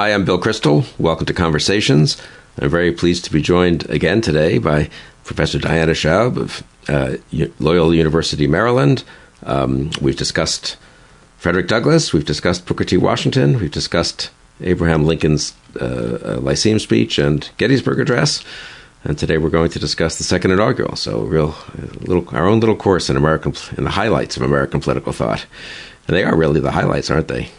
[0.00, 0.86] Hi, I'm Bill Kristol.
[0.98, 2.16] Welcome to Conversations.
[2.58, 4.88] I'm very pleased to be joined again today by
[5.24, 7.18] Professor Diana Schaub of uh,
[7.58, 9.04] Loyola University, Maryland.
[9.42, 10.78] Um, we've discussed
[11.36, 12.96] Frederick Douglass, we've discussed Booker T.
[12.96, 14.30] Washington, we've discussed
[14.62, 18.42] Abraham Lincoln's uh, Lyceum speech and Gettysburg Address.
[19.04, 20.96] And today we're going to discuss the second inaugural.
[20.96, 21.54] So, real
[22.00, 25.44] little our own little course in American in the highlights of American political thought,
[26.08, 27.50] and they are really the highlights, aren't they?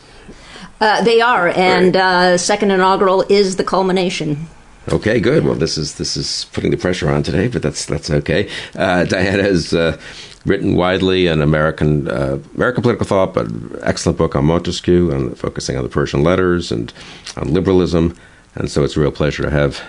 [0.82, 4.48] Uh, they are, and uh, second inaugural is the culmination.
[4.92, 5.46] Okay, good.
[5.46, 8.50] Well, this is this is putting the pressure on today, but that's that's okay.
[8.76, 10.00] Uh, Diana has uh,
[10.44, 13.48] written widely on American uh, American political thought, but
[13.84, 16.92] excellent book on Montesquieu, and focusing on the Persian letters and
[17.38, 18.18] on liberalism.
[18.56, 19.84] And so it's a real pleasure to have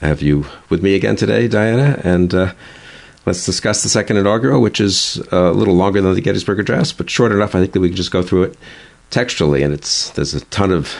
[0.00, 2.00] have you with me again today, Diana.
[2.04, 2.52] And uh,
[3.26, 7.10] let's discuss the second inaugural, which is a little longer than the Gettysburg Address, but
[7.10, 7.56] short enough.
[7.56, 8.58] I think that we can just go through it
[9.16, 10.94] textually, and it's there's a ton of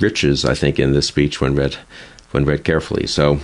[0.00, 1.76] riches, I think, in this speech when read
[2.30, 3.06] when read carefully.
[3.06, 3.40] So.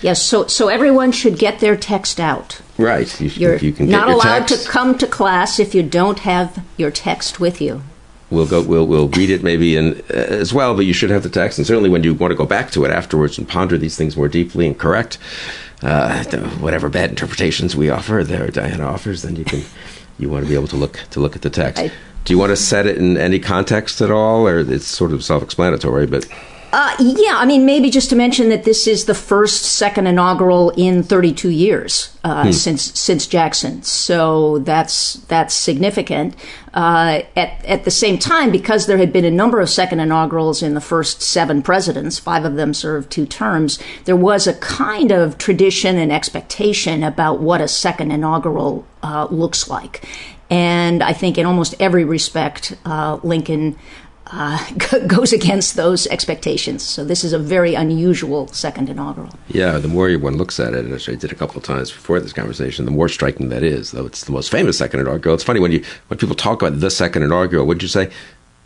[0.00, 2.62] Yes, so so everyone should get their text out.
[2.78, 4.64] Right, you, are you can not allowed text.
[4.64, 7.82] to come to class if you don't have your text with you.
[8.30, 8.62] We'll go.
[8.62, 11.58] We'll we'll read it maybe in uh, as well, but you should have the text,
[11.58, 14.16] and certainly when you want to go back to it afterwards and ponder these things
[14.16, 15.18] more deeply and correct
[15.82, 16.24] uh,
[16.60, 19.62] whatever bad interpretations we offer, there Diana offers, then you can
[20.18, 21.82] you want to be able to look to look at the text.
[21.82, 21.92] I,
[22.24, 25.24] do you want to set it in any context at all, or it's sort of
[25.24, 26.06] self-explanatory?
[26.06, 26.26] But
[26.72, 30.70] uh, yeah, I mean, maybe just to mention that this is the first second inaugural
[30.70, 32.52] in 32 years uh, hmm.
[32.52, 36.36] since since Jackson, so that's that's significant.
[36.72, 40.62] Uh, at at the same time, because there had been a number of second inaugurals
[40.62, 43.80] in the first seven presidents, five of them served two terms.
[44.04, 49.68] There was a kind of tradition and expectation about what a second inaugural uh, looks
[49.68, 50.06] like,
[50.50, 53.78] and I think in almost every respect, uh, Lincoln
[54.26, 54.64] uh,
[55.06, 56.82] goes against those expectations.
[56.82, 59.30] So this is a very unusual second inaugural.
[59.48, 62.20] Yeah, the more one looks at it, as I did a couple of times before
[62.20, 63.92] this conversation, the more striking that is.
[63.92, 65.34] Though it's the most famous second inaugural.
[65.34, 67.66] It's funny when you when people talk about the second inaugural.
[67.66, 68.10] Would you say?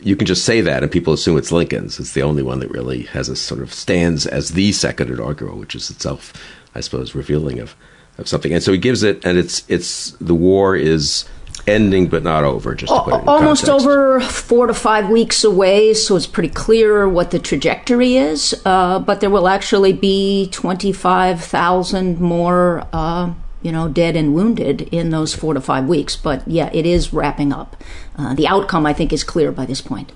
[0.01, 1.99] You can just say that, and people assume it's Lincoln's.
[1.99, 5.57] It's the only one that really has a sort of stands as the second inaugural,
[5.57, 6.35] which is itself,
[6.75, 7.75] I suppose, revealing of
[8.19, 8.53] of something.
[8.53, 11.25] And so he gives it, and it's it's the war is
[11.67, 13.69] ending but not over just almost context.
[13.69, 18.99] over four to five weeks away so it's pretty clear what the trajectory is uh,
[18.99, 23.33] but there will actually be 25000 more uh,
[23.63, 27.13] you know dead and wounded in those four to five weeks but yeah it is
[27.13, 27.83] wrapping up
[28.19, 30.13] uh, the outcome i think is clear by this point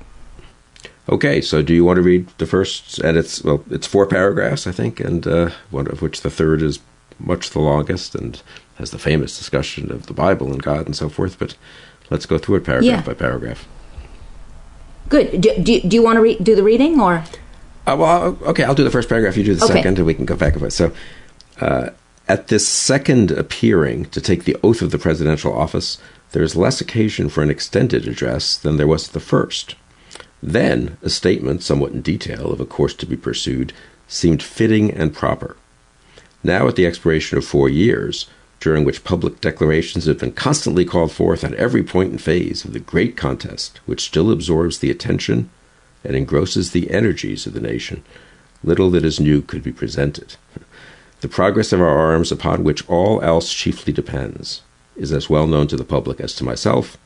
[1.10, 2.98] Okay, so do you want to read the first?
[2.98, 6.60] And it's well, it's four paragraphs, I think, and uh, one of which the third
[6.60, 6.80] is
[7.18, 8.40] much the longest, and
[8.78, 11.38] has the famous discussion of the Bible and God and so forth.
[11.38, 11.56] But
[12.10, 13.02] let's go through it paragraph yeah.
[13.02, 13.66] by paragraph.
[15.08, 15.40] Good.
[15.40, 17.24] Do, do, do you want to re- do the reading or?
[17.86, 19.36] Uh, well, okay, I'll do the first paragraph.
[19.36, 19.74] You do the okay.
[19.74, 20.72] second, and we can go back and forth.
[20.72, 20.92] So,
[21.60, 21.90] uh,
[22.28, 25.98] at this second appearing to take the oath of the presidential office,
[26.32, 29.74] there is less occasion for an extended address than there was at the first.
[30.42, 33.72] Then, a statement, somewhat in detail, of a course to be pursued
[34.06, 35.56] seemed fitting and proper.
[36.44, 38.26] Now, at the expiration of four years,
[38.60, 42.72] during which public declarations have been constantly called forth on every point and phase of
[42.72, 45.48] the great contest which still absorbs the attention
[46.04, 48.02] and engrosses the energies of the nation,
[48.64, 50.36] little that is new could be presented.
[51.20, 54.62] The progress of our arms, upon which all else chiefly depends,
[54.94, 56.96] is as well known to the public as to myself,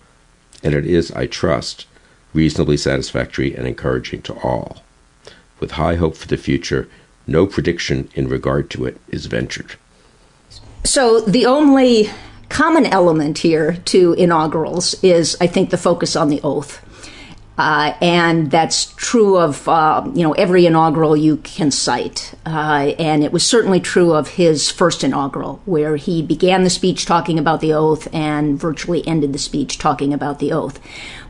[0.63, 1.87] and it is, I trust,
[2.35, 4.83] reasonably satisfactory and encouraging to all.
[5.61, 6.91] With high hope for the future,
[7.27, 9.77] no prediction in regard to it is ventured.
[10.85, 12.11] So the only
[12.49, 16.81] common element here to inaugurals is, I think, the focus on the oath.
[17.59, 23.23] Uh, and that's true of uh, you know every inaugural you can cite, uh, and
[23.23, 27.61] it was certainly true of his first inaugural, where he began the speech talking about
[27.61, 30.81] the oath and virtually ended the speech talking about the oath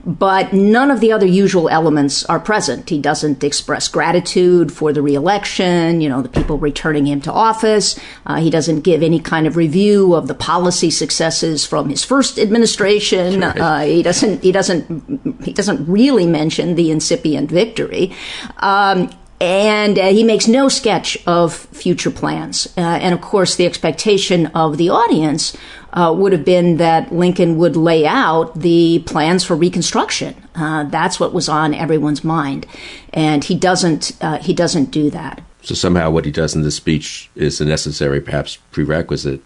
[0.05, 2.89] but none of the other usual elements are present.
[2.89, 7.99] He doesn't express gratitude for the reelection, you know, the people returning him to office.
[8.27, 12.39] Uh, he doesn't give any kind of review of the policy successes from his first
[12.39, 13.41] administration.
[13.41, 13.59] Right.
[13.59, 14.43] Uh, he doesn't.
[14.43, 15.45] He doesn't.
[15.45, 18.13] He doesn't really mention the incipient victory.
[18.59, 19.11] Um,
[19.43, 22.73] and uh, he makes no sketch of future plans.
[22.77, 25.57] Uh, and of course, the expectation of the audience
[25.93, 30.35] uh, would have been that Lincoln would lay out the plans for Reconstruction.
[30.55, 32.67] Uh, that's what was on everyone's mind,
[33.13, 34.13] and he doesn't.
[34.21, 35.43] Uh, he doesn't do that.
[35.63, 39.43] So somehow, what he does in this speech is a necessary, perhaps prerequisite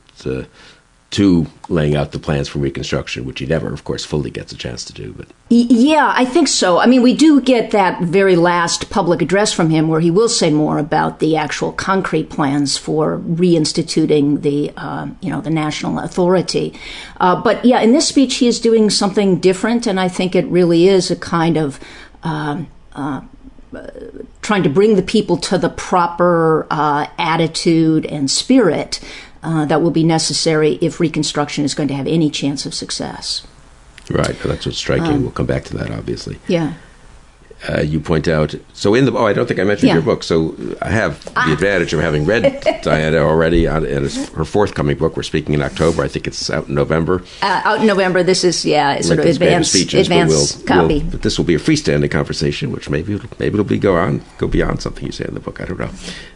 [1.17, 4.57] to laying out the plans for Reconstruction, which he never, of course, fully gets a
[4.57, 5.15] chance to do.
[5.15, 6.79] But yeah, I think so.
[6.79, 10.29] I mean, we do get that very last public address from him, where he will
[10.29, 16.01] say more about the actual concrete plans for reinstituting the, uh, you know, the national
[16.01, 16.79] authority.
[17.19, 20.45] Uh, but yeah, in this speech, he is doing something different, and I think it
[20.49, 21.81] really is a kind of.
[22.25, 23.23] Um, uh,
[24.41, 29.01] trying to bring the people to the proper uh, attitude and spirit
[29.43, 33.47] uh, that will be necessary if Reconstruction is going to have any chance of success.
[34.11, 35.07] Right, that's what's striking.
[35.07, 36.39] Um, we'll come back to that, obviously.
[36.47, 36.75] Yeah.
[37.69, 39.95] Uh, you point out so in the oh I don't think I mentioned yeah.
[39.95, 41.53] your book so I have the ah.
[41.55, 45.63] advantage of having read Diana already on, and it's her forthcoming book we're speaking in
[45.63, 49.17] October I think it's out in November uh, out in November this is yeah sort
[49.17, 52.11] Lincoln's of advanced speeches, advanced but we'll, copy we'll, but this will be a freestanding
[52.11, 55.33] conversation which maybe it'll, maybe it'll be go on go beyond something you say in
[55.33, 55.91] the book I don't know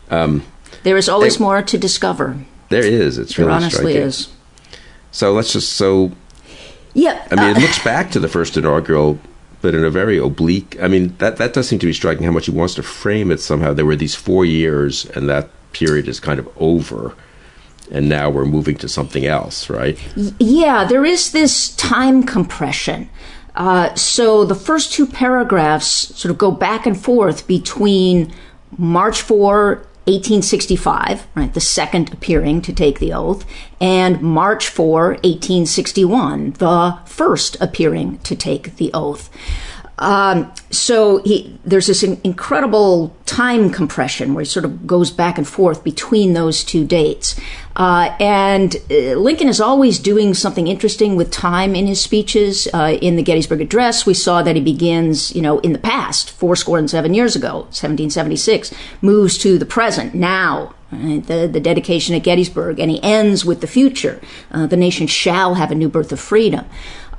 [0.08, 0.42] um,
[0.84, 2.38] there is always more to discover
[2.70, 3.18] there is.
[3.18, 4.02] It's really there honestly striking.
[4.02, 4.28] is.
[5.10, 6.12] So let's just so.
[6.94, 7.24] Yeah.
[7.30, 9.18] I mean, uh, it looks back to the first inaugural,
[9.60, 10.80] but in a very oblique.
[10.80, 12.24] I mean, that that does seem to be striking.
[12.24, 13.74] How much he wants to frame it somehow.
[13.74, 17.14] There were these four years, and that period is kind of over.
[17.92, 19.98] And now we're moving to something else, right?
[20.38, 23.10] Yeah, there is this time compression.
[23.56, 28.32] Uh, so the first two paragraphs sort of go back and forth between
[28.78, 33.44] March 4 1865, right, the second appearing to take the oath,
[33.80, 39.30] and March 4, 1861, the first appearing to take the oath.
[40.00, 45.46] Um, so he, there's this incredible time compression where he sort of goes back and
[45.46, 47.38] forth between those two dates.
[47.76, 52.66] Uh, and uh, Lincoln is always doing something interesting with time in his speeches.
[52.72, 56.30] Uh, in the Gettysburg Address, we saw that he begins, you know, in the past,
[56.30, 61.60] four score and seven years ago, 1776, moves to the present, now, Right, the, the
[61.60, 64.20] dedication at Gettysburg, and he ends with the future.
[64.50, 66.66] Uh, the nation shall have a new birth of freedom.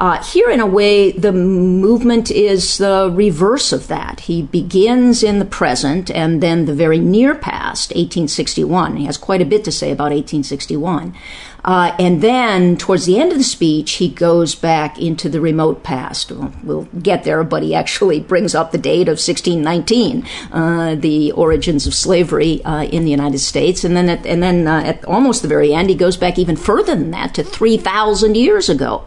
[0.01, 4.21] Uh, here, in a way, the movement is the reverse of that.
[4.21, 8.97] He begins in the present and then the very near past, 1861.
[8.97, 11.13] He has quite a bit to say about 1861.
[11.63, 15.83] Uh, and then, towards the end of the speech, he goes back into the remote
[15.83, 16.31] past.
[16.31, 21.31] We'll, we'll get there, but he actually brings up the date of 1619, uh, the
[21.33, 23.83] origins of slavery uh, in the United States.
[23.83, 26.55] And then, at, and then uh, at almost the very end, he goes back even
[26.55, 29.05] further than that to 3,000 years ago.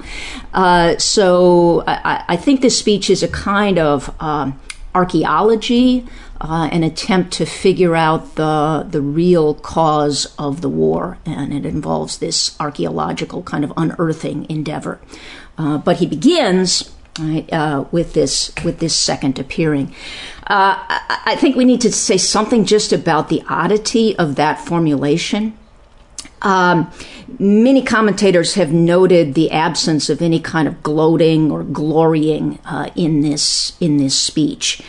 [0.53, 4.61] Uh, so I, I, think this speech is a kind of um,
[4.95, 6.07] archaeology
[6.41, 11.65] uh, an attempt to figure out the the real cause of the war, and it
[11.65, 15.01] involves this archaeological kind of unearthing endeavor.
[15.57, 19.95] Uh, but he begins right, uh, with this with this second appearing.
[20.47, 24.61] Uh, I, I, think we need to say something just about the oddity of that
[24.61, 25.57] formulation.
[26.43, 26.93] Um,
[27.39, 33.23] many commentators have noted the absence of any kind of gloating or glorying uh, in
[33.23, 34.83] this in this speech.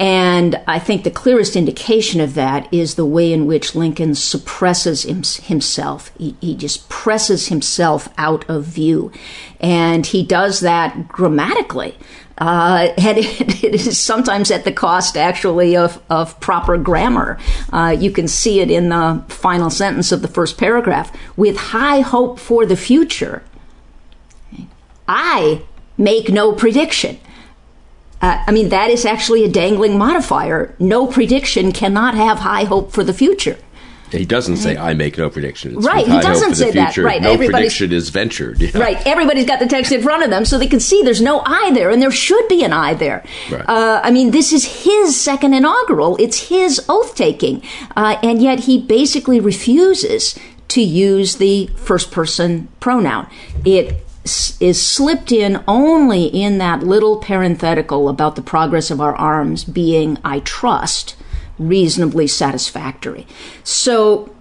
[0.00, 5.02] And I think the clearest indication of that is the way in which Lincoln suppresses
[5.02, 6.10] himself.
[6.16, 9.12] He, he, just presses himself out of view.
[9.60, 11.98] And he does that grammatically.
[12.38, 17.38] Uh, and it, it is sometimes at the cost, actually, of, of proper grammar.
[17.70, 21.14] Uh, you can see it in the final sentence of the first paragraph.
[21.36, 23.42] With high hope for the future,
[25.06, 25.60] I
[25.98, 27.18] make no prediction.
[28.20, 30.74] Uh, I mean, that is actually a dangling modifier.
[30.78, 33.58] No prediction cannot have high hope for the future.
[34.10, 35.76] He doesn't say I make no prediction.
[35.76, 36.96] It's right, he doesn't say that.
[36.96, 38.60] Right, no prediction is ventured.
[38.70, 38.78] Yeah.
[38.78, 41.42] Right, everybody's got the text in front of them, so they can see there's no
[41.44, 43.24] I there, and there should be an I there.
[43.50, 43.64] Right.
[43.68, 46.16] Uh, I mean, this is his second inaugural.
[46.18, 47.62] It's his oath taking,
[47.96, 53.28] uh, and yet he basically refuses to use the first person pronoun.
[53.64, 59.64] It is slipped in only in that little parenthetical about the progress of our arms
[59.64, 61.16] being, I trust,
[61.58, 63.26] reasonably satisfactory.
[63.64, 64.34] So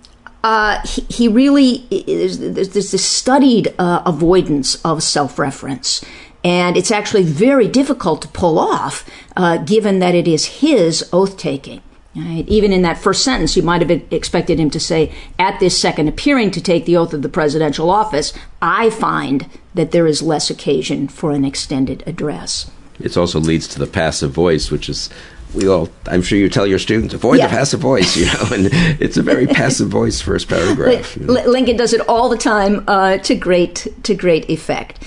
[0.43, 6.03] uh, he, he, really is, there's this studied uh, avoidance of self reference.
[6.43, 11.37] And it's actually very difficult to pull off, uh, given that it is his oath
[11.37, 11.81] taking.
[12.15, 12.43] Right?
[12.47, 16.07] Even in that first sentence, you might have expected him to say, At this second
[16.07, 20.49] appearing to take the oath of the presidential office, I find that there is less
[20.49, 22.69] occasion for an extended address.
[22.99, 25.09] It also leads to the passive voice, which is
[25.53, 27.47] we all i'm sure you tell your students avoid yeah.
[27.47, 28.69] the passive voice you know and
[29.01, 31.33] it's a very passive voice first paragraph you know?
[31.47, 35.03] lincoln does it all the time uh, to great to great effect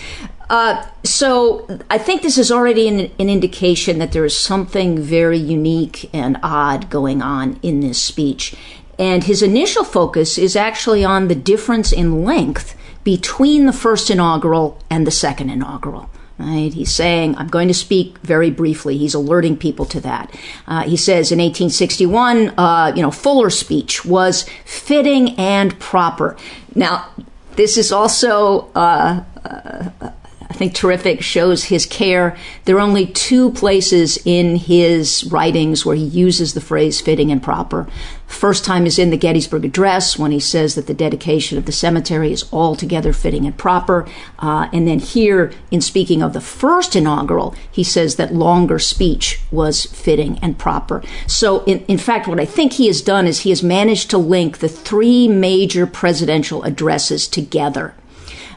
[0.52, 5.38] uh, so I think this is already an, an, indication that there is something very
[5.38, 8.54] unique and odd going on in this speech.
[8.98, 14.78] And his initial focus is actually on the difference in length between the first inaugural
[14.90, 16.10] and the second inaugural.
[16.36, 16.74] Right?
[16.74, 18.98] He's saying, I'm going to speak very briefly.
[18.98, 20.38] He's alerting people to that.
[20.66, 26.36] Uh, he says in 1861, uh, you know, Fuller's speech was fitting and proper.
[26.74, 27.08] Now,
[27.56, 30.10] this is also uh, uh
[30.52, 32.36] I think terrific, shows his care.
[32.66, 37.42] There are only two places in his writings where he uses the phrase fitting and
[37.42, 37.88] proper.
[38.26, 41.72] First time is in the Gettysburg Address when he says that the dedication of the
[41.72, 44.06] cemetery is altogether fitting and proper.
[44.40, 49.40] Uh, and then here, in speaking of the first inaugural, he says that longer speech
[49.50, 51.02] was fitting and proper.
[51.26, 54.18] So, in, in fact, what I think he has done is he has managed to
[54.18, 57.94] link the three major presidential addresses together.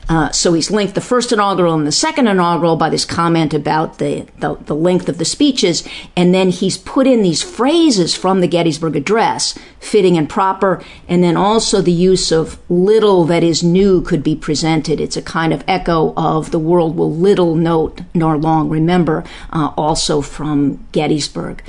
[0.08, 3.98] Uh, so he's linked the first inaugural and the second inaugural by this comment about
[3.98, 5.88] the, the, the, length of the speeches.
[6.16, 11.24] And then he's put in these phrases from the Gettysburg Address, fitting and proper, and
[11.24, 15.02] then also the use of little that is new could be presented.
[15.02, 19.72] It's a kind of echo of the world will little note nor long remember, uh,
[19.76, 21.64] also from Gettysburg.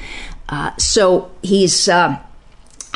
[0.49, 2.19] Uh, so he's uh,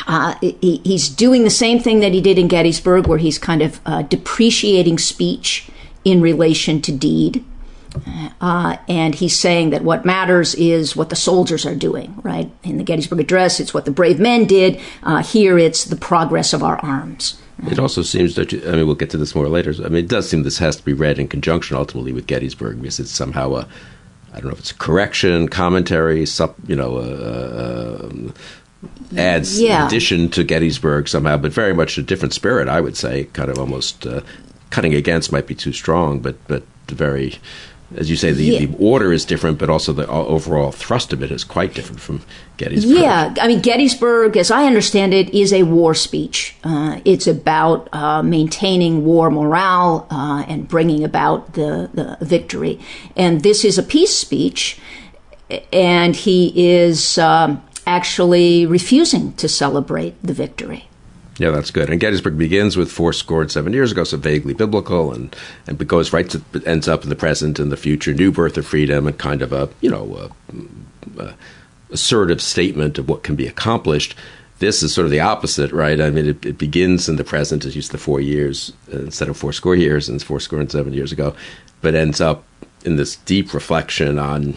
[0.07, 3.62] uh, he, he's doing the same thing that he did in Gettysburg, where he's kind
[3.62, 5.69] of uh, depreciating speech
[6.04, 7.45] in relation to deed.
[8.40, 12.50] Uh, and he's saying that what matters is what the soldiers are doing, right?
[12.62, 14.80] In the Gettysburg Address, it's what the brave men did.
[15.02, 17.40] Uh, here, it's the progress of our arms.
[17.69, 19.75] It also seems that, you, I mean, we'll get to this more later.
[19.85, 22.80] I mean, it does seem this has to be read in conjunction ultimately with Gettysburg
[22.80, 23.69] because it's somehow a,
[24.33, 26.25] I don't know if it's a correction, commentary,
[26.66, 28.33] you know, a, a,
[29.17, 29.87] adds yeah.
[29.87, 33.25] addition to Gettysburg somehow, but very much a different spirit, I would say.
[33.33, 34.21] Kind of almost uh,
[34.71, 37.39] cutting against might be too strong, but but very,
[37.95, 38.67] as you say, the, yeah.
[38.67, 42.23] the order is different, but also the overall thrust of it is quite different from
[42.57, 42.99] Gettysburg.
[42.99, 46.57] Yeah, I mean Gettysburg, as I understand it, is a war speech.
[46.65, 52.81] Uh, it's about uh, maintaining war morale uh, and bringing about the, the victory,
[53.17, 54.79] and this is a peace speech,
[55.73, 57.19] and he is.
[57.19, 60.89] Um, actually refusing to celebrate the victory.
[61.41, 61.89] Yeah, that's good.
[61.89, 65.35] And Gettysburg begins with four scored seven years ago, so vaguely biblical, and
[65.67, 68.67] and goes right to ends up in the present and the future, new birth of
[68.67, 70.31] freedom, and kind of a you know
[71.19, 71.35] a, a
[71.91, 74.15] assertive statement of what can be accomplished.
[74.59, 75.99] This is sort of the opposite, right?
[75.99, 79.31] I mean, it, it begins in the present, as used the four years uh, instead
[79.31, 81.35] of four score years, and four score and seven years ago,
[81.81, 82.45] but ends up
[82.85, 84.57] in this deep reflection on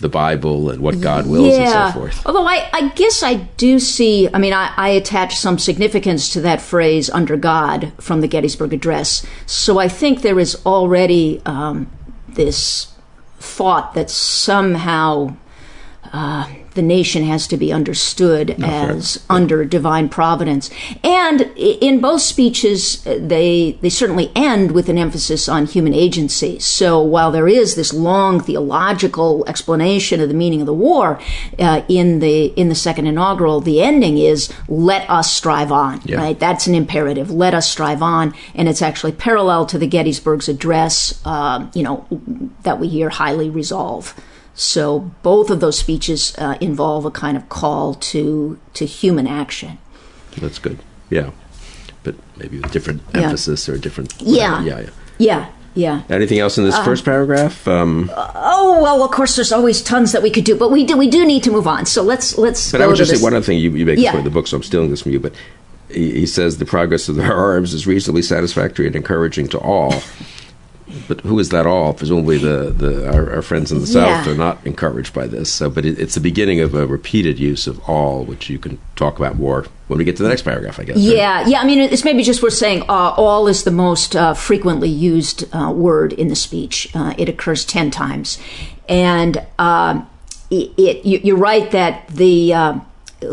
[0.00, 1.86] the Bible and what God wills yeah.
[1.86, 2.26] and so forth.
[2.26, 6.40] Although I, I guess I do see, I mean, I, I, attach some significance to
[6.40, 9.24] that phrase under God from the Gettysburg Address.
[9.46, 11.90] So I think there is already um,
[12.28, 12.92] this
[13.38, 15.36] thought that somehow
[16.12, 19.36] uh, the nation has to be understood no, as fair.
[19.36, 20.70] under divine providence.
[21.02, 26.58] And in both speeches, they they certainly end with an emphasis on human agency.
[26.58, 31.20] So while there is this long theological explanation of the meaning of the war
[31.58, 36.16] uh, in the in the second inaugural, the ending is "Let us strive on." Yeah.
[36.16, 37.30] Right, that's an imperative.
[37.30, 41.20] Let us strive on, and it's actually parallel to the Gettysburg's address.
[41.24, 42.06] Uh, you know
[42.62, 44.14] that we hear highly resolve.
[44.54, 49.78] So both of those speeches uh, involve a kind of call to to human action.
[50.38, 50.78] That's good.
[51.10, 51.30] Yeah,
[52.02, 53.22] but maybe with different yeah.
[53.22, 54.14] emphasis or a different.
[54.20, 54.62] Yeah.
[54.62, 56.02] yeah, yeah, yeah, yeah.
[56.10, 57.66] Anything else in this uh, first paragraph?
[57.66, 60.96] Um, oh well, of course, there's always tons that we could do, but we do
[60.96, 61.86] we do need to move on.
[61.86, 62.72] So let's let's.
[62.72, 63.58] But I would just say one other thing.
[63.58, 64.20] You, you make yeah.
[64.20, 65.20] the book, so I'm stealing this from you.
[65.20, 65.34] But
[65.88, 69.94] he, he says the progress of the arms is reasonably satisfactory and encouraging to all.
[71.08, 71.94] But who is that all?
[71.94, 74.22] Presumably, the, the our, our friends in the yeah.
[74.22, 75.52] South are not encouraged by this.
[75.52, 78.78] So, but it, it's the beginning of a repeated use of all, which you can
[78.96, 80.96] talk about more when we get to the next paragraph, I guess.
[80.98, 81.48] Yeah, right?
[81.48, 81.60] yeah.
[81.60, 85.44] I mean, it's maybe just worth saying uh, all is the most uh, frequently used
[85.54, 86.90] uh, word in the speech.
[86.94, 88.38] Uh, it occurs ten times,
[88.88, 90.08] and um,
[90.50, 92.80] it, it, you're right that the uh,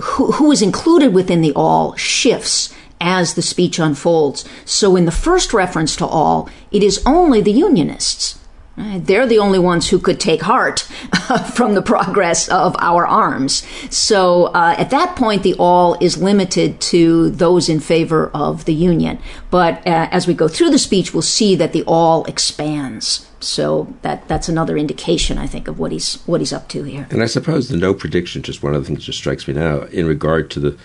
[0.01, 4.45] who, who is included within the all shifts as the speech unfolds.
[4.65, 8.39] So in the first reference to all, it is only the Unionists.
[8.79, 10.79] They're the only ones who could take heart
[11.53, 13.67] from the progress of our arms.
[13.89, 18.73] So uh, at that point, the all is limited to those in favor of the
[18.73, 19.19] Union.
[19.51, 23.27] But uh, as we go through the speech, we'll see that the all expands.
[23.41, 27.07] So that that's another indication, I think, of what he's what he's up to here.
[27.09, 29.83] And I suppose the no prediction, just one of the things that strikes me now,
[29.83, 30.77] in regard to the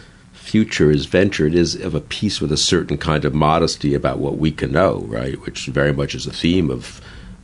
[0.45, 4.37] future is ventured is of a piece with a certain kind of modesty about what
[4.37, 5.41] we can know, right?
[5.47, 7.01] Which very much is a theme of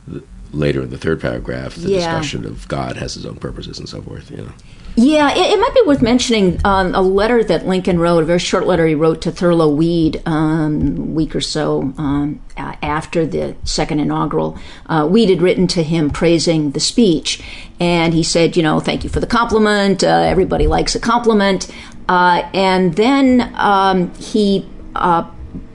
[0.07, 1.97] the, later in the third paragraph, the yeah.
[1.97, 4.29] discussion of God has his own purposes and so forth.
[4.29, 4.51] You know.
[4.97, 8.39] Yeah, it, it might be worth mentioning um, a letter that Lincoln wrote, a very
[8.39, 13.55] short letter he wrote to Thurlow Weed um, a week or so um, after the
[13.63, 14.59] second inaugural.
[14.87, 17.41] Uh, Weed had written to him praising the speech,
[17.79, 20.03] and he said, you know, thank you for the compliment.
[20.03, 21.73] Uh, everybody likes a compliment.
[22.11, 25.23] Uh, and then um, he uh,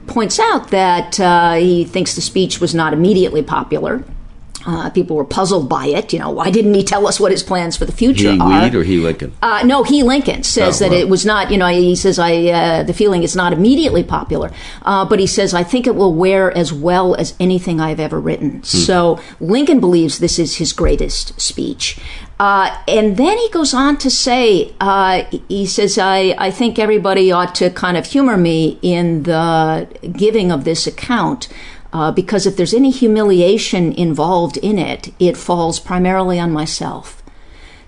[0.06, 4.04] points out that uh, he thinks the speech was not immediately popular.
[4.66, 6.12] Uh, people were puzzled by it.
[6.12, 8.64] You know, why didn't he tell us what his plans for the future he are?
[8.64, 9.32] Weed or he Lincoln?
[9.40, 11.50] Uh, no, he Lincoln says oh, that it was not.
[11.50, 14.50] You know, he says I uh, the feeling is not immediately popular,
[14.82, 18.20] uh, but he says I think it will wear as well as anything I've ever
[18.20, 18.56] written.
[18.56, 18.62] Hmm.
[18.62, 21.98] So Lincoln believes this is his greatest speech.
[22.38, 27.32] Uh, and then he goes on to say, uh, he says, I, I think everybody
[27.32, 31.48] ought to kind of humor me in the giving of this account.
[31.92, 37.22] Uh, because if there's any humiliation involved in it, it falls primarily on myself.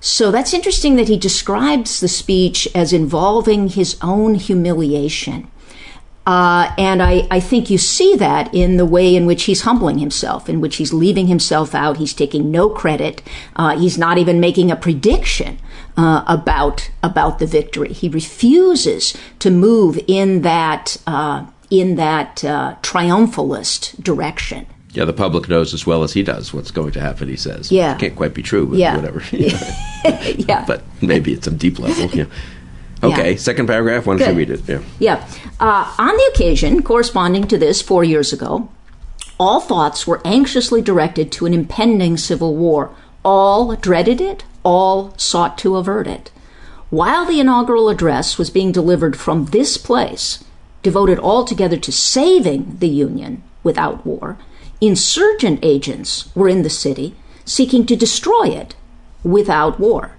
[0.01, 5.51] So that's interesting that he describes the speech as involving his own humiliation.
[6.29, 9.97] Uh, and I, I think you see that in the way in which he's humbling
[9.97, 11.97] himself, in which he's leaving himself out.
[11.97, 13.23] He's taking no credit.
[13.57, 15.59] Uh, he's not even making a prediction
[15.97, 17.95] uh, about about the victory.
[17.95, 24.67] He refuses to move in that uh, in that uh, triumphalist direction.
[24.91, 27.29] Yeah, the public knows as well as he does what's going to happen.
[27.31, 28.97] He says, "Yeah, it can't quite be true, but yeah.
[28.97, 32.11] whatever." yeah, but maybe at some deep level.
[32.11, 32.27] Yeah.
[33.03, 33.37] Okay, yeah.
[33.37, 34.07] second paragraph.
[34.07, 34.33] Why don't Good.
[34.33, 34.69] you read it?
[34.69, 34.83] Yeah.
[34.99, 35.29] Yeah.
[35.61, 38.69] Uh, on the occasion corresponding to this four years ago,
[39.39, 42.95] all thoughts were anxiously directed to an impending civil war.
[43.25, 44.45] All dreaded it.
[44.65, 46.31] All sought to avert it.
[46.91, 50.43] While the inaugural address was being delivered from this place,
[50.83, 54.39] devoted altogether to saving the Union without war,
[54.81, 57.15] insurgent agents were in the city
[57.45, 58.75] seeking to destroy it
[59.23, 60.13] without war,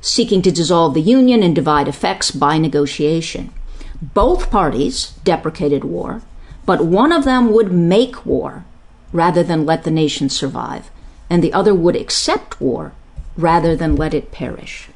[0.00, 3.52] seeking to dissolve the Union and divide effects by negotiation.
[4.00, 6.22] Both parties deprecated war,
[6.64, 8.64] but one of them would make war
[9.12, 10.90] rather than let the nation survive,
[11.28, 12.92] and the other would accept war
[13.36, 14.88] rather than let it perish.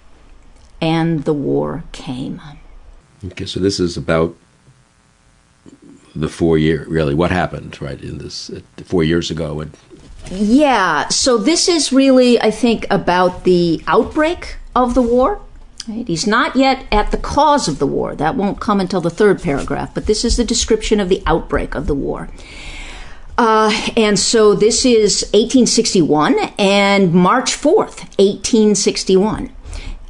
[0.81, 2.41] And the war came.
[3.25, 4.37] Okay, so this is about
[6.15, 9.77] the four year really what happened right in this uh, four years ago and
[10.31, 15.41] yeah so this is really i think about the outbreak of the war
[15.89, 16.07] right?
[16.07, 19.43] he's not yet at the cause of the war that won't come until the third
[19.43, 22.29] paragraph but this is the description of the outbreak of the war
[23.37, 29.55] uh, and so this is 1861 and march 4th 1861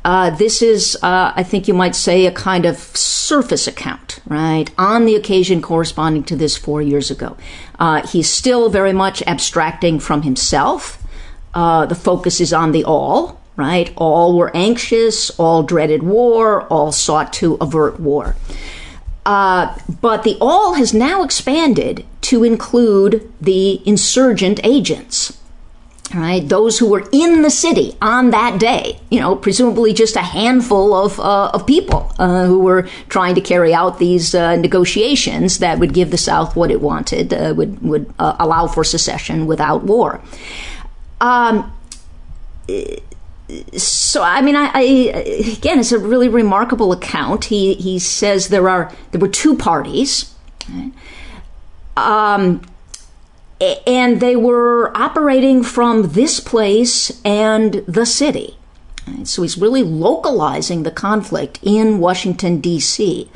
[0.04, 4.70] uh, this is, uh, I think you might say, a kind of surface account, right?
[4.76, 7.36] On the occasion corresponding to this four years ago.
[7.78, 11.02] Uh, he's still very much abstracting from himself.
[11.54, 13.92] Uh, the focus is on the all, right?
[13.96, 18.36] All were anxious, all dreaded war, all sought to avert war.
[19.26, 25.38] Uh, but the all has now expanded to include the insurgent agents
[26.12, 26.48] right?
[26.48, 30.94] Those who were in the city on that day, you know, presumably just a handful
[30.94, 35.78] of, uh, of people uh, who were trying to carry out these uh, negotiations that
[35.78, 39.84] would give the South what it wanted, uh, would, would uh, allow for secession without
[39.84, 40.20] war.
[41.20, 41.72] Um,
[43.76, 44.80] so I mean, I, I,
[45.56, 47.46] again, it's a really remarkable account.
[47.46, 50.34] He he says there are there were two parties.
[50.68, 50.92] Right?
[51.96, 52.62] Um,
[53.86, 58.58] and they were operating from this place and the city.
[59.24, 63.30] So he's really localizing the conflict in Washington, D.C.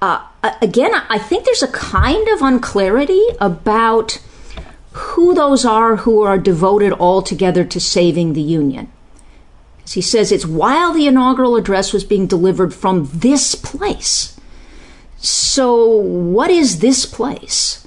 [0.00, 0.24] Uh,
[0.62, 4.20] again, I think there's a kind of unclarity about
[4.92, 8.90] who those are who are devoted altogether to saving the Union.
[9.92, 14.38] He says, it's while the inaugural address was being delivered from this place.
[15.16, 17.86] So, what is this place?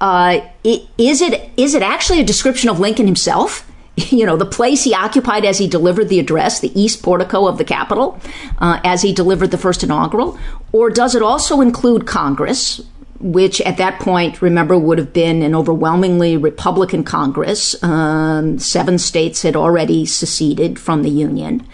[0.00, 3.64] Uh, is it is it actually a description of Lincoln himself?
[4.10, 7.58] You know, the place he occupied as he delivered the address, the east portico of
[7.58, 8.20] the Capitol,
[8.58, 10.38] uh, as he delivered the first inaugural,
[10.70, 12.80] or does it also include Congress,
[13.20, 17.80] which at that point, remember, would have been an overwhelmingly Republican Congress.
[17.82, 21.66] Um, seven states had already seceded from the Union.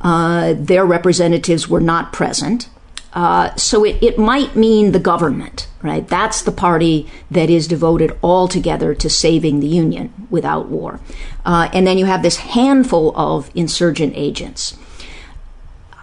[0.00, 2.68] Uh, their representatives were not present.
[3.12, 6.08] Uh, so it, it might mean the government, right?
[6.08, 10.98] That's the party that is devoted altogether to saving the Union without war.
[11.44, 14.76] Uh, and then you have this handful of insurgent agents.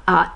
[0.07, 0.29] Uh,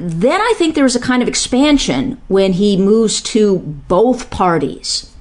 [0.00, 5.12] then I think there's a kind of expansion when he moves to both parties.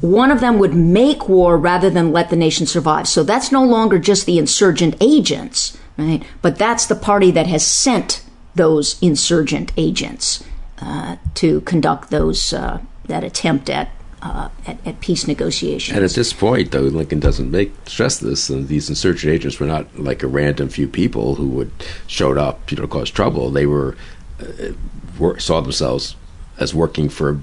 [0.00, 3.06] One of them would make war rather than let the nation survive.
[3.06, 6.22] So that's no longer just the insurgent agents right?
[6.40, 10.44] But that's the party that has sent those insurgent agents
[10.78, 13.90] uh, to conduct those uh, that attempt at,
[14.22, 15.96] uh, at, at peace negotiations.
[15.96, 19.66] And at this point, though, Lincoln doesn't make stress this, and these insurgent agents were
[19.66, 21.72] not like a random few people who would
[22.06, 23.50] showed up, you know, to cause trouble.
[23.50, 23.96] They were,
[24.40, 24.72] uh,
[25.18, 26.14] were saw themselves
[26.58, 27.40] as working for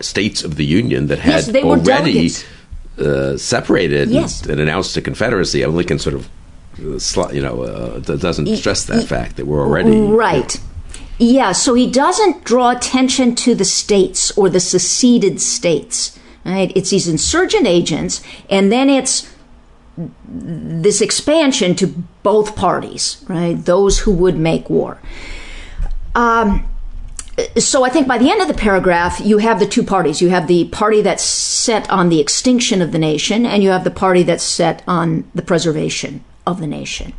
[0.00, 2.30] states of the Union that had yes, already
[2.98, 4.42] uh, separated yes.
[4.42, 5.62] and, and, announced a confederacy.
[5.62, 6.28] And Lincoln sort of,
[6.80, 10.58] uh, you know, uh, doesn't stress that fact that we're already right.
[11.18, 16.18] Yeah, so he doesn't draw attention to the states or the seceded states.
[16.44, 16.72] Right?
[16.74, 19.30] It's these insurgent agents, and then it's
[20.26, 21.88] this expansion to
[22.22, 23.54] both parties, right?
[23.54, 24.98] Those who would make war.
[26.14, 26.66] Um,
[27.56, 30.20] so I think by the end of the paragraph, you have the two parties.
[30.20, 33.84] You have the party that's set on the extinction of the nation, and you have
[33.84, 37.12] the party that's set on the preservation of the nation.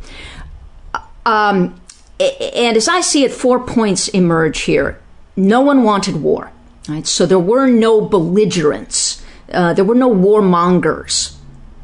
[1.24, 1.79] Um,
[2.20, 5.00] and as I see it, four points emerge here.
[5.36, 6.52] No one wanted war,
[6.88, 7.06] right?
[7.06, 9.24] So there were no belligerents.
[9.52, 11.36] Uh, there were no warmongers.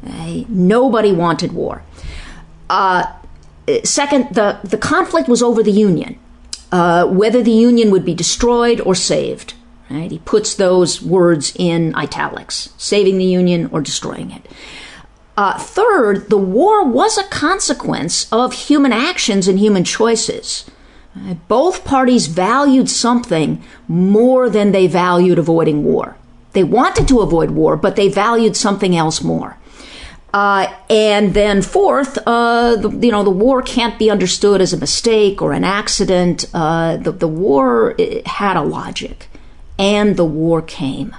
[0.03, 0.45] Right?
[0.47, 1.83] Nobody wanted war.
[2.69, 3.11] Uh,
[3.83, 6.19] second, the, the conflict was over the Union
[6.71, 9.53] uh, whether the Union would be destroyed or saved.
[9.89, 10.11] Right?
[10.11, 14.45] He puts those words in italics saving the Union or destroying it.
[15.37, 20.65] Uh, third, the war was a consequence of human actions and human choices.
[21.15, 26.17] Uh, both parties valued something more than they valued avoiding war.
[26.53, 29.57] They wanted to avoid war, but they valued something else more.
[30.33, 34.77] Uh, and then fourth, uh, the, you know, the war can't be understood as a
[34.77, 36.45] mistake or an accident.
[36.53, 37.95] Uh, the, the war
[38.25, 39.29] had a logic,
[39.79, 41.15] and the war came.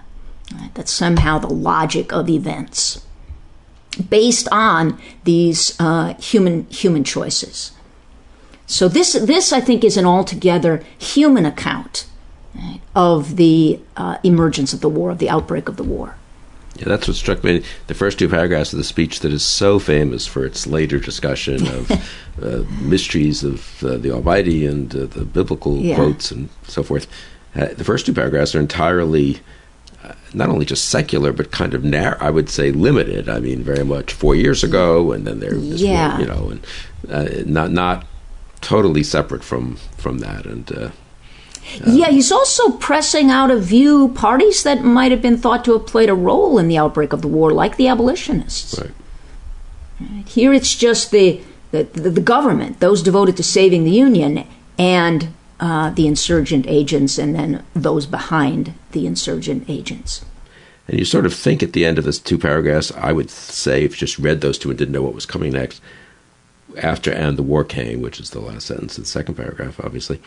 [0.55, 0.75] Right?
[0.75, 3.05] That's somehow the logic of events,
[3.99, 7.73] based on these uh, human human choices.
[8.67, 12.07] So this this I think is an altogether human account
[12.55, 16.17] right, of the uh, emergence of the war, of the outbreak of the war.
[16.77, 17.65] Yeah, that's what struck me.
[17.89, 21.67] The first two paragraphs of the speech that is so famous for its later discussion
[21.67, 21.91] of
[22.43, 25.97] uh, mysteries of uh, the Almighty and uh, the biblical yeah.
[25.97, 27.09] quotes and so forth.
[27.57, 29.39] Uh, the first two paragraphs are entirely uh,
[30.35, 32.17] not only just secular, but kind of narrow.
[32.21, 33.29] I would say limited.
[33.29, 36.19] I mean, very much four years ago, and then they're yeah.
[36.19, 36.67] you know, and
[37.11, 38.07] uh, not not
[38.61, 40.93] totally separate from from that and
[41.87, 45.87] yeah, he's also pressing out of view parties that might have been thought to have
[45.87, 48.79] played a role in the outbreak of the war, like the abolitionists.
[48.79, 48.91] Right.
[50.01, 50.29] Right.
[50.29, 51.41] Here it's just the,
[51.71, 54.47] the, the, government, those devoted to saving the Union,
[54.79, 55.29] and
[55.61, 60.25] uh, the insurgent agents, and then those behind the insurgent agents.
[60.87, 63.85] And you sort of think at the end of this two paragraphs, I would say,
[63.85, 65.83] if you just read those two and didn't know what was coming next,
[66.79, 70.21] after and the war came, which is the last sentence of the second paragraph, obviously,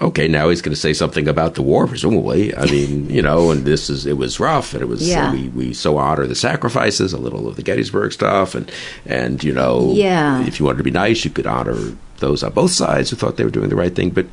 [0.00, 2.54] okay, now he's going to say something about the war, presumably.
[2.54, 5.32] I mean, you know, and this is it was rough, and it was yeah.
[5.32, 8.70] we we so honor the sacrifices, a little of the Gettysburg stuff, and
[9.06, 10.44] and you know, yeah.
[10.46, 11.76] if you wanted to be nice, you could honor
[12.18, 14.26] those on both sides who thought they were doing the right thing, but.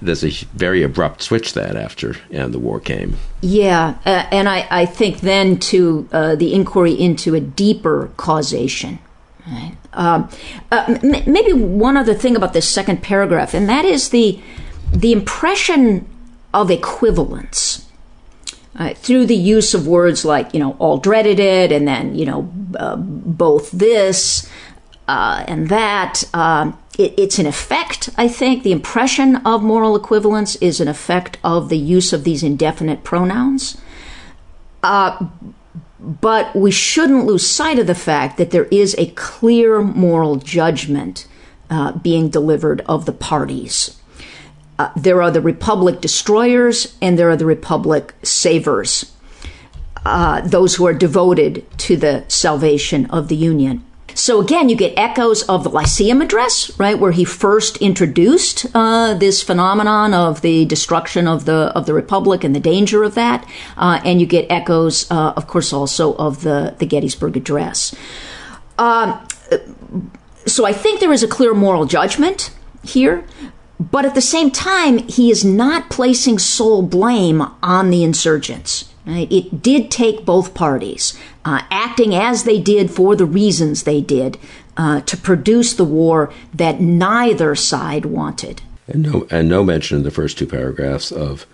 [0.00, 3.16] There's a very abrupt switch that after and the war came.
[3.40, 8.98] Yeah, uh, and I, I think then to uh, the inquiry into a deeper causation.
[9.46, 9.76] Right?
[9.92, 10.28] Um,
[10.72, 14.40] uh, m- maybe one other thing about this second paragraph, and that is the
[14.92, 16.06] the impression
[16.52, 17.86] of equivalence
[18.78, 22.26] uh, through the use of words like, you know, all dreaded it, and then, you
[22.26, 24.50] know, uh, both this
[25.08, 26.24] uh, and that.
[26.34, 28.62] Um, it, it's an effect, I think.
[28.62, 33.80] The impression of moral equivalence is an effect of the use of these indefinite pronouns.
[34.82, 35.26] Uh,
[35.98, 41.26] but we shouldn't lose sight of the fact that there is a clear moral judgment
[41.70, 44.00] uh, being delivered of the parties.
[44.78, 49.12] Uh, there are the Republic destroyers and there are the Republic savers,
[50.04, 53.82] uh, those who are devoted to the salvation of the Union.
[54.16, 59.12] So again, you get echoes of the Lyceum Address, right, where he first introduced uh,
[59.12, 63.46] this phenomenon of the destruction of the of the Republic and the danger of that,
[63.76, 67.94] uh, and you get echoes, uh, of course, also of the the Gettysburg Address.
[68.78, 69.28] Um,
[70.46, 72.50] so I think there is a clear moral judgment
[72.82, 73.22] here.
[73.78, 78.90] But at the same time, he is not placing sole blame on the insurgents.
[79.06, 79.30] Right?
[79.30, 84.36] It did take both parties uh, acting as they did for the reasons they did
[84.76, 88.62] uh, to produce the war that neither side wanted.
[88.88, 91.46] And no, and no mention in the first two paragraphs of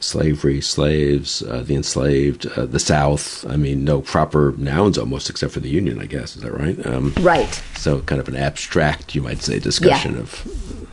[0.00, 3.46] slavery, slaves, uh, the enslaved, uh, the South.
[3.46, 6.36] I mean, no proper nouns almost, except for the Union, I guess.
[6.36, 6.84] Is that right?
[6.86, 7.62] Um, right.
[7.76, 10.20] So, kind of an abstract, you might say, discussion yeah.
[10.20, 10.88] of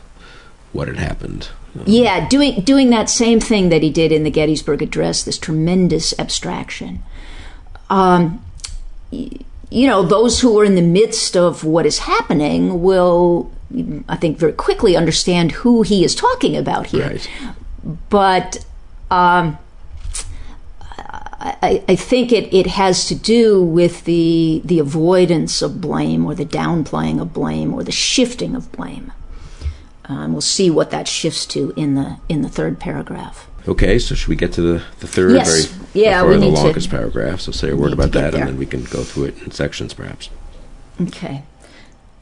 [0.72, 1.48] what had happened.
[1.86, 5.22] Yeah, doing doing that same thing that he did in the Gettysburg Address.
[5.22, 7.02] This tremendous abstraction.
[7.90, 8.44] Um,
[9.10, 13.50] you know, those who are in the midst of what is happening will,
[14.08, 17.08] I think, very quickly understand who he is talking about here.
[17.08, 17.30] Right.
[18.10, 18.64] But
[19.10, 19.58] um,
[21.40, 26.34] I, I, think it, it has to do with the the avoidance of blame or
[26.34, 29.12] the downplaying of blame or the shifting of blame.
[30.08, 33.46] Um, we'll see what that shifts to in the in the third paragraph.
[33.66, 35.66] Okay, so should we get to the, the third, yes.
[35.66, 37.40] very yeah, we the need longest to, paragraph?
[37.40, 38.40] So say a word about that, there.
[38.40, 40.30] and then we can go through it in sections, perhaps.
[40.98, 41.42] Okay.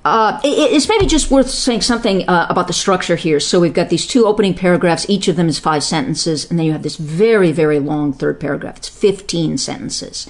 [0.05, 3.39] Uh, it, it's maybe just worth saying something uh, about the structure here.
[3.39, 5.09] So we've got these two opening paragraphs.
[5.09, 8.41] Each of them is five sentences, and then you have this very, very long third
[8.41, 8.79] paragraph.
[8.79, 10.29] It's fifteen sentences.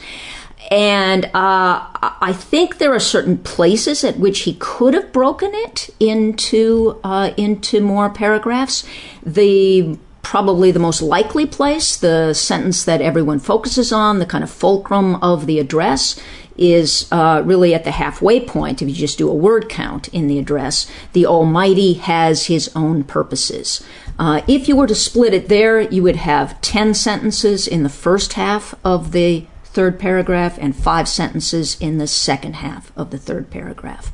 [0.71, 1.87] And uh,
[2.21, 7.33] I think there are certain places at which he could have broken it into uh,
[7.37, 8.85] into more paragraphs.
[9.25, 14.51] The probably the most likely place, the sentence that everyone focuses on, the kind of
[14.51, 16.21] fulcrum of the address,
[16.57, 18.83] is uh, really at the halfway point.
[18.83, 23.05] If you just do a word count in the address, the Almighty has His own
[23.05, 23.85] purposes.
[24.19, 27.89] Uh, if you were to split it there, you would have 10 sentences in the
[27.89, 29.47] first half of the
[29.77, 34.11] third paragraph and five sentences in the second half of the third paragraph.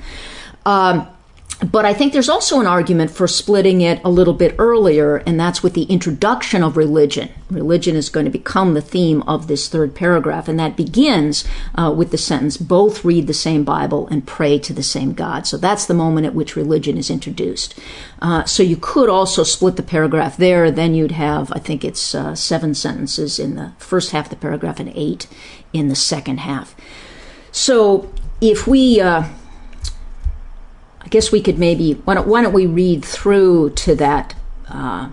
[0.67, 1.07] Um,
[1.71, 5.39] but I think there's also an argument for splitting it a little bit earlier, and
[5.39, 7.29] that's with the introduction of religion.
[7.51, 11.45] Religion is going to become the theme of this third paragraph, and that begins
[11.77, 15.47] uh, with the sentence, both read the same Bible and pray to the same God.
[15.47, 17.79] So that's the moment at which religion is introduced.
[18.21, 22.15] Uh, so you could also split the paragraph there, then you'd have, I think it's
[22.15, 25.29] uh, seven sentences in the first half of the paragraph and eight
[25.73, 26.75] in the second half.
[27.53, 29.25] So if we uh,
[31.13, 34.35] guess we could maybe why don't, why don't we read through to that?
[34.69, 35.11] Uh,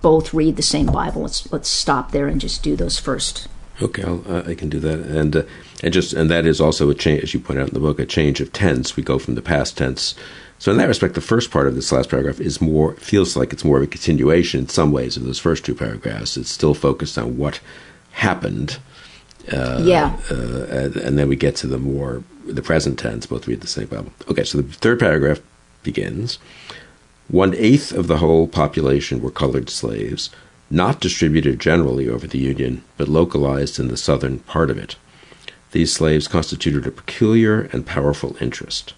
[0.00, 1.22] both read the same Bible.
[1.22, 3.48] Let's let's stop there and just do those first.
[3.82, 5.42] Okay, uh, i can do that, and uh,
[5.82, 7.98] and just and that is also a change, as you point out in the book,
[7.98, 8.96] a change of tense.
[8.96, 10.14] We go from the past tense.
[10.58, 13.52] So in that respect, the first part of this last paragraph is more feels like
[13.52, 16.36] it's more of a continuation in some ways of those first two paragraphs.
[16.36, 17.60] It's still focused on what
[18.12, 18.78] happened.
[19.52, 23.46] Uh, yeah, uh, and, and then we get to the more the present tense, both
[23.46, 24.12] read the same Bible.
[24.28, 25.40] Okay, so the third paragraph
[25.82, 26.38] begins
[27.28, 30.30] One eighth of the whole population were colored slaves,
[30.70, 34.96] not distributed generally over the Union, but localized in the southern part of it.
[35.72, 38.94] These slaves constituted a peculiar and powerful interest.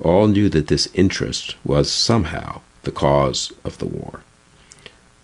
[0.00, 4.20] All knew that this interest was somehow the cause of the war.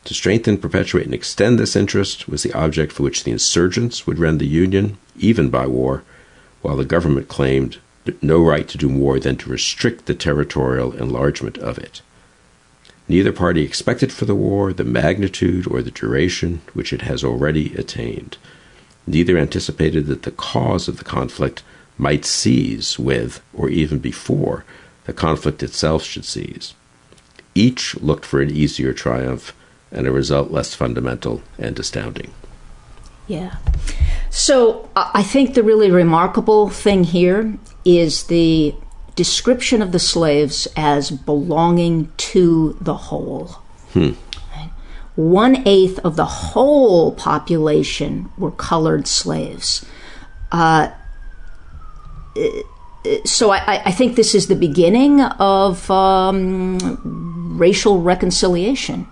[0.04, 4.18] To strengthen, perpetuate, and extend this interest was the object for which the insurgents would
[4.18, 6.02] rend the Union, even by war,
[6.60, 7.78] while the government claimed
[8.20, 12.02] no right to do more than to restrict the territorial enlargement of it.
[13.08, 17.74] Neither party expected for the war the magnitude or the duration which it has already
[17.74, 18.38] attained.
[19.06, 21.62] Neither anticipated that the cause of the conflict
[21.98, 24.64] might cease with, or even before,
[25.04, 26.74] the conflict itself should cease.
[27.54, 29.52] Each looked for an easier triumph
[29.92, 32.32] and a result less fundamental and astounding.
[33.28, 33.56] Yeah.
[34.30, 38.74] So I think the really remarkable thing here is the
[39.14, 43.58] description of the slaves as belonging to the whole.
[43.92, 44.12] Hmm.
[45.14, 49.84] One eighth of the whole population were colored slaves.
[50.50, 50.90] Uh,
[53.24, 56.78] so I, I, think this is the beginning of um,
[57.58, 59.06] racial reconciliation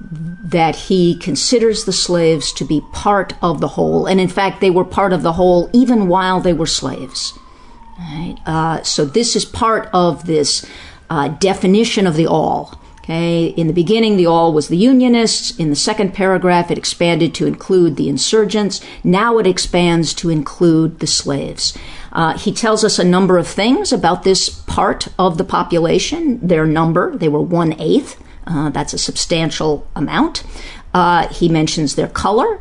[0.00, 4.70] that he considers the slaves to be part of the whole, and in fact, they
[4.70, 7.38] were part of the whole even while they were slaves.
[7.98, 8.36] Right?
[8.46, 10.64] Uh, so this is part of this
[11.10, 12.80] uh, definition of the all.
[12.98, 15.58] Okay, in the beginning, the all was the Unionists.
[15.58, 18.82] In the second paragraph, it expanded to include the insurgents.
[19.02, 21.76] Now it expands to include the slaves.
[22.12, 26.38] Uh, he tells us a number of things about this part of the population.
[26.46, 28.22] Their number, they were one eighth.
[28.48, 30.42] Uh, that's a substantial amount.
[30.94, 32.60] Uh, he mentions their color.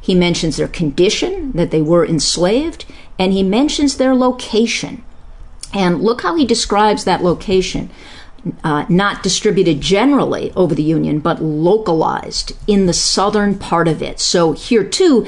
[0.00, 2.84] He mentions their condition, that they were enslaved.
[3.18, 5.04] And he mentions their location.
[5.72, 7.90] And look how he describes that location.
[8.64, 14.20] Uh, not distributed generally over the Union, but localized in the southern part of it.
[14.20, 15.26] So here too,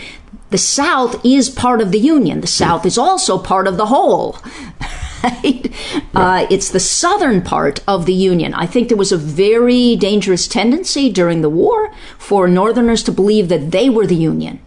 [0.50, 2.40] the South is part of the Union.
[2.40, 4.38] The South is also part of the whole.
[5.24, 5.72] right?
[6.14, 8.54] Uh, it's the southern part of the Union.
[8.54, 13.48] I think there was a very dangerous tendency during the war for Northerners to believe
[13.48, 14.60] that they were the Union.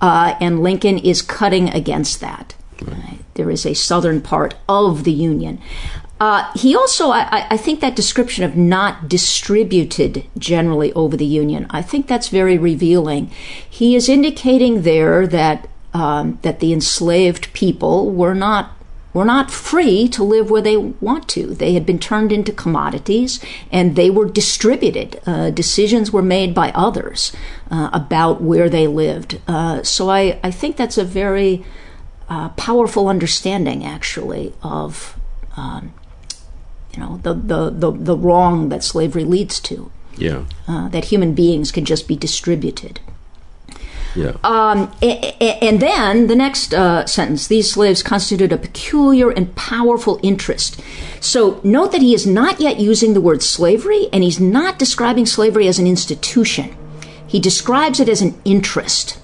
[0.00, 2.54] Uh, and Lincoln is cutting against that.
[2.82, 3.20] Right.
[3.34, 5.60] There is a southern part of the Union.
[6.18, 11.66] Uh, he also, I, I, think that description of not distributed generally over the Union,
[11.70, 13.26] I think that's very revealing.
[13.68, 18.70] He is indicating there that um, that the enslaved people were not
[19.12, 21.54] were not free to live where they want to.
[21.54, 25.20] They had been turned into commodities and they were distributed.
[25.26, 27.32] Uh, decisions were made by others
[27.70, 29.40] uh, about where they lived.
[29.46, 31.64] Uh, so I, I think that's a very
[32.28, 35.18] uh, powerful understanding, actually, of
[35.56, 35.92] um,
[36.94, 39.90] you know the, the, the, the wrong that slavery leads to.
[40.16, 40.44] Yeah.
[40.68, 43.00] Uh, that human beings can just be distributed.
[44.14, 44.36] Yeah.
[44.44, 50.80] Um, and then the next uh, sentence these slaves constituted a peculiar and powerful interest.
[51.20, 55.26] So note that he is not yet using the word slavery, and he's not describing
[55.26, 56.76] slavery as an institution.
[57.26, 59.18] He describes it as an interest.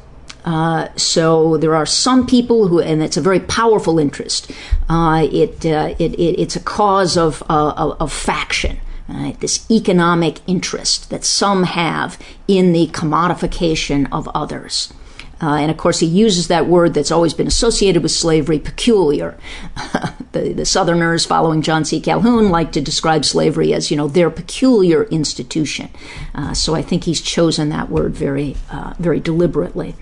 [0.45, 4.51] Uh, so there are some people who, and it's a very powerful interest.
[4.89, 8.79] Uh, it, uh, it, it, it's a cause of, uh, of, of faction.
[9.09, 14.93] Right, this economic interest that some have in the commodification of others.
[15.41, 19.39] Uh, and of course, he uses that word that's always been associated with slavery, peculiar.
[20.33, 22.01] the, the, Southerners following John C.
[22.01, 25.91] Calhoun like to describe slavery as, you know, their peculiar institution.
[26.35, 29.95] Uh, so I think he's chosen that word very, uh, very deliberately.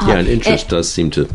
[0.00, 1.28] Yeah, and interest and, does seem to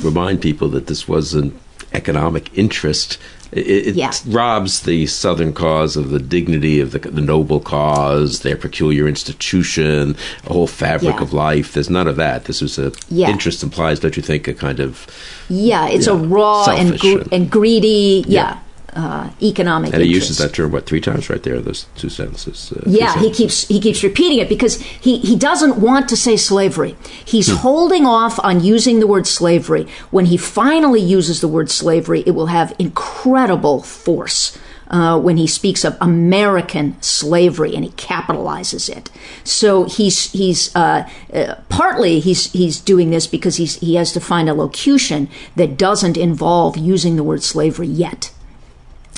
[0.00, 1.58] remind people that this was an
[1.92, 3.16] economic interest.
[3.52, 4.12] It, it yeah.
[4.26, 10.16] robs the Southern cause of the dignity of the, the noble cause, their peculiar institution,
[10.46, 11.22] a whole fabric yeah.
[11.22, 11.72] of life.
[11.72, 12.44] There's none of that.
[12.44, 13.28] This was a yeah.
[13.28, 15.06] interest implies, don't you think, a kind of
[15.48, 18.60] yeah, it's a raw and, gr- and greedy yeah
[18.94, 19.92] uh, economic.
[19.92, 20.30] And he interest.
[20.30, 21.60] uses that term what three times right there.
[21.60, 22.72] Those two sentences.
[22.72, 23.38] Uh, yeah, sentences.
[23.38, 26.96] he keeps he keeps repeating it because he he doesn't want to say slavery.
[27.24, 27.56] He's hmm.
[27.56, 29.86] holding off on using the word slavery.
[30.10, 34.58] When he finally uses the word slavery, it will have incredible force.
[34.88, 39.08] Uh, when he speaks of American slavery and he capitalizes it.
[39.44, 44.20] So he's he's uh, uh, partly he's he's doing this because he's he has to
[44.20, 48.32] find a locution that doesn't involve using the word slavery yet.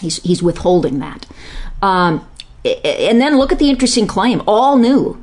[0.01, 1.27] He's, he's withholding that.
[1.81, 2.27] Um,
[2.65, 4.43] and then look at the interesting claim.
[4.47, 5.23] All knew.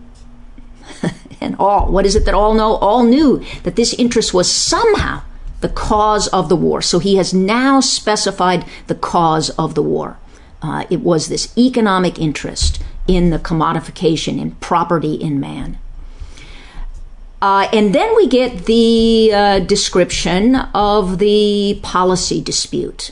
[1.41, 2.75] and all, what is it that all know?
[2.75, 5.21] All knew that this interest was somehow
[5.61, 6.81] the cause of the war.
[6.81, 10.17] So he has now specified the cause of the war.
[10.61, 15.77] Uh, it was this economic interest in the commodification in property in man.
[17.41, 23.11] Uh, and then we get the uh, description of the policy dispute.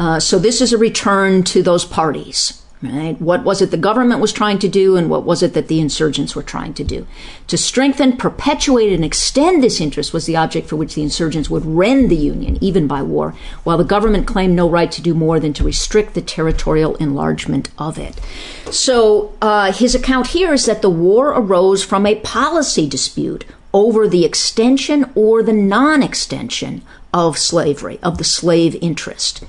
[0.00, 2.56] Uh, so this is a return to those parties.
[2.82, 3.20] Right?
[3.20, 5.80] What was it the government was trying to do, and what was it that the
[5.80, 7.06] insurgents were trying to do?
[7.48, 11.66] To strengthen, perpetuate, and extend this interest was the object for which the insurgents would
[11.66, 13.34] rend the Union, even by war,
[13.64, 17.68] while the government claimed no right to do more than to restrict the territorial enlargement
[17.76, 18.18] of it.
[18.70, 24.08] So uh, his account here is that the war arose from a policy dispute over
[24.08, 26.80] the extension or the non extension
[27.12, 29.44] of slavery, of the slave interest.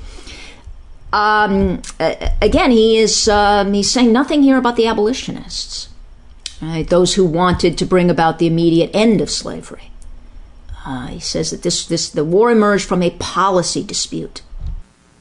[1.13, 1.82] Um,
[2.41, 5.89] again, he is um, he's saying nothing here about the abolitionists,
[6.62, 6.88] right?
[6.88, 9.91] Those who wanted to bring about the immediate end of slavery.
[10.86, 14.41] Uh, he says that this this the war emerged from a policy dispute.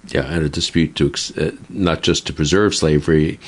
[0.09, 3.39] Yeah, and a dispute to uh, not just to preserve slavery,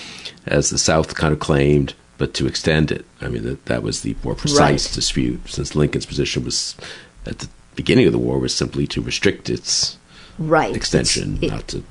[0.47, 3.07] as the South kind of claimed, but to extend it.
[3.21, 4.95] I mean, that that was the more precise right.
[4.95, 6.77] dispute, since Lincoln's position was
[7.25, 9.97] at the beginning of the war was simply to restrict its
[10.39, 11.85] right extension, it, not to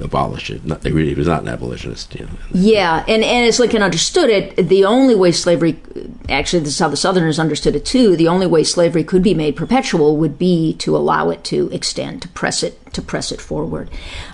[0.00, 0.64] abolish it.
[0.64, 2.14] Not, really, he was not an abolitionist.
[2.14, 2.32] You know.
[2.52, 5.80] Yeah, and, and as Lincoln understood it, the only way slavery,
[6.28, 8.16] actually, this is how the Southerners understood it too.
[8.16, 12.22] The only way slavery could be made perpetual would be to allow it to extend,
[12.22, 13.90] to press it, to press it forward.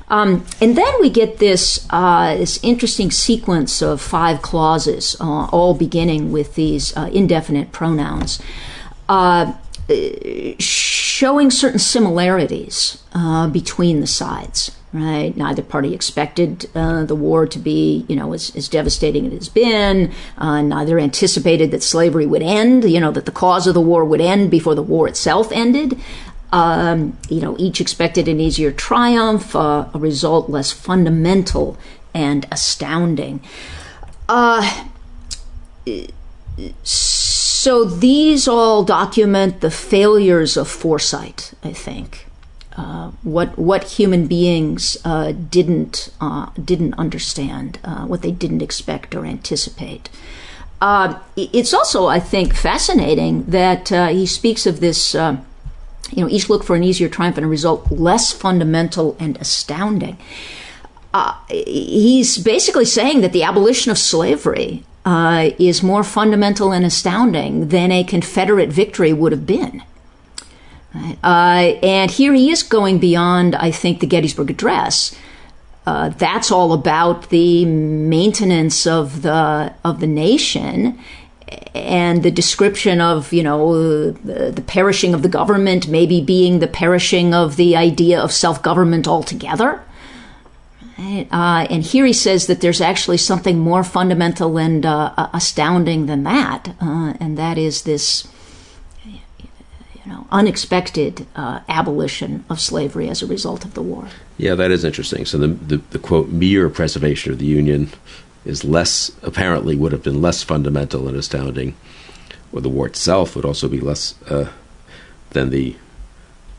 [0.09, 5.74] Um, and then we get this uh, this interesting sequence of five clauses, uh, all
[5.74, 8.40] beginning with these uh, indefinite pronouns.
[9.09, 9.55] Uh,
[10.59, 15.36] showing certain similarities uh, between the sides right?
[15.36, 19.36] Neither party expected uh, the war to be, you know, as, as devastating as it
[19.36, 20.12] has been.
[20.36, 24.05] Uh, neither anticipated that slavery would end, you know, that the cause of the war
[24.05, 25.99] would end before the war itself ended.
[26.53, 31.76] Um, you know, each expected an easier triumph, uh, a result less fundamental
[32.14, 33.41] and astounding.
[34.28, 34.86] Uh,
[36.82, 42.28] so these all document the failures of foresight, I think
[42.79, 49.16] uh, what what human beings uh, didn't uh, didn't understand, uh, what they didn't expect
[49.16, 50.09] or anticipate.
[50.81, 55.12] Uh, it's also, I think, fascinating that he speaks of this.
[55.14, 60.16] you know, each look for an easier triumph and a result less fundamental and astounding.
[61.49, 67.91] he's basically saying that the abolition of slavery uh, is more fundamental and astounding than
[67.91, 69.83] a Confederate victory would have been.
[70.95, 75.14] Uh, and here he is going beyond, I think, the Gettysburg Address.
[75.86, 80.99] Uh, that's all about the maintenance of the of the nation
[81.74, 86.66] and the description of you know the, the perishing of the government maybe being the
[86.66, 89.82] perishing of the idea of self government altogether.
[90.99, 96.24] Uh, and here he says that there's actually something more fundamental and uh, astounding than
[96.24, 98.26] that, uh, and that is this
[100.09, 104.09] you know, unexpected uh, abolition of slavery as a result of the war.
[104.38, 105.26] Yeah, that is interesting.
[105.26, 107.90] So the, the, the quote mere preservation of the Union
[108.46, 111.76] is less apparently would have been less fundamental and astounding,
[112.52, 114.50] or the war itself would also be less uh,
[115.30, 115.76] than the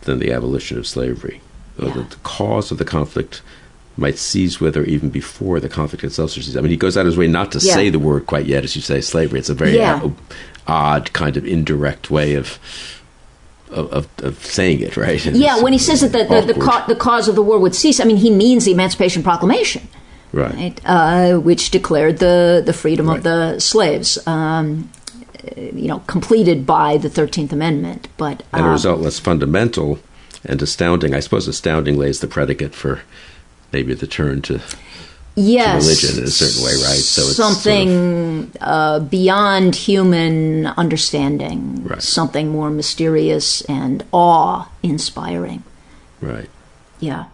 [0.01, 1.41] than the abolition of slavery.
[1.79, 1.89] Yeah.
[1.89, 3.41] The, the, cause of the conflict
[3.97, 6.55] might cease with or even before the conflict itself ceases.
[6.55, 7.73] I mean, he goes out of his way not to yeah.
[7.73, 9.39] say the word quite yet, as you say, slavery.
[9.39, 10.07] It's a very yeah.
[10.67, 12.59] odd kind of indirect way of
[13.72, 15.24] of, of, of, saying it, right?
[15.28, 17.76] yeah, when he says that the, the, the, ca- the, cause of the war would
[17.76, 19.88] cease, I mean, he means the Emancipation Proclamation,
[20.32, 20.53] right?
[20.53, 20.82] right?
[20.86, 23.17] Uh, which declared the, the freedom right.
[23.17, 24.89] of the slaves, um,
[25.55, 28.07] you know, completed by the 13th Amendment.
[28.17, 29.99] But And a um, result less fundamental
[30.43, 31.13] and astounding.
[31.13, 33.01] I suppose astounding lays the predicate for
[33.72, 34.61] maybe the turn to
[35.39, 36.99] yes, religion in a certain way, right?
[36.99, 42.01] So it's something sort of, uh, beyond human understanding, right.
[42.01, 45.63] something more mysterious and awe-inspiring.
[46.21, 46.49] Right.
[46.99, 47.25] Yeah.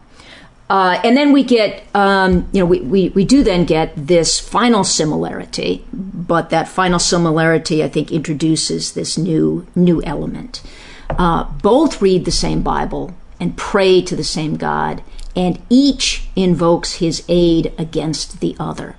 [0.68, 4.40] Uh, and then we get, um, you know, we, we, we do then get this
[4.40, 10.64] final similarity, but that final similarity, I think, introduces this new new element.
[11.10, 15.04] Uh, both read the same Bible and pray to the same God,
[15.36, 18.96] and each invokes his aid against the other.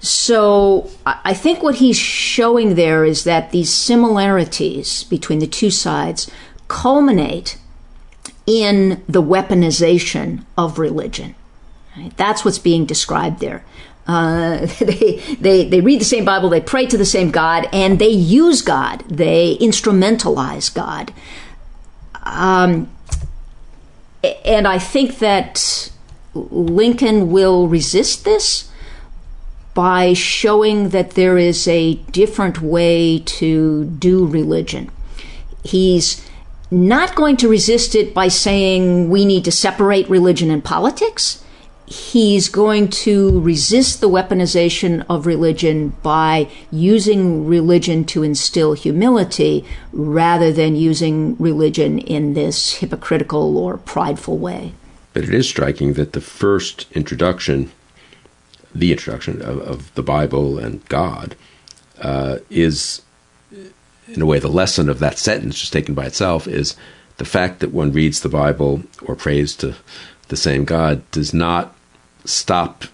[0.00, 6.28] So I think what he's showing there is that these similarities between the two sides
[6.66, 7.56] culminate
[8.44, 11.36] in the weaponization of religion.
[11.96, 12.16] Right?
[12.16, 13.64] That's what's being described there.
[14.06, 18.00] Uh, they, they, they read the same Bible, they pray to the same God, and
[18.00, 19.04] they use God.
[19.08, 21.12] They instrumentalize God.
[22.24, 22.88] Um,
[24.44, 25.90] and I think that
[26.34, 28.70] Lincoln will resist this
[29.74, 34.90] by showing that there is a different way to do religion.
[35.64, 36.28] He's
[36.70, 41.42] not going to resist it by saying we need to separate religion and politics
[41.92, 50.52] he's going to resist the weaponization of religion by using religion to instill humility rather
[50.52, 54.72] than using religion in this hypocritical or prideful way.
[55.12, 57.70] But it is striking that the first introduction,
[58.74, 61.36] the introduction of, of the Bible and God,
[62.00, 63.02] uh, is,
[64.08, 66.74] in a way, the lesson of that sentence, just taken by itself, is
[67.18, 69.74] the fact that one reads the Bible or prays to
[70.28, 71.74] the same God does not
[72.24, 72.84] stop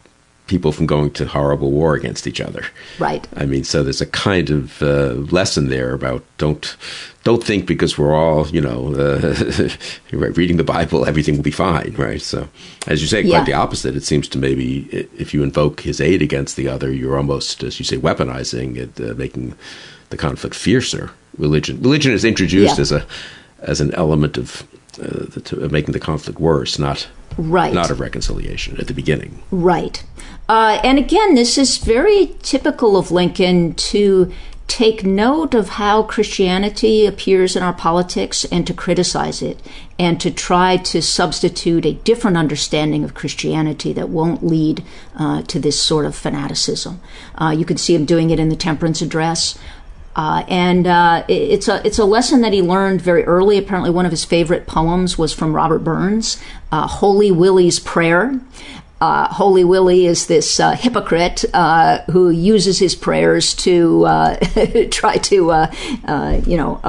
[0.49, 2.65] people from going to horrible war against each other.
[2.99, 3.29] Right.
[3.37, 6.77] I mean, so there's a kind of uh, lesson there about don't
[7.23, 9.69] don't think because we're all you know uh,
[10.13, 12.21] reading the Bible everything will be fine, right?
[12.21, 12.49] So,
[12.87, 13.45] as you say, quite yeah.
[13.45, 13.95] the opposite.
[13.95, 17.79] It seems to maybe if you invoke His aid against the other, you're almost, as
[17.79, 19.55] you say, weaponizing it, uh, making
[20.11, 21.11] the conflict fiercer.
[21.37, 22.83] Religion religion is introduced yeah.
[22.83, 23.07] as a
[23.61, 24.67] as an element of,
[25.01, 27.73] uh, the, of making the conflict worse, not Right.
[27.73, 29.41] Not of reconciliation at the beginning.
[29.53, 30.03] Right.
[30.49, 34.33] Uh, and again, this is very typical of Lincoln to
[34.67, 39.59] take note of how Christianity appears in our politics and to criticize it
[39.99, 44.85] and to try to substitute a different understanding of Christianity that won't lead
[45.17, 47.01] uh, to this sort of fanaticism.
[47.37, 49.59] Uh, you can see him doing it in the Temperance Address.
[50.19, 53.57] Uh, and uh, it's a it's a lesson that he learned very early.
[53.57, 56.43] Apparently, one of his favorite poems was from Robert Burns,
[56.73, 58.41] uh, "Holy Willie's Prayer."
[59.01, 64.03] Uh, Holy Willie is this uh, hypocrite uh, who uses his prayers to
[64.91, 65.69] try to,
[66.47, 66.81] you know.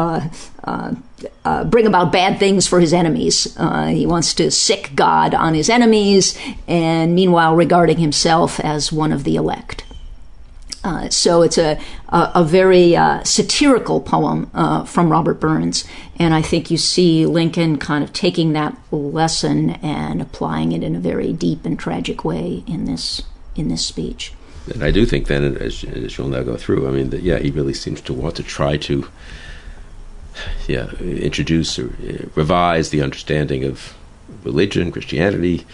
[1.44, 3.54] Uh, bring about bad things for his enemies.
[3.58, 9.12] Uh, he wants to sic God on his enemies, and meanwhile regarding himself as one
[9.12, 9.84] of the elect.
[10.84, 11.78] Uh, so it's a
[12.08, 15.86] a, a very uh, satirical poem uh, from Robert Burns,
[16.18, 20.96] and I think you see Lincoln kind of taking that lesson and applying it in
[20.96, 23.22] a very deep and tragic way in this
[23.56, 24.34] in this speech.
[24.74, 27.40] And I do think then, as, as you'll now go through, I mean, that, yeah,
[27.40, 29.08] he really seems to want to try to,
[30.68, 33.96] yeah, introduce or uh, revise the understanding of
[34.44, 35.66] religion, Christianity,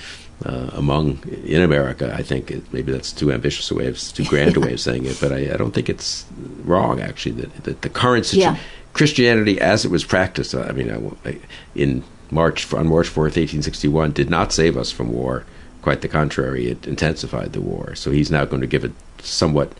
[0.45, 2.13] uh, among in America.
[2.13, 4.79] I think it, maybe that's too ambitious a way of too grand a way of
[4.87, 6.25] saying it, but I, I don't think it's
[6.63, 8.61] wrong actually that, that the current situation, yeah.
[8.93, 10.53] Christianity as it was practiced.
[10.53, 11.39] I mean, I,
[11.73, 15.45] in March on March fourth, eighteen sixty one, did not save us from war.
[15.81, 17.95] Quite the contrary, it intensified the war.
[17.95, 19.73] So he's now going to give a somewhat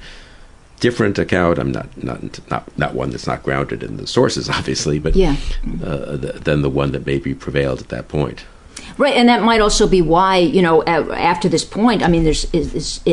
[0.80, 1.58] different account.
[1.60, 5.36] I'm not not not not one that's not grounded in the sources, obviously, but yeah.
[5.84, 8.46] uh, the, than the one that maybe prevailed at that point.
[8.98, 12.46] Right, and that might also be why you know after this point, I mean, there's
[12.54, 13.04] is, is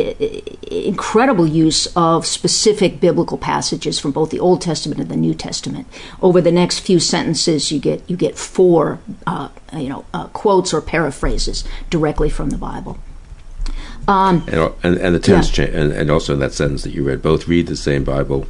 [0.71, 5.87] incredible use of specific biblical passages from both the Old Testament and the New Testament.
[6.21, 10.73] Over the next few sentences, you get you get four uh, you know uh, quotes
[10.73, 12.97] or paraphrases directly from the Bible.
[14.07, 15.65] Um, and, and, and, the tense yeah.
[15.65, 18.47] cha- and, and also in that sentence that you read, both read the same Bible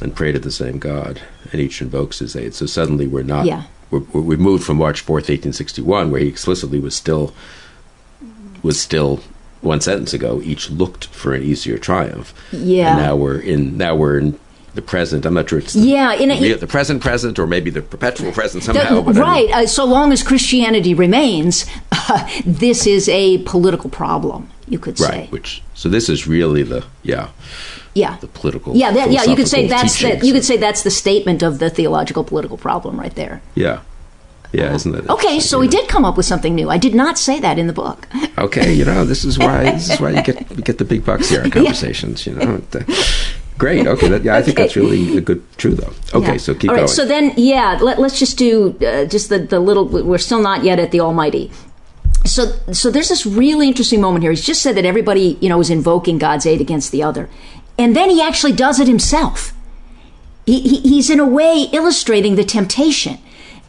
[0.00, 1.20] and pray to the same God,
[1.52, 2.54] and each invokes His aid.
[2.54, 3.46] So suddenly we're not.
[3.46, 7.34] Yeah we moved from March 4th, 1861, where he explicitly was still
[8.62, 9.20] was still
[9.60, 10.40] one sentence ago.
[10.42, 12.34] Each looked for an easier triumph.
[12.52, 12.90] Yeah.
[12.90, 13.76] And now we're in.
[13.76, 14.38] Now we're in
[14.74, 15.26] the present.
[15.26, 18.32] I'm not sure it's the, yeah, in a, the present present or maybe the perpetual
[18.32, 19.00] present somehow.
[19.00, 19.50] The, right.
[19.50, 24.50] I mean, uh, so long as Christianity remains, uh, this is a political problem.
[24.68, 25.22] You could say.
[25.22, 25.32] Right.
[25.32, 27.30] Which so this is really the yeah
[27.94, 30.82] yeah the political yeah that, yeah you could say that's the, you could say that's
[30.82, 33.80] the statement of the theological political problem right there yeah
[34.52, 35.08] yeah, isn't it?
[35.08, 36.70] Okay, so we did come up with something new.
[36.70, 38.08] I did not say that in the book.
[38.38, 41.04] okay, you know this is why this is why you get you get the big
[41.04, 42.26] bucks here in conversations.
[42.26, 42.60] You know,
[43.58, 43.86] great.
[43.86, 45.92] Okay, that, yeah, I think that's really a good true though.
[46.14, 46.36] Okay, yeah.
[46.38, 46.70] so keep going.
[46.70, 46.88] All right, going.
[46.88, 49.86] So then, yeah, let, us just do uh, just the the little.
[49.86, 51.52] We're still not yet at the Almighty.
[52.26, 54.30] So, so there's this really interesting moment here.
[54.30, 57.30] He's just said that everybody, you know, is invoking God's aid against the other.
[57.80, 59.54] And then he actually does it himself.
[60.44, 63.16] He, he, he's in a way illustrating the temptation.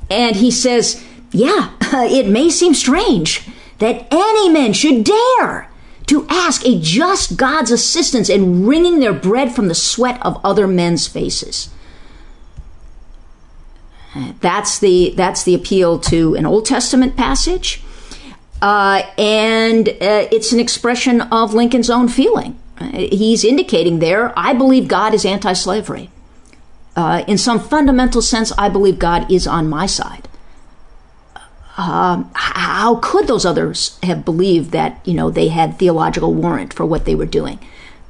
[0.09, 1.01] And he says,
[1.31, 3.47] Yeah, it may seem strange
[3.77, 5.69] that any man should dare
[6.07, 10.67] to ask a just God's assistance in wringing their bread from the sweat of other
[10.67, 11.69] men's faces.
[14.41, 17.81] That's the that's the appeal to an Old Testament passage,
[18.61, 24.87] uh, and uh, it's an expression of Lincoln's own feeling he's indicating there, I believe
[24.87, 26.09] God is anti slavery.
[26.95, 30.27] Uh, in some fundamental sense, I believe God is on my side.
[31.77, 36.85] Um, how could those others have believed that you know they had theological warrant for
[36.85, 37.59] what they were doing?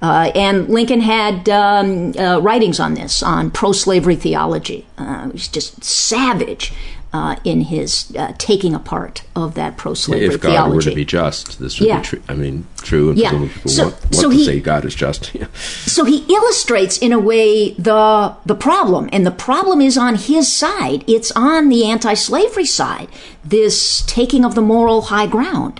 [0.01, 4.87] Uh, and Lincoln had um, uh, writings on this, on pro-slavery theology.
[4.97, 6.73] Uh, just savage
[7.13, 10.75] uh, in his uh, taking apart of that pro-slavery if God theology.
[10.75, 11.99] were to be just, this would yeah.
[11.99, 12.23] be true.
[12.29, 13.09] I mean, true.
[13.09, 13.31] And yeah.
[13.31, 15.31] people so, want, want so to he, say God is just.
[15.41, 15.47] Yeah.
[15.53, 20.51] So he illustrates, in a way, the the problem, and the problem is on his
[20.51, 21.03] side.
[21.07, 23.07] It's on the anti-slavery side.
[23.43, 25.79] This taking of the moral high ground,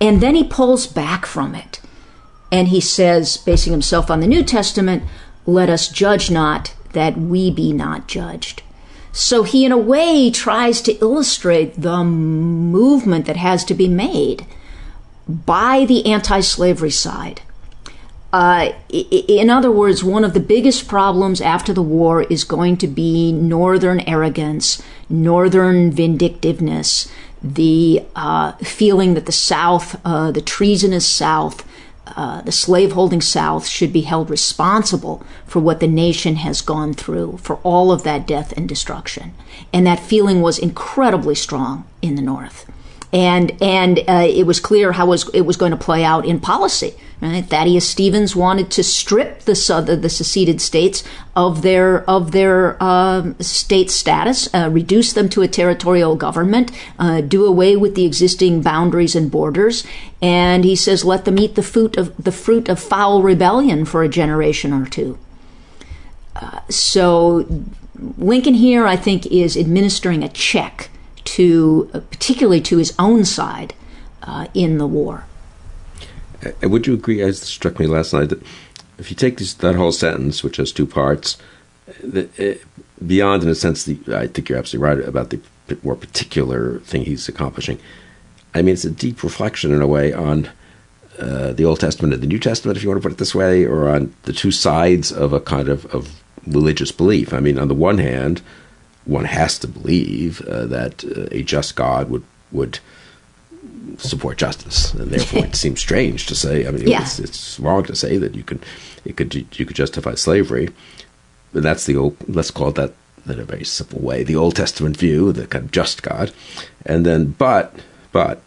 [0.00, 1.80] and then he pulls back from it,
[2.50, 5.02] and he says, basing himself on the New Testament,
[5.46, 8.62] "Let us judge not, that we be not judged."
[9.12, 14.46] So he, in a way, tries to illustrate the movement that has to be made
[15.28, 17.42] by the anti slavery side.
[18.32, 22.86] Uh, in other words, one of the biggest problems after the war is going to
[22.86, 31.66] be northern arrogance, northern vindictiveness, the uh, feeling that the South, uh, the treasonous South,
[32.16, 37.38] uh, the slaveholding South should be held responsible for what the nation has gone through,
[37.38, 39.34] for all of that death and destruction.
[39.72, 42.70] And that feeling was incredibly strong in the North
[43.12, 46.40] and and uh, it was clear how was, it was going to play out in
[46.40, 46.94] policy.
[47.22, 47.44] Right?
[47.44, 51.04] Thaddeus Stevens wanted to strip the, the, seceded states
[51.36, 57.20] of their of their uh, state status, uh, reduce them to a territorial government, uh,
[57.20, 59.84] do away with the existing boundaries and borders,
[60.20, 64.02] and he says, let them eat the fruit of the fruit of foul rebellion for
[64.02, 65.16] a generation or two.
[66.34, 67.46] Uh, so
[68.18, 70.90] Lincoln here, I think, is administering a check
[71.22, 73.74] to, uh, particularly to his own side
[74.24, 75.24] uh, in the war.
[76.60, 78.42] And would you agree, as struck me last night, that
[78.98, 81.36] if you take this, that whole sentence, which has two parts,
[82.02, 82.62] it,
[83.06, 85.40] beyond, in a sense, the I think you're absolutely right about the
[85.82, 87.78] more particular thing he's accomplishing.
[88.54, 90.50] I mean, it's a deep reflection in a way on
[91.18, 93.34] uh, the Old Testament and the New Testament, if you want to put it this
[93.34, 97.32] way, or on the two sides of a kind of, of religious belief.
[97.32, 98.42] I mean, on the one hand,
[99.04, 102.80] one has to believe uh, that uh, a just God would would
[103.98, 106.66] support justice, and therefore it seems strange to say.
[106.66, 107.02] I mean, yeah.
[107.02, 108.64] it's, it's, wrong to say that you could
[109.04, 110.70] it could you could justify slavery.
[111.52, 112.16] But that's the old.
[112.28, 112.94] Let's call it that
[113.26, 114.24] in a very simple way.
[114.24, 116.32] The Old Testament view, the kind of just God,
[116.84, 117.74] and then but
[118.12, 118.42] but,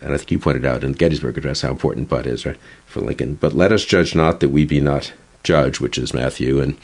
[0.00, 2.58] and I think you pointed out in the Gettysburg Address how important but is right
[2.86, 3.36] for Lincoln.
[3.36, 5.12] But let us judge not that we be not
[5.42, 6.76] judge, which is Matthew, and,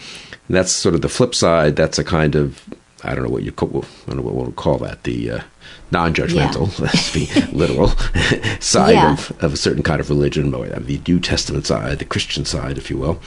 [0.49, 1.77] and that's sort of the flip side.
[1.77, 2.63] That's a kind of
[3.05, 5.41] I don't know what you call, I don't know what we'll call that the uh,
[5.93, 6.85] non-judgmental, yeah.
[6.85, 7.89] let's be literal,
[8.61, 9.13] side yeah.
[9.13, 12.91] of, of a certain kind of religion, the New Testament side, the Christian side, if
[12.91, 13.21] you will.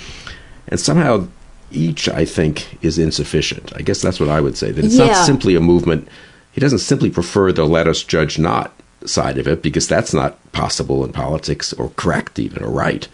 [0.67, 1.27] And somehow
[1.71, 3.71] each, I think, is insufficient.
[3.75, 5.07] I guess that's what I would say, that it's yeah.
[5.07, 6.07] not simply a movement.
[6.51, 8.73] He doesn't simply prefer the let us judge not
[9.05, 13.07] side of it, because that's not possible in politics or correct even or right.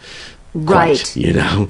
[0.54, 0.98] Right.
[0.98, 1.68] Quite, you know?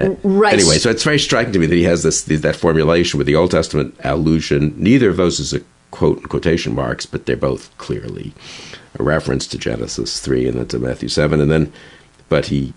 [0.00, 0.54] Uh, right.
[0.54, 3.36] Anyway, so it's very striking to me that he has this that formulation with the
[3.36, 4.74] Old Testament allusion.
[4.76, 5.60] Neither of those is a
[5.90, 8.32] quote in quotation marks, but they're both clearly
[8.98, 11.72] a reference to Genesis three and then to Matthew seven, and then,
[12.28, 12.72] but he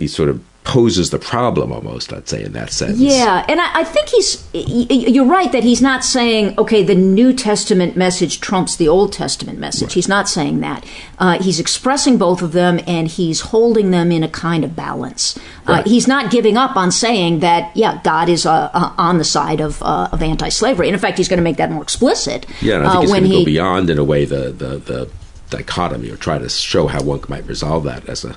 [0.00, 2.98] he sort of poses the problem almost i'd say in that sense.
[2.98, 7.32] Yeah and I, I, think he's you're right that he's not saying okay the new
[7.32, 9.88] testament message trumps the old testament message.
[9.88, 9.94] Right.
[9.94, 10.84] he's not saying that.
[11.18, 15.36] Uh, he's expressing both of them and he's holding them in a kind of balance.
[15.66, 15.86] Uh, right.
[15.86, 19.24] uh, he's not giving up on saying that yeah god is uh, uh on the
[19.24, 20.88] side of, uh, of anti-slavery.
[20.88, 23.10] And in fact he's going to make that more explicit yeah and i think he's
[23.10, 25.10] going to go beyond in a way the, the, the
[25.48, 28.36] dichotomy or try to show how one might resolve that as a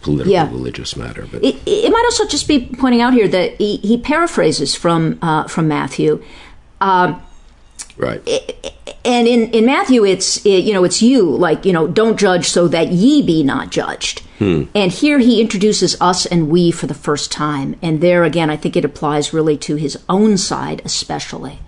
[0.00, 0.48] political yeah.
[0.48, 1.26] religious matter.
[1.30, 5.18] But it, it, might also just be pointing out here that he, he paraphrases from
[5.22, 6.22] uh, from Matthew.
[6.80, 7.22] Um,
[7.96, 8.20] right.
[9.04, 12.68] And in, in Matthew, it's you know it's you like you know don't judge so
[12.68, 14.20] that ye be not judged.
[14.38, 14.64] Hmm.
[14.74, 18.56] And here he introduces us and we for the first time, and there again I
[18.56, 21.58] think it applies really to his own side especially.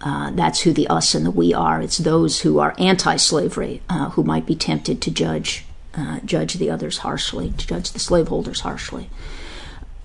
[0.00, 1.82] Uh, that's who the us and the we are.
[1.82, 5.64] It's those who are anti-slavery uh, who might be tempted to judge
[5.98, 9.10] uh, judge the others harshly, judge the slaveholders harshly.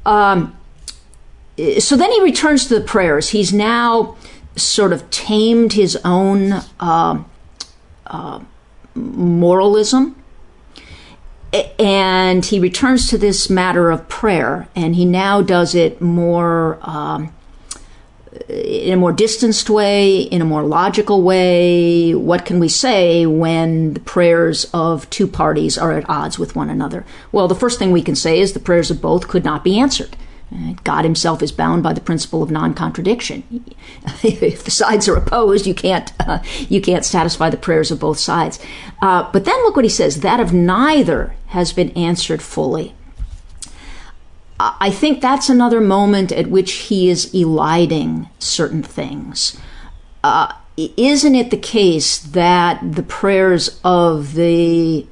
[0.06, 0.58] Um,
[1.80, 3.30] so then he returns to the prayers.
[3.30, 4.18] He's now
[4.56, 7.24] sort of tamed his own uh,
[8.08, 8.40] uh,
[8.96, 10.16] moralism.
[11.78, 17.32] And he returns to this matter of prayer, and he now does it more um,
[18.50, 22.14] in a more distanced way, in a more logical way?
[22.14, 26.70] What can we say when the prayers of two parties are at odds with one
[26.70, 27.06] another?
[27.32, 29.80] Well, the first thing we can say is the prayers of both could not be
[29.80, 30.16] answered.
[30.84, 33.66] God Himself is bound by the principle of non-contradiction.
[34.24, 36.40] if the sides are opposed, you can't uh,
[36.70, 38.60] you can't satisfy the prayers of both sides.
[39.02, 42.94] Uh, but then look what He says: that of neither has been answered fully.
[44.60, 49.60] I think that's another moment at which he is eliding certain things.
[50.24, 55.06] Uh, isn't it the case that the prayers of the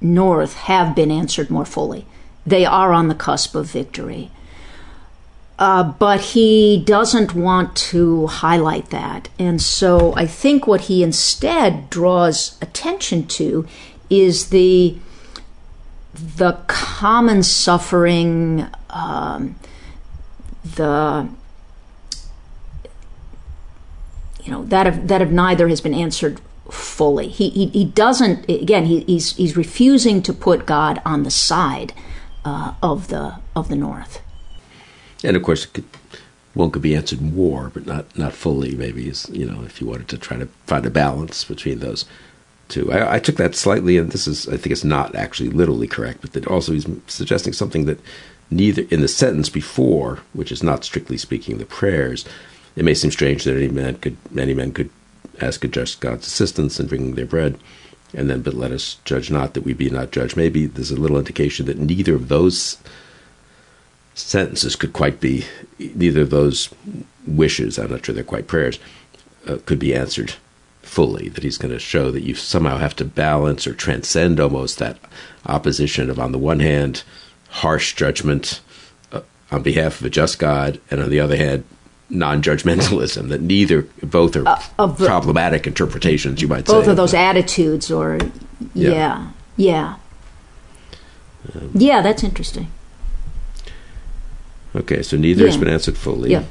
[0.00, 2.06] North have been answered more fully?
[2.46, 4.30] They are on the cusp of victory.
[5.58, 9.28] Uh, but he doesn't want to highlight that.
[9.38, 13.66] And so I think what he instead draws attention to
[14.08, 14.96] is the
[16.36, 18.66] the common suffering,
[18.98, 19.56] um,
[20.64, 21.28] the
[24.44, 26.40] you know that of that of neither has been answered
[26.70, 27.28] fully.
[27.28, 28.86] He he, he doesn't again.
[28.86, 31.92] He, he's he's refusing to put God on the side
[32.44, 34.20] uh, of the of the North.
[35.24, 35.84] And of course, could,
[36.54, 38.74] one could be answered in war, but not not fully.
[38.74, 42.04] Maybe is you know if you wanted to try to find a balance between those
[42.68, 42.92] two.
[42.92, 46.20] I, I, took that slightly, and this is, I think it's not actually literally correct,
[46.20, 47.98] but that also he's suggesting something that
[48.50, 52.24] neither in the sentence before, which is not strictly speaking the prayers,
[52.76, 54.90] it may seem strange that any man could, many men could
[55.40, 57.58] ask a just God's assistance in bringing their bread,
[58.14, 60.36] and then, but let us judge not that we be not judged.
[60.36, 62.78] Maybe there's a little indication that neither of those
[64.14, 65.44] sentences could quite be,
[65.78, 66.70] neither of those
[67.26, 68.78] wishes, I'm not sure they're quite prayers,
[69.46, 70.34] uh, could be answered
[70.82, 74.78] fully, that he's going to show that you somehow have to balance or transcend almost
[74.78, 74.98] that
[75.46, 77.04] opposition of, on the one hand,
[77.48, 78.60] harsh judgment
[79.12, 79.20] uh,
[79.50, 81.64] on behalf of a just God, and on the other hand,
[82.10, 83.28] non-judgmentalism.
[83.28, 86.42] That neither, both are uh, the, problematic interpretations.
[86.42, 88.18] You might both say both of those attitudes, or
[88.74, 89.96] yeah, yeah, yeah.
[91.54, 92.68] Um, yeah that's interesting.
[94.76, 95.46] Okay, so neither yeah.
[95.46, 96.30] has been answered fully.
[96.30, 96.44] Yeah.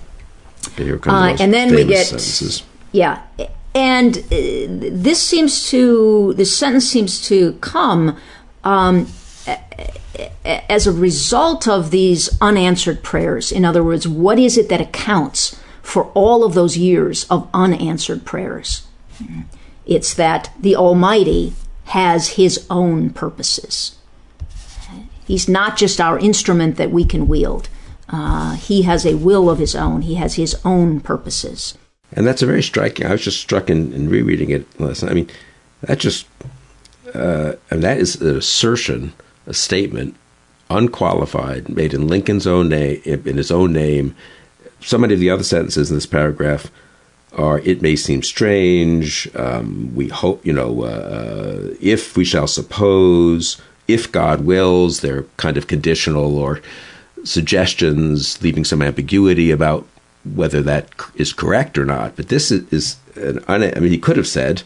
[0.70, 2.64] Okay, here comes uh, and then we get sentences.
[2.92, 3.22] yeah
[3.78, 8.18] and uh, this seems to this sentence seems to come
[8.64, 9.08] um,
[10.46, 15.60] as a result of these unanswered prayers, in other words, what is it that accounts
[15.82, 18.88] for all of those years of unanswered prayers?
[19.86, 21.54] It's that the Almighty
[21.86, 23.98] has His own purposes.
[25.26, 27.70] He's not just our instrument that we can wield.
[28.10, 30.04] Uh, he has a will of his own.
[30.04, 31.78] He has his own purposes.
[32.14, 33.06] And that's a very striking.
[33.06, 35.12] I was just struck in, in rereading it last night.
[35.12, 35.30] I mean,
[35.82, 36.26] that just
[37.14, 39.14] uh, and that is an assertion,
[39.48, 40.16] a statement,
[40.70, 44.16] unqualified, made in Lincoln's own name, in his own name.
[44.82, 46.70] So many of the other sentences in this paragraph
[47.34, 53.60] are "It may seem strange." Um, we hope, you know, uh, if we shall suppose,
[53.88, 55.00] if God wills.
[55.00, 56.62] They're kind of conditional or
[57.24, 59.88] suggestions, leaving some ambiguity about
[60.36, 62.16] whether that is correct or not.
[62.16, 64.64] But this is, is an I mean, he could have said,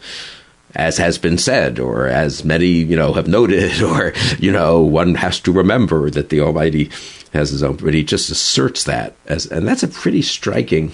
[0.76, 5.16] as has been said, or as many, you know, have noted, or, you know, one
[5.16, 6.90] has to remember that the Almighty
[7.34, 10.92] has his own, but he just asserts that as, and that's a pretty striking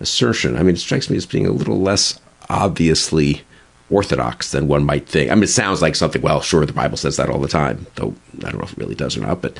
[0.00, 0.56] assertion.
[0.56, 3.42] I mean, it strikes me as being a little less obviously
[3.90, 5.30] orthodox than one might think.
[5.30, 7.86] I mean, it sounds like something, well, sure, the Bible says that all the time,
[7.94, 9.58] though I don't know if it really does or not, but,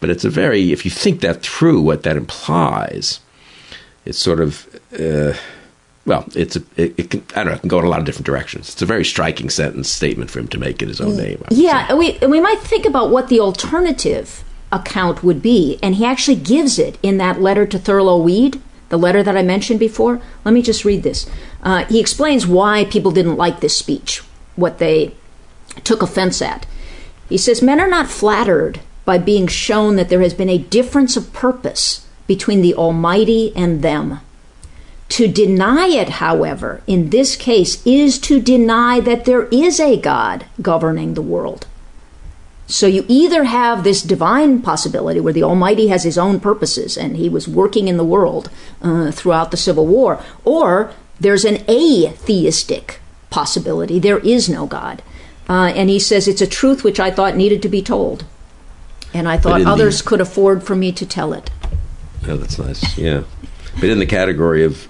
[0.00, 3.20] but it's a very, if you think that through, what that implies,
[4.04, 5.34] it's sort of, uh,
[6.06, 8.00] well, it's a, it, it, can, I don't know, it can go in a lot
[8.00, 8.70] of different directions.
[8.70, 11.42] It's a very striking sentence statement for him to make in his own name.
[11.50, 11.94] Yeah, say.
[11.94, 16.78] we, we might think about what the alternative account would be, and he actually gives
[16.78, 20.20] it in that letter to Thurlow Weed, the letter that I mentioned before.
[20.44, 21.28] Let me just read this.
[21.62, 24.20] Uh, he explains why people didn't like this speech,
[24.56, 25.14] what they
[25.84, 26.66] took offense at.
[27.28, 31.16] He says, Men are not flattered by being shown that there has been a difference
[31.16, 34.20] of purpose between the Almighty and them.
[35.10, 40.46] To deny it, however, in this case, is to deny that there is a God
[40.60, 41.66] governing the world.
[42.66, 47.16] So you either have this divine possibility where the Almighty has his own purposes and
[47.16, 48.50] he was working in the world
[48.80, 53.00] uh, throughout the Civil War, or there's an atheistic
[53.30, 53.98] possibility.
[53.98, 55.02] There is no God.
[55.48, 58.24] Uh, and he says, It's a truth which I thought needed to be told.
[59.12, 61.50] And I thought others the, could afford for me to tell it.
[62.26, 62.96] Oh, that's nice.
[62.96, 63.24] Yeah.
[63.74, 64.88] but in the category of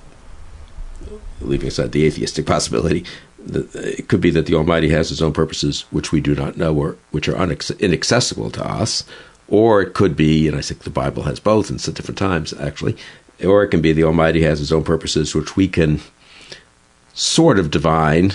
[1.41, 3.05] leaving aside the atheistic possibility,
[3.47, 6.74] it could be that the Almighty has His own purposes which we do not know
[6.74, 7.37] or which are
[7.78, 9.05] inaccessible to us,
[9.49, 12.97] or it could be, and I think the Bible has both in different times actually,
[13.45, 16.01] or it can be the Almighty has His own purposes which we can
[17.14, 18.32] sort of divine.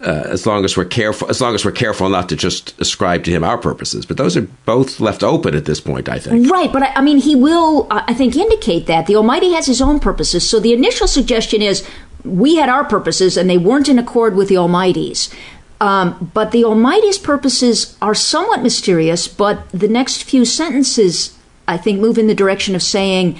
[0.00, 3.24] Uh, as long as we're careful, as long as we're careful not to just ascribe
[3.24, 6.10] to him our purposes, but those are both left open at this point.
[6.10, 6.50] I think.
[6.50, 9.80] Right, but I, I mean, he will, I think, indicate that the Almighty has His
[9.80, 10.46] own purposes.
[10.46, 11.88] So the initial suggestion is
[12.24, 15.32] we had our purposes and they weren't in accord with the Almighty's.
[15.80, 21.36] Um, but the Almighty's purposes are somewhat mysterious, but the next few sentences,
[21.68, 23.38] I think, move in the direction of saying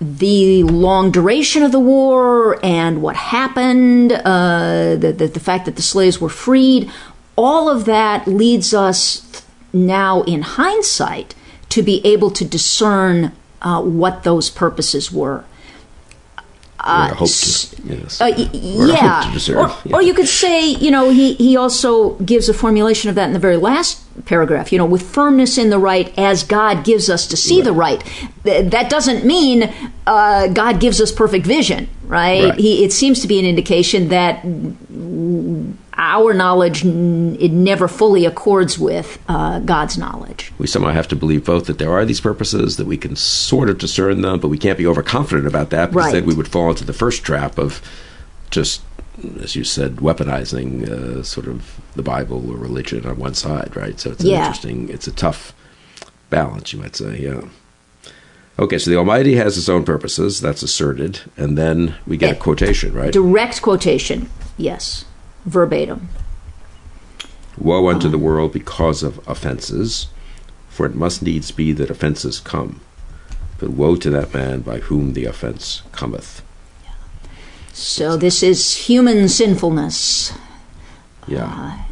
[0.00, 5.76] the long duration of the war and what happened, uh, the, the, the fact that
[5.76, 6.90] the slaves were freed,
[7.36, 11.34] all of that leads us now in hindsight
[11.68, 15.44] to be able to discern uh, what those purposes were.
[16.86, 18.20] Uh, hope to, yes.
[18.20, 19.32] Uh, yeah.
[19.32, 19.96] Deserve, or, yeah.
[19.96, 23.32] or, you could say, you know, he, he also gives a formulation of that in
[23.32, 27.26] the very last paragraph, you know, with firmness in the right as God gives us
[27.28, 27.64] to see right.
[27.64, 28.70] the right.
[28.70, 29.72] that doesn't mean
[30.06, 32.50] uh, God gives us perfect vision, right?
[32.50, 32.58] right.
[32.58, 34.44] He, it seems to be an indication that
[35.98, 40.52] our knowledge it never fully accords with uh, God's knowledge.
[40.58, 43.70] We somehow have to believe both that there are these purposes that we can sort
[43.70, 46.12] of discern them, but we can't be overconfident about that because right.
[46.12, 47.80] then we would fall into the first trap of
[48.50, 48.82] just,
[49.40, 53.98] as you said, weaponizing uh, sort of the Bible or religion on one side, right?
[53.98, 54.38] So it's an yeah.
[54.40, 55.54] interesting, it's a tough
[56.28, 57.42] balance, you might say, yeah.
[58.58, 62.38] Okay, so the Almighty has His own purposes, that's asserted, and then we get a
[62.38, 63.12] quotation, right?
[63.12, 65.04] Direct quotation, yes
[65.46, 66.08] verbatim.
[67.58, 70.08] Woe unto the world because of offenses,
[70.68, 72.80] for it must needs be that offenses come.
[73.58, 76.42] But woe to that man by whom the offense cometh.
[77.72, 80.32] So this is human sinfulness.
[81.26, 81.46] Yeah.
[81.46, 81.82] Uh,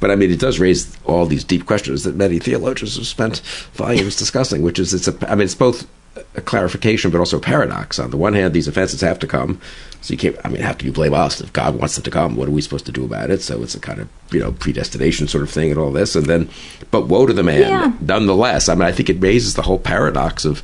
[0.00, 3.40] but I mean, it does raise all these deep questions that many theologians have spent
[3.72, 4.62] volumes discussing.
[4.62, 5.30] Which is, it's a.
[5.30, 5.86] I mean, it's both
[6.34, 7.98] a clarification, but also a paradox.
[7.98, 9.60] On the one hand, these offenses have to come,
[10.08, 10.36] so you can't.
[10.42, 12.34] I mean, how can you blame us if God wants them to come?
[12.34, 13.42] What are we supposed to do about it?
[13.42, 16.24] So it's a kind of you know predestination sort of thing and all this, and
[16.24, 16.48] then,
[16.90, 17.92] but woe to the man, yeah.
[18.00, 18.70] nonetheless.
[18.70, 20.62] I mean, I think it raises the whole paradox of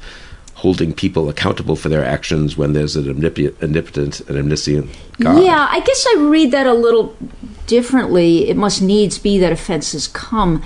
[0.54, 4.88] holding people accountable for their actions when there's an omnipotent, omnipotent and omniscient
[5.20, 5.42] God.
[5.44, 7.14] Yeah, I guess I read that a little
[7.66, 8.48] differently.
[8.48, 10.62] It must needs be that offenses come.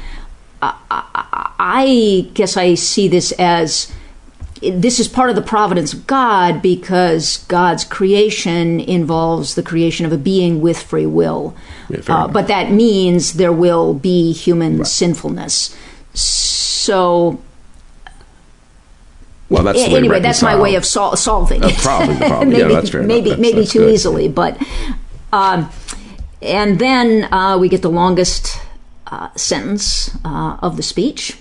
[0.62, 3.92] I, I, I guess I see this as
[4.60, 10.12] this is part of the providence of God because God's creation involves the creation of
[10.12, 11.56] a being with free will.
[11.88, 14.86] Yeah, uh, but that means there will be human right.
[14.86, 15.76] sinfulness.
[16.14, 17.40] So.
[19.48, 20.20] Well, that's anyway.
[20.20, 21.74] That's my way of sol- solving it.
[21.78, 22.48] probably problem.
[22.50, 23.94] maybe, yeah, that's fair maybe, that's, maybe that's too good.
[23.94, 24.60] easily, but
[25.32, 25.70] um,
[26.42, 28.60] and then uh, we get the longest
[29.06, 31.38] uh, sentence uh, of the speech.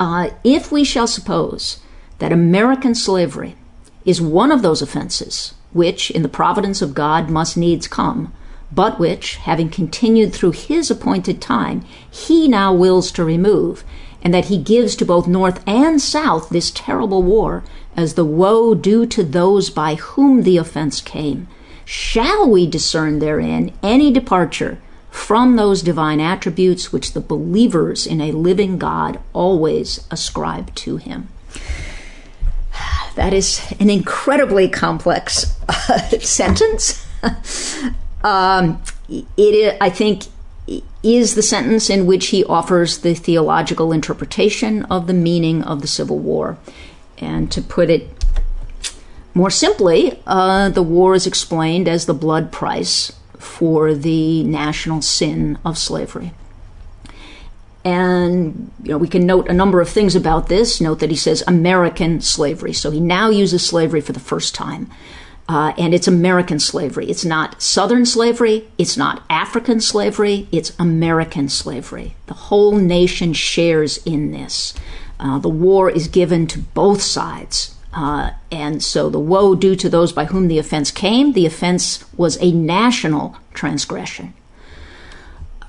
[0.00, 1.81] Uh, if we shall suppose
[2.22, 3.56] that American slavery
[4.04, 8.32] is one of those offenses which, in the providence of God, must needs come,
[8.70, 13.82] but which, having continued through his appointed time, he now wills to remove,
[14.22, 17.64] and that he gives to both North and South this terrible war
[17.96, 21.48] as the woe due to those by whom the offense came.
[21.84, 24.78] Shall we discern therein any departure
[25.10, 31.28] from those divine attributes which the believers in a living God always ascribe to him.
[33.14, 37.06] That is an incredibly complex uh, sentence.
[38.24, 40.24] um, it, I think,
[41.02, 45.88] is the sentence in which he offers the theological interpretation of the meaning of the
[45.88, 46.58] Civil War.
[47.18, 48.08] And to put it
[49.34, 55.58] more simply, uh, the war is explained as the blood price for the national sin
[55.64, 56.32] of slavery.
[57.84, 60.80] And you know, we can note a number of things about this.
[60.80, 62.72] Note that he says American slavery.
[62.72, 64.90] So he now uses slavery for the first time.
[65.48, 67.10] Uh, and it's American slavery.
[67.10, 68.68] It's not Southern slavery.
[68.78, 70.48] It's not African slavery.
[70.52, 72.14] It's American slavery.
[72.26, 74.72] The whole nation shares in this.
[75.18, 77.76] Uh, the war is given to both sides.
[77.92, 82.04] Uh, and so the woe due to those by whom the offense came, the offense
[82.16, 84.32] was a national transgression.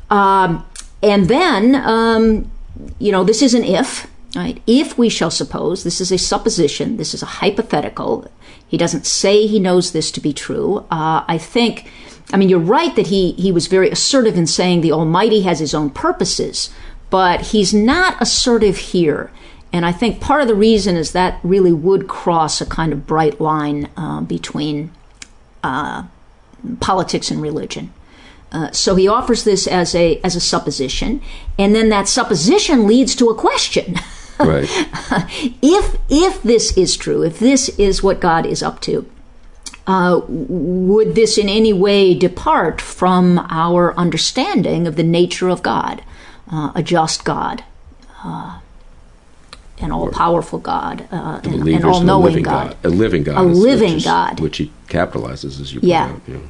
[0.09, 0.65] Um,
[1.03, 2.49] and then, um,
[2.97, 4.61] you know, this is an if, right?
[4.65, 8.31] If we shall suppose, this is a supposition, this is a hypothetical.
[8.67, 10.85] He doesn't say he knows this to be true.
[10.89, 11.91] Uh, I think,
[12.31, 15.59] I mean, you're right that he, he was very assertive in saying the Almighty has
[15.59, 16.69] his own purposes,
[17.09, 19.29] but he's not assertive here.
[19.73, 23.05] And I think part of the reason is that really would cross a kind of
[23.05, 24.91] bright line uh, between
[25.63, 26.03] uh,
[26.79, 27.93] politics and religion.
[28.53, 31.21] Uh, so he offers this as a as a supposition,
[31.57, 33.95] and then that supposition leads to a question.
[34.39, 34.67] Right.
[35.61, 39.09] if if this is true, if this is what God is up to,
[39.85, 46.03] uh, would this in any way depart from our understanding of the nature of God,
[46.51, 47.63] uh, a just God?
[48.23, 48.59] Uh,
[49.79, 52.75] an all-powerful God, uh, an, an all-knowing God.
[52.81, 52.85] God.
[52.85, 56.05] a living God, a living is, God, which he capitalizes as you yeah.
[56.05, 56.41] Out, know.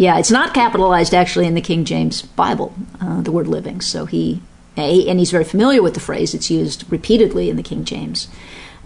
[0.00, 2.72] Yeah, it's not capitalized actually in the King James Bible,
[3.02, 3.82] uh, the word living.
[3.82, 4.40] So he,
[4.74, 6.32] and he's very familiar with the phrase.
[6.32, 8.26] It's used repeatedly in the King James,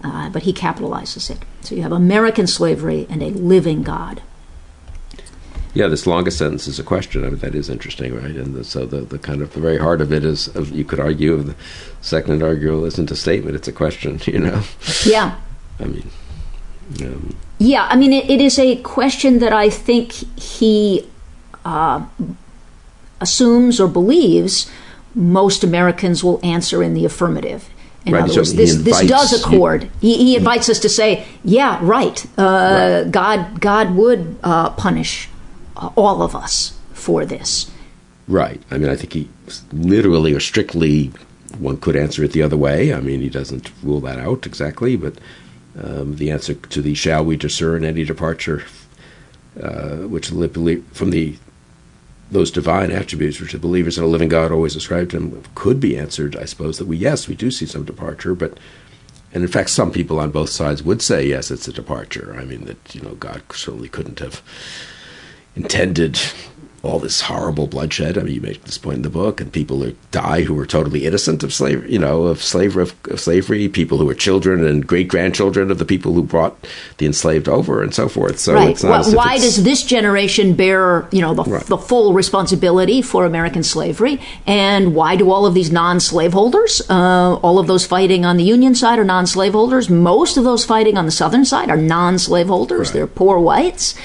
[0.03, 1.37] uh, but he capitalizes it.
[1.61, 4.23] So you have American slavery and a living God.
[5.73, 7.23] Yeah, this longest sentence is a question.
[7.23, 8.35] I mean, that is interesting, right?
[8.35, 10.83] And the, so the, the kind of the very heart of it is, of, you
[10.83, 11.55] could argue, of the
[12.01, 14.19] second argument isn't a statement; it's a question.
[14.25, 14.63] You know?
[15.05, 15.39] Yeah.
[15.79, 16.11] I mean.
[17.01, 21.07] Um, yeah, I mean, it, it is a question that I think he
[21.63, 22.05] uh,
[23.21, 24.69] assumes or believes
[25.13, 27.69] most Americans will answer in the affirmative.
[28.05, 29.83] In right, other so words, this, this does accord.
[29.83, 32.23] You, he, he, invites us to say, "Yeah, right.
[32.37, 33.11] Uh, right.
[33.11, 35.27] God, God would uh, punish
[35.75, 37.71] uh, all of us for this.
[38.27, 38.61] Right.
[38.71, 39.29] I mean, I think he
[39.71, 41.11] literally or strictly,
[41.59, 42.93] one could answer it the other way.
[42.93, 45.15] I mean, he doesn't rule that out exactly, but
[45.81, 48.63] um, the answer to the shall we discern any departure,
[49.61, 51.37] uh, which from the
[52.31, 55.79] those divine attributes which the believers in a living God always ascribe to him could
[55.79, 58.59] be answered, I suppose, that we, yes, we do see some departure, but,
[59.31, 62.35] and in fact, some people on both sides would say, yes, it's a departure.
[62.37, 64.41] I mean, that, you know, God certainly couldn't have
[65.55, 66.19] intended
[66.85, 68.17] all this horrible bloodshed.
[68.17, 70.65] I mean, you make this point in the book, and people who die who were
[70.65, 73.67] totally innocent of slavery, you know, of slavery, of, of slavery.
[73.67, 76.55] People who were children and great grandchildren of the people who brought
[76.97, 78.39] the enslaved over, and so forth.
[78.39, 78.69] So right.
[78.69, 79.05] it's not.
[79.05, 81.65] Well, why does this generation bear, you know, the, right.
[81.65, 87.59] the, full responsibility for American slavery, and why do all of these non-slaveholders, uh, all
[87.59, 89.89] of those fighting on the Union side, are non-slaveholders?
[89.89, 92.89] Most of those fighting on the Southern side are non-slaveholders.
[92.89, 92.93] Right.
[92.93, 93.95] They're poor whites.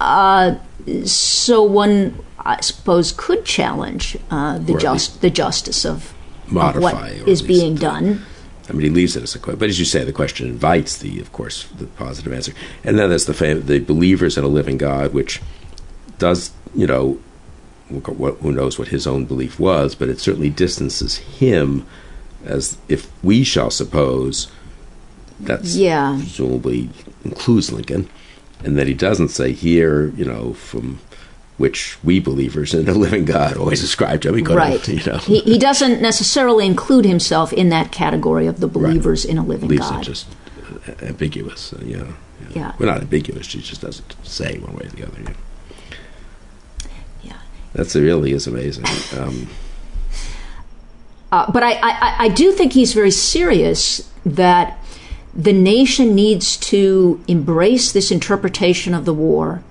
[0.00, 0.56] Uh,
[1.04, 6.14] so one, I suppose, could challenge uh, the just the justice of,
[6.54, 6.94] of what
[7.26, 8.24] is being done.
[8.68, 10.98] I mean, he leaves it as a question, but as you say, the question invites
[10.98, 14.48] the, of course, the positive answer, and then there's the fam- the believers in a
[14.48, 15.40] living God, which
[16.18, 17.20] does, you know,
[17.88, 21.86] who knows what his own belief was, but it certainly distances him
[22.44, 24.48] as if we shall suppose,
[25.38, 26.16] that's yeah.
[26.18, 26.90] presumably
[27.24, 28.08] includes Lincoln,
[28.64, 30.98] and that he doesn't say here, you know, from
[31.58, 34.46] which we believers in the living God always ascribe to him.
[34.46, 34.86] He right.
[34.88, 35.18] You know.
[35.18, 39.32] he, he doesn't necessarily include himself in that category of the believers right.
[39.32, 40.02] in a living Leaves God.
[40.02, 40.26] It just
[41.02, 41.72] ambiguous.
[41.72, 42.48] Uh, yeah, yeah.
[42.54, 42.72] yeah.
[42.78, 43.46] Well, not ambiguous.
[43.46, 45.22] She just doesn't say one way or the other.
[45.22, 45.32] Yeah.
[47.22, 47.36] Yeah.
[47.72, 48.84] That's really is amazing.
[49.18, 49.48] Um,
[51.32, 54.78] uh, but I, I, I do think he's very serious that
[55.36, 59.62] the nation needs to embrace this interpretation of the war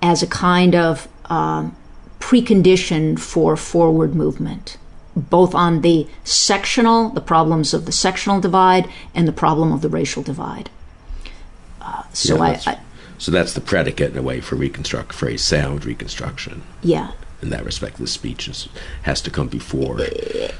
[0.00, 1.76] as a kind of um,
[2.20, 4.78] precondition for forward movement,
[5.14, 9.90] both on the sectional, the problems of the sectional divide, and the problem of the
[9.90, 10.70] racial divide.
[11.82, 12.80] Uh, so yeah, I, I,
[13.18, 16.62] so that's the predicate in a way for reconstruct phrase sound reconstruction.
[16.82, 17.12] Yeah.
[17.42, 18.68] In that respect, the speech is,
[19.02, 20.00] has to come before.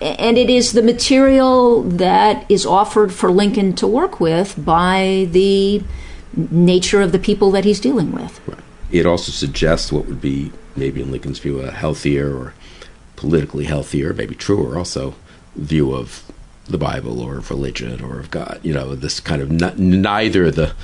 [0.03, 5.83] And it is the material that is offered for Lincoln to work with by the
[6.37, 8.41] nature of the people that he's dealing with.
[8.47, 8.59] Right.
[8.91, 12.55] It also suggests what would be, maybe in Lincoln's view, a healthier or
[13.17, 15.15] politically healthier, maybe truer also,
[15.57, 16.31] view of
[16.67, 18.61] the Bible or of religion or of God.
[18.63, 20.75] You know, this kind of n- neither the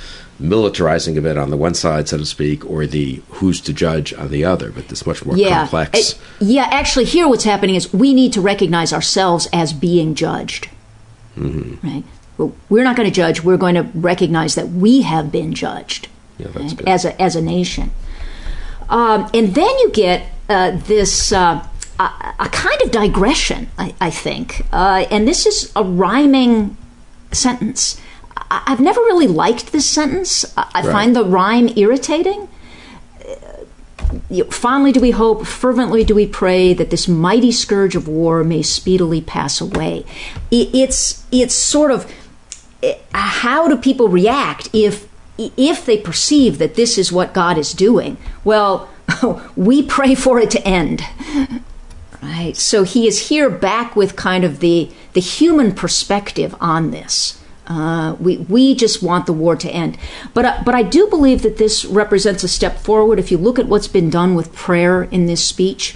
[0.41, 4.13] militarizing of it on the one side, so to speak, or the who's to judge
[4.13, 5.59] on the other, but this much more yeah.
[5.59, 6.11] complex.
[6.13, 10.69] It, yeah, actually, here what's happening is we need to recognize ourselves as being judged.
[11.37, 11.87] Mm-hmm.
[11.87, 12.03] Right?
[12.37, 13.43] Well, we're not going to judge.
[13.43, 16.87] We're going to recognize that we have been judged yeah, right?
[16.87, 17.91] as a as a nation.
[18.89, 21.31] Um, and then you get uh, this.
[21.31, 21.67] Uh,
[21.99, 24.65] a, a, kind of digression, I, I think.
[24.71, 26.75] Uh, and this is a rhyming
[27.31, 28.00] sentence.
[28.51, 30.45] I, have never really liked this sentence.
[30.57, 30.85] I, right.
[30.85, 32.49] find the rhyme irritating.
[33.25, 38.43] Uh, fondly do we hope, fervently do we pray that this mighty scourge of war
[38.43, 40.05] may speedily pass away.
[40.51, 42.11] It, it's it's sort of
[42.83, 47.71] eh, how do people react if if they perceive that this is what God is
[47.71, 48.17] doing?
[48.43, 48.89] Well,
[49.55, 51.03] we pray for it to end.
[52.21, 52.55] Right.
[52.55, 57.40] So he is here back with kind of the the human perspective on this.
[57.67, 59.97] Uh, we we just want the war to end,
[60.33, 63.19] but uh, but I do believe that this represents a step forward.
[63.19, 65.95] If you look at what's been done with prayer in this speech,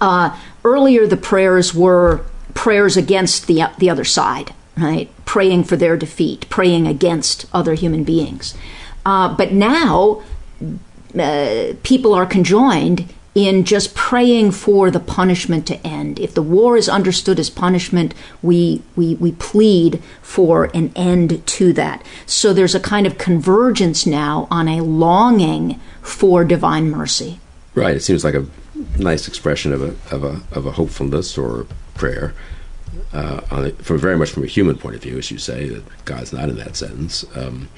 [0.00, 5.10] uh, earlier the prayers were prayers against the the other side, right?
[5.24, 8.54] Praying for their defeat, praying against other human beings.
[9.06, 10.22] Uh, but now
[11.18, 16.20] uh, people are conjoined in just praying for the punishment to end.
[16.20, 21.72] If the war is understood as punishment, we, we, we plead for an end to
[21.72, 22.04] that.
[22.26, 27.40] So there's a kind of convergence now on a longing for divine mercy.
[27.74, 27.96] Right.
[27.96, 28.46] It seems like a
[28.98, 32.34] nice expression of a, of a, of a hopefulness or prayer.
[33.12, 36.04] Uh, on from very much from a human point of view, as you say, that
[36.04, 37.24] God's not in that sentence.
[37.36, 37.68] Um,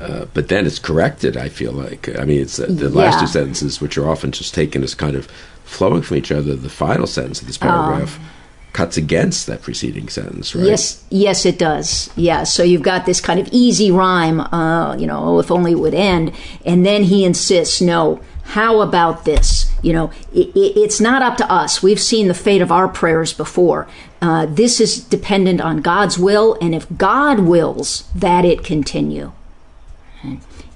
[0.00, 1.36] uh, but then it's corrected.
[1.36, 4.54] I feel like I mean it's uh, the last two sentences, which are often just
[4.54, 5.26] taken as kind of
[5.64, 6.54] flowing from each other.
[6.54, 8.24] The final sentence of this paragraph um,
[8.72, 10.66] cuts against that preceding sentence, right?
[10.66, 12.10] Yes, yes, it does.
[12.14, 14.40] Yeah, so you've got this kind of easy rhyme.
[14.40, 16.32] Uh, you know, if only it would end,
[16.64, 18.20] and then he insists, no.
[18.50, 19.72] How about this?
[19.82, 21.82] You know, it, it, it's not up to us.
[21.82, 23.88] We've seen the fate of our prayers before.
[24.22, 29.32] Uh, this is dependent on God's will, and if God wills that it continue,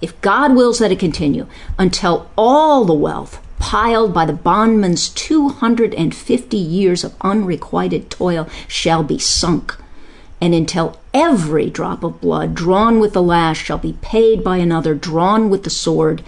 [0.01, 1.47] if God wills that it continue
[1.79, 9.19] until all the wealth piled by the bondman's 250 years of unrequited toil shall be
[9.19, 9.77] sunk,
[10.41, 14.95] and until every drop of blood drawn with the lash shall be paid by another
[14.95, 16.23] drawn with the sword,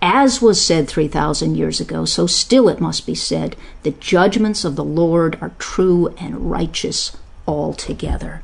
[0.00, 4.76] as was said 3,000 years ago, so still it must be said, the judgments of
[4.76, 8.42] the Lord are true and righteous altogether.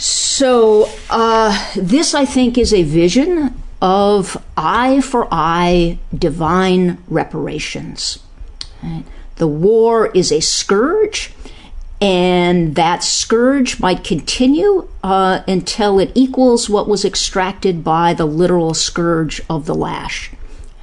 [0.00, 8.18] So, uh, this I think is a vision of eye for eye divine reparations.
[8.82, 9.04] Right?
[9.36, 11.34] The war is a scourge,
[12.00, 18.72] and that scourge might continue uh, until it equals what was extracted by the literal
[18.72, 20.30] scourge of the lash.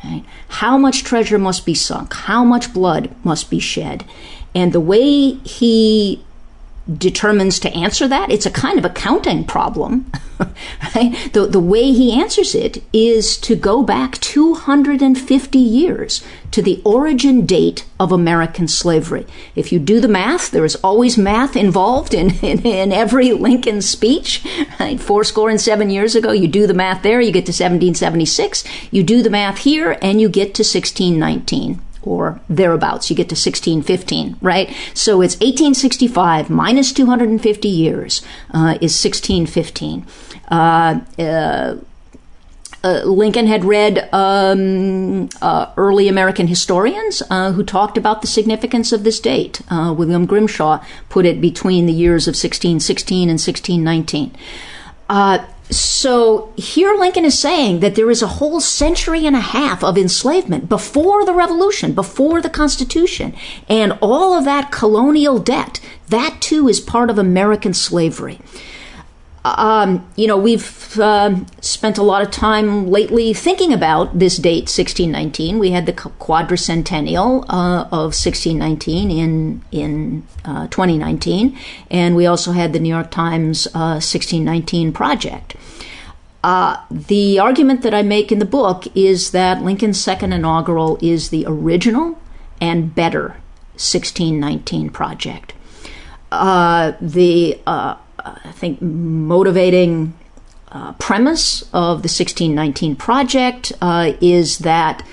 [0.03, 0.23] Right?
[0.47, 2.13] How much treasure must be sunk?
[2.13, 4.05] How much blood must be shed?
[4.53, 6.23] And the way he
[6.95, 8.31] determines to answer that.
[8.31, 10.11] It's a kind of accounting problem.
[10.95, 11.29] right?
[11.33, 17.45] The, the way he answers it is to go back 250 years to the origin
[17.45, 19.25] date of American slavery.
[19.55, 23.81] If you do the math, there is always math involved in, in, in every Lincoln
[23.81, 24.45] speech.
[24.79, 24.99] Right?
[24.99, 28.63] Four score and seven years ago, you do the math there, you get to 1776.
[28.91, 33.09] You do the math here, and you get to 1619 or thereabouts.
[33.09, 34.69] You get to 1615, right?
[34.93, 40.05] So it's 1865 minus 250 years uh, is 1615.
[40.49, 41.77] Uh, uh,
[42.83, 48.91] uh, Lincoln had read um, uh, early American historians uh, who talked about the significance
[48.91, 49.61] of this date.
[49.69, 54.35] William Grimshaw put it between the years of 1616 and 1619.
[55.69, 59.97] So here Lincoln is saying that there is a whole century and a half of
[59.97, 63.35] enslavement before the Revolution, before the Constitution,
[63.67, 68.39] and all of that colonial debt, that too is part of American slavery
[69.45, 74.63] um, you know, we've uh, spent a lot of time lately thinking about this date,
[74.63, 75.59] 1619.
[75.59, 81.57] We had the quadricentennial uh, of 1619 in in uh, 2019,
[81.89, 85.55] and we also had the New York Times 1619 uh, project.
[86.43, 91.29] Uh, the argument that I make in the book is that Lincoln's second inaugural is
[91.29, 92.19] the original
[92.61, 93.37] and better
[93.73, 95.53] 1619 project.
[96.31, 97.59] Uh, the
[98.43, 100.13] I think, motivating
[100.71, 105.05] uh, premise of the 1619 project uh, is that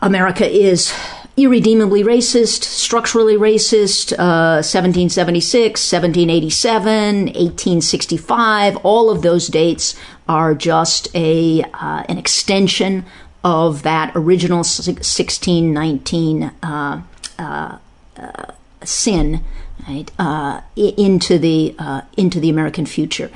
[0.00, 0.92] America is
[1.36, 9.94] irredeemably racist, structurally racist, uh, 1776, 1787, 1865, all of those dates
[10.28, 13.04] are just a uh, an extension
[13.44, 17.02] of that original 1619 uh,
[17.38, 17.78] uh,
[18.16, 18.52] uh,
[18.84, 19.42] sin
[19.88, 23.30] right, uh, into the uh, into the American future.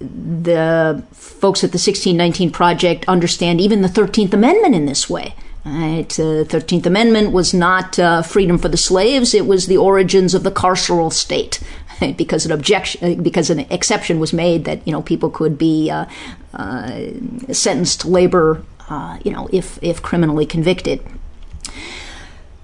[0.00, 5.34] The folks at the 1619 Project understand even the 13th Amendment in this way.
[5.64, 6.08] Right?
[6.08, 10.42] The 13th Amendment was not uh, freedom for the slaves; it was the origins of
[10.42, 11.60] the carceral state.
[12.16, 16.06] Because an objection, because an exception was made that you know people could be uh,
[16.52, 16.90] uh,
[17.52, 21.00] sentenced to labor, uh, you know, if if criminally convicted.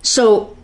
[0.03, 0.57] So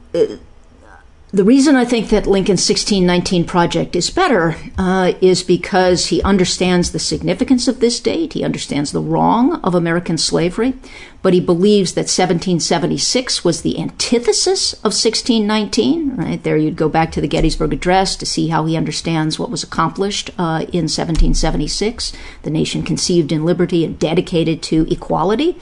[1.32, 6.92] the reason I think that Lincoln's 1619 project is better uh, is because he understands
[6.92, 8.34] the significance of this date.
[8.34, 10.74] He understands the wrong of American slavery,
[11.22, 16.14] but he believes that 1776 was the antithesis of 1619.
[16.14, 19.50] Right there, you'd go back to the Gettysburg Address to see how he understands what
[19.50, 22.12] was accomplished uh, in 1776.
[22.42, 25.58] The nation conceived in liberty and dedicated to equality.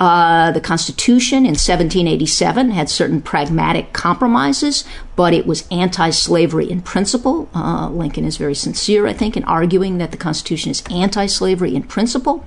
[0.00, 4.82] Uh, the Constitution in 1787 had certain pragmatic compromises,
[5.14, 7.50] but it was anti slavery in principle.
[7.54, 11.76] Uh, Lincoln is very sincere, I think, in arguing that the Constitution is anti slavery
[11.76, 12.46] in principle.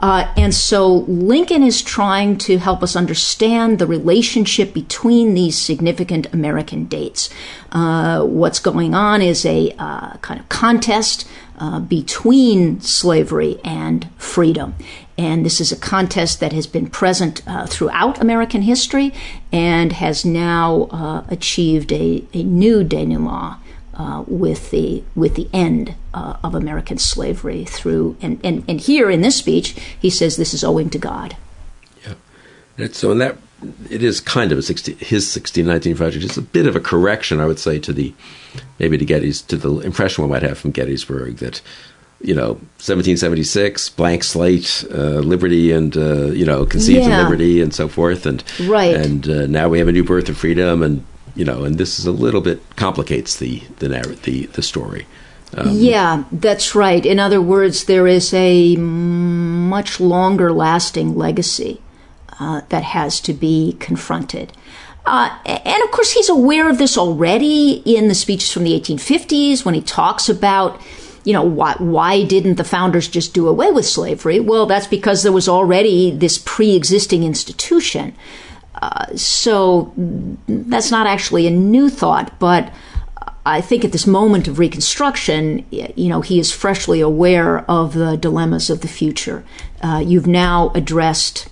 [0.00, 6.32] Uh, and so Lincoln is trying to help us understand the relationship between these significant
[6.34, 7.30] American dates.
[7.70, 11.28] Uh, what's going on is a uh, kind of contest
[11.58, 14.74] uh, between slavery and freedom.
[15.18, 19.12] And this is a contest that has been present uh, throughout American history
[19.52, 23.56] and has now uh, achieved a, a new denouement.
[23.94, 29.10] Uh, with the with the end uh, of American slavery through and, and and here
[29.10, 31.36] in this speech he says this is owing to God.
[32.06, 32.14] Yeah,
[32.76, 33.38] and so in that
[33.90, 36.24] it is kind of a 60, his 1619 project.
[36.24, 38.14] It's a bit of a correction, I would say, to the
[38.78, 41.60] maybe to Gettys to the impression one might have from Gettysburg that
[42.20, 47.22] you know, 1776, blank slate, uh, liberty, and uh, you know, conceived yeah.
[47.22, 50.36] liberty, and so forth, and right, and uh, now we have a new birth of
[50.36, 51.04] freedom, and
[51.36, 55.06] you know, and this is a little bit complicates the the narrative, the the story.
[55.56, 57.04] Um, yeah, that's right.
[57.06, 61.80] In other words, there is a much longer lasting legacy
[62.40, 64.52] uh, that has to be confronted.
[65.06, 69.64] Uh, and of course, he's aware of this already in the speeches from the 1850s
[69.64, 70.78] when he talks about
[71.28, 74.40] you know, why, why didn't the founders just do away with slavery?
[74.40, 78.14] Well, that's because there was already this pre existing institution.
[78.80, 79.92] Uh, so
[80.48, 82.72] that's not actually a new thought, but
[83.44, 88.16] I think at this moment of Reconstruction, you know, he is freshly aware of the
[88.16, 89.44] dilemmas of the future.
[89.82, 91.50] Uh, you've now addressed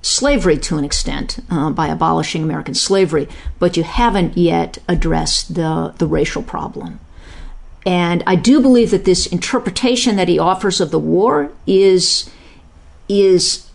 [0.00, 3.28] slavery to an extent uh, by abolishing American slavery,
[3.58, 6.98] but you haven't yet addressed the, the racial problem.
[7.84, 12.30] And I do believe that this interpretation that he offers of the war is
[13.08, 13.68] is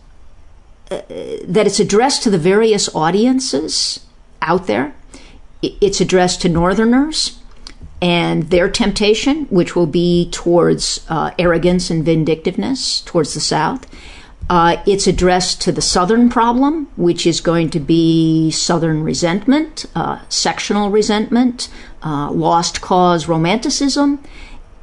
[0.89, 1.01] uh,
[1.45, 4.05] that it's addressed to the various audiences
[4.41, 4.93] out there.
[5.61, 7.39] It's addressed to Northerners
[8.01, 13.85] and their temptation, which will be towards uh, arrogance and vindictiveness towards the South.
[14.49, 20.19] Uh, it's addressed to the Southern problem, which is going to be Southern resentment, uh,
[20.29, 21.67] sectional resentment,
[22.03, 24.23] uh, lost cause romanticism,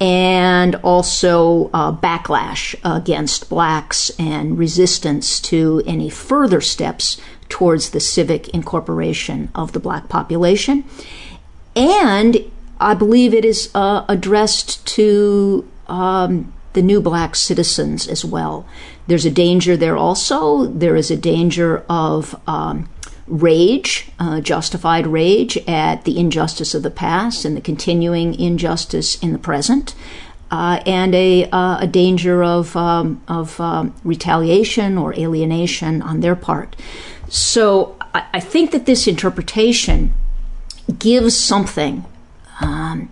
[0.00, 8.48] and also uh, backlash against blacks and resistance to any further steps towards the civic
[8.48, 10.84] incorporation of the black population.
[11.76, 12.38] And
[12.80, 18.66] I believe it is uh, addressed to um, the new black citizens as well.
[19.06, 20.66] There's a danger there also.
[20.66, 22.88] There is a danger of um,
[23.26, 29.32] rage, uh, justified rage at the injustice of the past and the continuing injustice in
[29.32, 29.94] the present.
[30.50, 36.36] Uh, and a, uh, a danger of, um, of um, retaliation or alienation on their
[36.36, 36.76] part.
[37.28, 40.12] So I, I think that this interpretation
[40.98, 42.04] gives something,
[42.60, 43.10] um,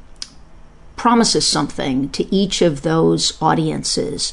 [0.95, 4.33] promises something to each of those audiences,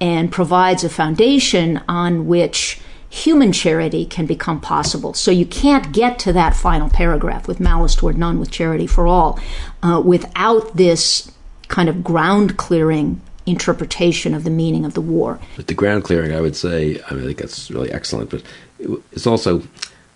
[0.00, 2.80] and provides a foundation on which
[3.10, 5.12] human charity can become possible.
[5.12, 9.06] So you can't get to that final paragraph with malice toward none, with charity for
[9.06, 9.38] all,
[9.82, 11.30] uh, without this
[11.68, 15.40] kind of ground clearing interpretation of the meaning of the war.
[15.56, 18.42] But the ground clearing, I would say, I, mean, I think that's really excellent, but
[18.78, 19.62] it's also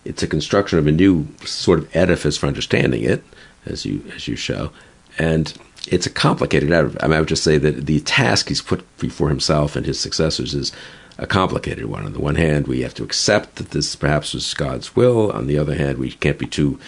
[0.04, 3.24] it's a construction of a new sort of edifice for understanding it,
[3.66, 4.70] as you as you show,
[5.18, 5.52] and
[5.88, 6.72] it's a complicated.
[6.72, 9.98] I mean, I would just say that the task he's put before himself and his
[9.98, 10.72] successors is
[11.18, 12.04] a complicated one.
[12.04, 15.30] On the one hand, we have to accept that this perhaps was God's will.
[15.32, 16.78] On the other hand, we can't be too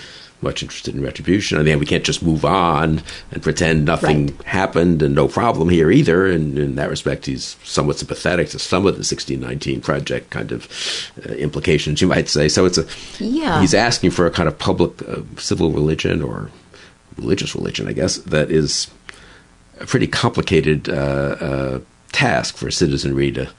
[0.42, 1.58] much interested in retribution.
[1.58, 4.42] On the hand, we can't just move on and pretend nothing right.
[4.44, 6.26] happened and no problem here either.
[6.26, 10.68] And in that respect, he's somewhat sympathetic to some of the 1619 project kind of
[11.26, 12.48] uh, implications, you might say.
[12.48, 12.86] So it's a
[13.18, 13.60] yeah.
[13.60, 16.50] He's asking for a kind of public uh, civil religion or
[17.16, 18.88] religious religion, I guess, that is
[19.80, 21.80] a pretty complicated uh, uh
[22.12, 23.50] task for a citizenry to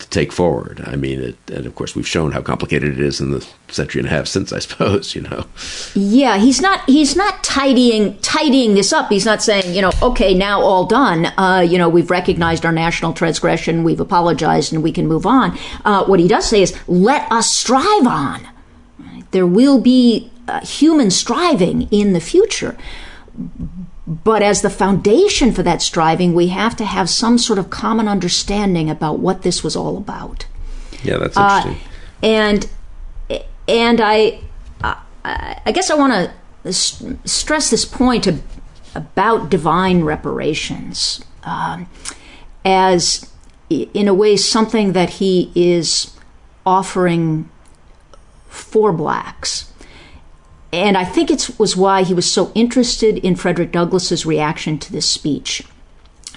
[0.00, 0.82] to take forward.
[0.86, 4.00] I mean, it, and of course, we've shown how complicated it is in the century
[4.00, 5.14] and a half since, I suppose.
[5.14, 5.46] You know.
[5.94, 6.88] Yeah, he's not.
[6.88, 9.08] He's not tidying tidying this up.
[9.10, 11.26] He's not saying, you know, okay, now all done.
[11.36, 15.58] Uh, you know, we've recognized our national transgression, we've apologized, and we can move on.
[15.84, 18.48] Uh, what he does say is, let us strive on.
[19.30, 22.76] There will be uh, human striving in the future
[24.10, 28.08] but as the foundation for that striving, we have to have some sort of common
[28.08, 30.46] understanding about what this was all about.
[31.04, 31.88] Yeah, that's uh, interesting.
[32.20, 32.70] Uh, and
[33.68, 34.40] and I
[35.24, 36.30] I guess I want
[36.64, 36.72] to
[37.24, 38.26] stress this point
[38.96, 41.88] about divine reparations um,
[42.64, 43.30] as,
[43.68, 46.16] in a way, something that he is
[46.66, 47.48] offering
[48.48, 49.69] for blacks
[50.72, 54.92] and I think it was why he was so interested in Frederick Douglass's reaction to
[54.92, 55.64] this speech.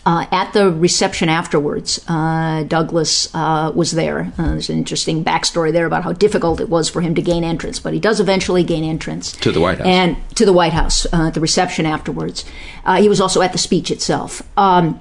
[0.05, 4.33] Uh, at the reception afterwards, uh, Douglass uh, was there.
[4.37, 7.45] Uh, there's an interesting backstory there about how difficult it was for him to gain
[7.45, 9.87] entrance, but he does eventually gain entrance to the White House.
[9.87, 12.43] And to the White House, uh, at the reception afterwards,
[12.83, 14.41] uh, he was also at the speech itself.
[14.57, 14.99] Um,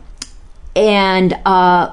[0.77, 1.37] and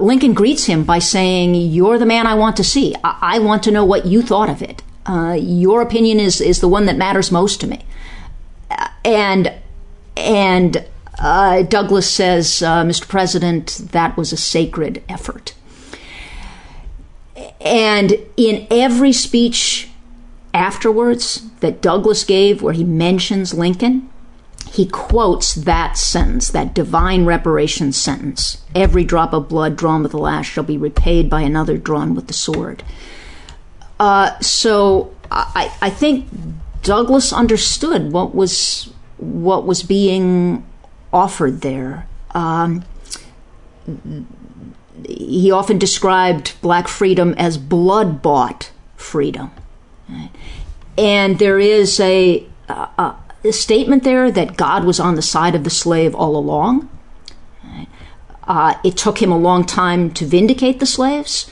[0.00, 2.94] Lincoln greets him by saying, "You're the man I want to see.
[3.02, 6.60] I-, I want to know what you thought of it." Uh, your opinion is is
[6.60, 7.84] the one that matters most to me.
[9.04, 9.52] And
[10.16, 10.86] and
[11.20, 13.06] uh, Douglass says, uh, Mr.
[13.06, 15.54] President, that was a sacred effort.
[17.60, 19.90] And in every speech
[20.54, 24.08] afterwards that Douglass gave, where he mentions Lincoln,
[24.72, 28.64] he quotes that sentence, that divine reparation sentence.
[28.74, 32.28] Every drop of blood drawn with the lash shall be repaid by another drawn with
[32.28, 32.82] the sword.
[34.00, 36.26] Uh, so I, I think
[36.82, 40.66] Douglass understood what was what was being
[41.12, 42.08] offered there.
[42.30, 42.86] Um,
[45.06, 49.50] he often described black freedom as blood bought freedom.
[50.96, 53.14] And there is a, a,
[53.44, 56.88] a, statement there that God was on the side of the slave all along.
[58.44, 61.49] Uh, it took him a long time to vindicate the slaves.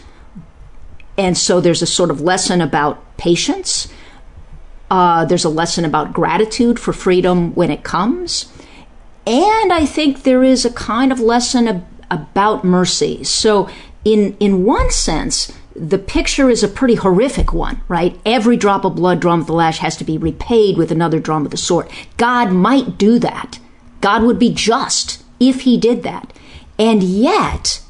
[1.18, 3.92] And so there's a sort of lesson about patience.
[4.90, 8.50] Uh, there's a lesson about gratitude for freedom when it comes.
[9.26, 13.24] And I think there is a kind of lesson ab- about mercy.
[13.24, 13.68] So,
[14.04, 18.18] in, in one sense, the picture is a pretty horrific one, right?
[18.24, 21.42] Every drop of blood drawn with the lash has to be repaid with another drawn
[21.42, 21.90] with the sword.
[22.16, 23.58] God might do that.
[24.00, 26.32] God would be just if he did that.
[26.78, 27.82] And yet,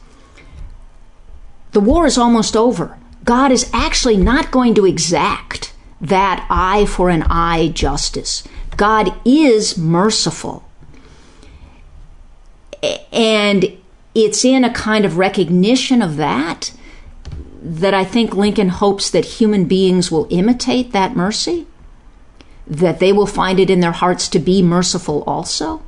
[1.73, 2.99] the war is almost over.
[3.29, 8.43] God is actually not going to exact that eye for an eye justice.
[8.79, 10.67] God is merciful.
[13.13, 13.77] And
[14.15, 16.73] it's in a kind of recognition of that
[17.61, 21.67] that I think Lincoln hopes that human beings will imitate that mercy,
[22.67, 25.83] that they will find it in their hearts to be merciful also.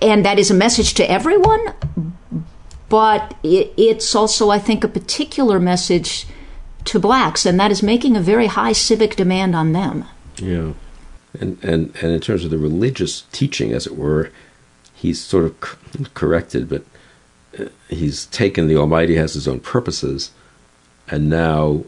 [0.00, 1.74] And that is a message to everyone,
[2.94, 6.28] but it, it's also, I think, a particular message
[6.84, 10.04] to blacks, and that is making a very high civic demand on them.
[10.36, 10.74] Yeah.
[11.40, 14.30] And, and, and in terms of the religious teaching, as it were,
[14.94, 16.84] he's sort of corrected, but
[17.58, 20.30] uh, he's taken the Almighty has his own purposes,
[21.08, 21.82] and now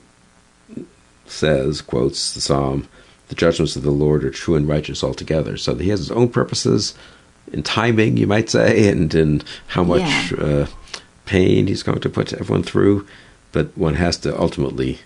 [1.27, 2.89] says, quotes the Psalm,
[3.29, 5.57] the judgments of the Lord are true and righteous altogether.
[5.57, 6.95] So he has his own purposes
[7.53, 10.45] in timing, you might say, and in how much yeah.
[10.45, 10.67] uh,
[11.27, 13.07] pain he's going to put everyone through.
[13.53, 15.01] But one has to ultimately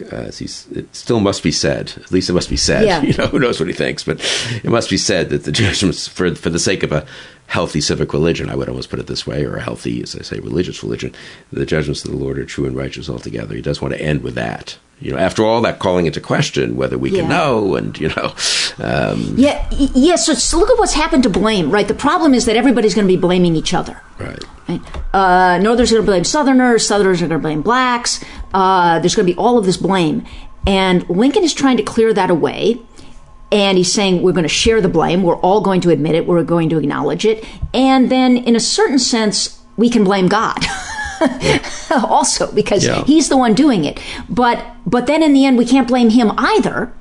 [0.00, 1.92] uh, it still must be said.
[1.96, 2.86] At least it must be said.
[2.86, 3.02] Yeah.
[3.12, 4.20] You know, who knows what he thinks, but
[4.64, 7.04] it must be said that the judgments, for for the sake of a
[7.46, 10.22] healthy civic religion, I would almost put it this way, or a healthy, as I
[10.22, 11.14] say, religious religion,
[11.52, 13.54] the judgments of the Lord are true and righteous altogether.
[13.54, 14.78] He does want to end with that.
[15.02, 17.22] You know, after all that calling into question whether we yeah.
[17.22, 18.34] can know, and you know,
[18.78, 20.14] um, yeah, yeah.
[20.14, 21.70] So, so, look at what's happened to blame.
[21.70, 21.88] Right.
[21.88, 24.00] The problem is that everybody's going to be blaming each other.
[24.18, 24.44] Right.
[24.68, 24.80] right?
[25.12, 26.86] Uh, Northerners are going to blame Southerners.
[26.86, 28.24] Southerners are going to blame blacks.
[28.52, 30.24] Uh, there's going to be all of this blame,
[30.66, 32.80] and Lincoln is trying to clear that away.
[33.50, 35.22] And he's saying we're going to share the blame.
[35.22, 36.26] We're all going to admit it.
[36.26, 37.44] We're going to acknowledge it.
[37.74, 40.64] And then, in a certain sense, we can blame God.
[41.90, 43.04] also because yeah.
[43.04, 44.00] he's the one doing it.
[44.28, 46.92] But but then in the end we can't blame him either.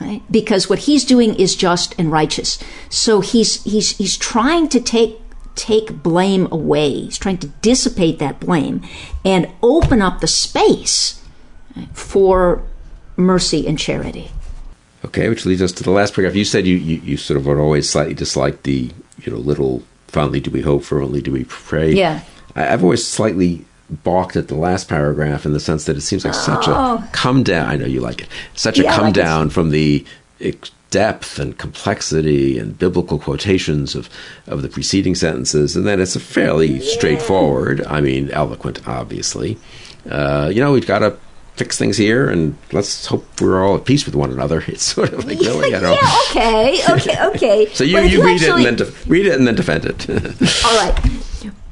[0.00, 0.22] Right?
[0.30, 2.58] Because what he's doing is just and righteous.
[2.88, 5.20] So he's he's he's trying to take
[5.58, 6.90] take blame away.
[6.90, 8.82] He's trying to dissipate that blame
[9.24, 11.22] and open up the space
[11.92, 12.62] for
[13.16, 14.30] mercy and charity.
[15.04, 16.36] Okay, which leads us to the last paragraph.
[16.36, 18.90] You said you, you, you sort of would always slightly dislike the,
[19.22, 21.92] you know, little fondly do we hope, fervently do we pray.
[21.92, 22.22] Yeah.
[22.56, 26.24] I, have always slightly balked at the last paragraph in the sense that it seems
[26.24, 27.08] like such a oh.
[27.12, 27.68] come down.
[27.68, 28.28] I know you like it.
[28.54, 30.04] Such a yeah, come like down from the
[30.90, 34.08] depth and complexity and biblical quotations of,
[34.46, 36.92] of the preceding sentences, and then it's a fairly yeah.
[36.94, 37.84] straightforward.
[37.86, 39.58] I mean, eloquent, obviously.
[40.08, 41.16] Uh, you know, we've got to
[41.56, 44.62] fix things here, and let's hope we're all at peace with one another.
[44.68, 45.98] It's sort of like really, I don't.
[46.00, 47.66] yeah, okay, okay, okay.
[47.74, 48.64] so you, you, you read actually...
[48.64, 50.08] it and then def- read it and then defend it.
[50.64, 50.98] all right,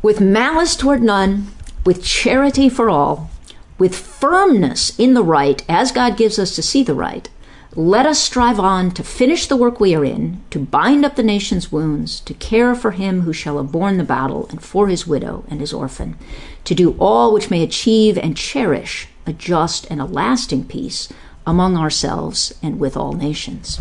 [0.02, 1.48] with malice toward none
[1.86, 3.30] with charity for all,
[3.78, 7.30] with firmness in the right as God gives us to see the right,
[7.76, 11.22] let us strive on to finish the work we are in, to bind up the
[11.22, 15.06] nation's wounds, to care for him who shall have borne the battle, and for his
[15.06, 16.16] widow and his orphan,
[16.64, 21.10] to do all which may achieve and cherish a just and a lasting peace
[21.46, 23.78] among ourselves and with all nations.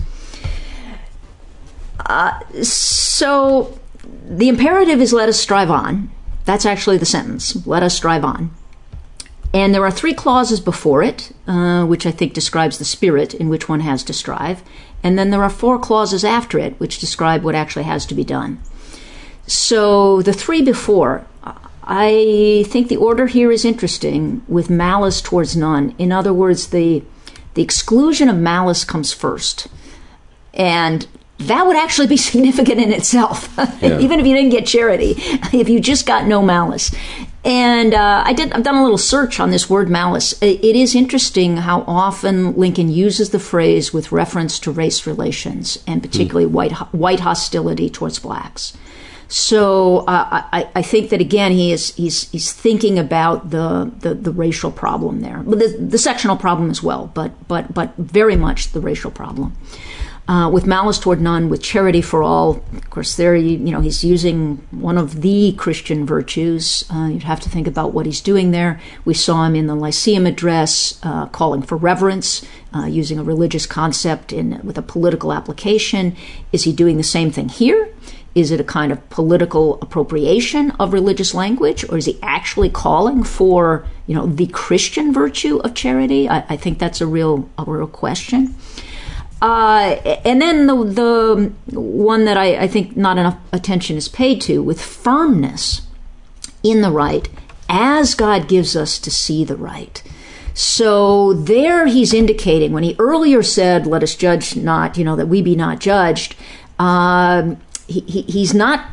[2.06, 3.80] Uh, so
[4.28, 6.12] the imperative is let us strive on.
[6.44, 7.66] That's actually the sentence.
[7.66, 8.52] Let us strive on.
[9.56, 13.48] And there are three clauses before it, uh, which I think describes the spirit in
[13.48, 14.61] which one has to strive.
[15.02, 18.26] And then there are four clauses after it, which describe what actually has to be
[18.26, 18.60] done.
[19.48, 21.26] So the three before,
[21.84, 25.95] I think the order here is interesting with malice towards none.
[25.98, 27.02] In other words, the,
[27.53, 29.68] the exclusion of malice comes first.
[30.53, 31.07] And
[31.38, 33.99] that would actually be significant in itself, yeah.
[33.99, 35.14] even if you didn't get charity,
[35.53, 36.91] if you just got no malice.
[37.46, 38.52] And uh, I did.
[38.54, 40.34] I've done a little search on this word malice.
[40.42, 46.02] It is interesting how often Lincoln uses the phrase with reference to race relations, and
[46.02, 46.54] particularly mm.
[46.54, 48.76] white white hostility towards blacks.
[49.28, 54.16] So uh, I, I, think that again he is he's he's thinking about the the,
[54.16, 58.72] the racial problem there, the, the sectional problem as well, but but but very much
[58.72, 59.56] the racial problem
[60.27, 62.64] uh, with malice toward none, with charity for all.
[62.73, 66.84] Of course, there you, you know he's using one of the Christian virtues.
[66.91, 68.80] Uh, you'd have to think about what he's doing there.
[69.03, 73.68] We saw him in the Lyceum address, uh, calling for reverence, uh, using a religious
[73.68, 76.15] concept in with a political application.
[76.52, 77.89] Is he doing the same thing here?
[78.34, 83.23] Is it a kind of political appropriation of religious language, or is he actually calling
[83.23, 86.27] for you know the Christian virtue of charity?
[86.27, 88.56] I, I think that's a real a real question.
[89.46, 90.74] Uh, and then the,
[91.68, 95.84] the one that I, I think not enough attention is paid to with firmness
[96.64, 97.30] in the right
[97.70, 100.02] as God gives us to see the right.
[100.56, 105.28] So there he's indicating when he earlier said, let us judge not, you know, that
[105.28, 106.36] we be not judged,
[106.80, 108.90] um, he, he, he's not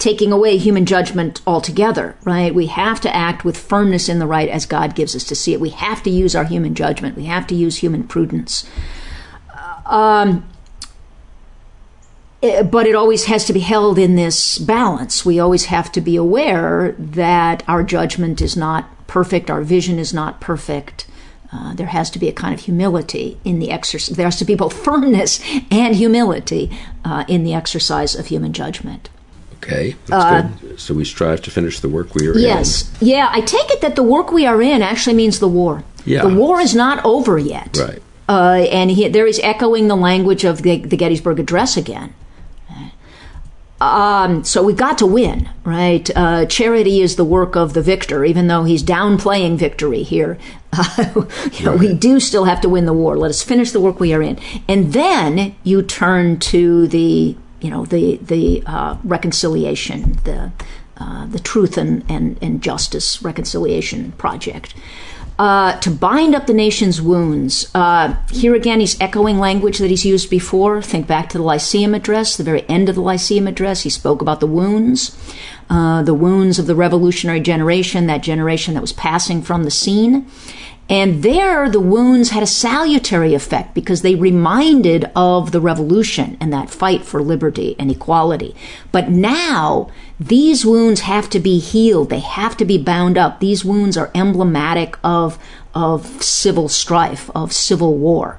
[0.00, 2.52] taking away human judgment altogether, right?
[2.52, 5.52] We have to act with firmness in the right as God gives us to see
[5.52, 5.60] it.
[5.60, 7.16] We have to use our human judgment.
[7.16, 8.68] We have to use human prudence.
[9.88, 10.48] Um,
[12.40, 15.24] but it always has to be held in this balance.
[15.24, 20.12] We always have to be aware that our judgment is not perfect, our vision is
[20.12, 21.06] not perfect.
[21.52, 24.16] Uh, there has to be a kind of humility in the exercise.
[24.16, 25.40] There has to be both firmness
[25.70, 29.08] and humility uh, in the exercise of human judgment.
[29.54, 30.80] Okay, that's uh, good.
[30.80, 32.82] So we strive to finish the work we are yes.
[32.82, 32.88] in.
[32.92, 33.02] Yes.
[33.02, 35.82] Yeah, I take it that the work we are in actually means the war.
[36.04, 36.22] Yeah.
[36.22, 37.76] The war is not over yet.
[37.76, 38.02] Right.
[38.28, 42.14] Uh, and he, there is echoing the language of the, the Gettysburg Address again.
[43.80, 46.08] Um, so we've got to win, right?
[46.16, 50.38] Uh, charity is the work of the victor, even though he's downplaying victory here.
[50.72, 51.80] Uh, you know, right.
[51.80, 53.18] We do still have to win the war.
[53.18, 57.70] Let us finish the work we are in, and then you turn to the, you
[57.70, 60.52] know, the the uh, reconciliation, the
[60.96, 64.74] uh, the truth and, and and justice reconciliation project
[65.38, 67.70] uh, to bind up the nation's wounds.
[67.74, 70.80] Uh, here again, he's echoing language that he's used before.
[70.80, 73.82] Think back to the Lyceum Address, the very end of the Lyceum Address.
[73.82, 75.16] He spoke about the wounds,
[75.68, 80.26] uh, the wounds of the revolutionary generation, that generation that was passing from the scene.
[80.88, 86.52] And there, the wounds had a salutary effect because they reminded of the revolution and
[86.52, 88.54] that fight for liberty and equality.
[88.92, 89.90] But now,
[90.20, 92.10] these wounds have to be healed.
[92.10, 93.40] They have to be bound up.
[93.40, 95.38] These wounds are emblematic of,
[95.74, 98.38] of civil strife, of civil war.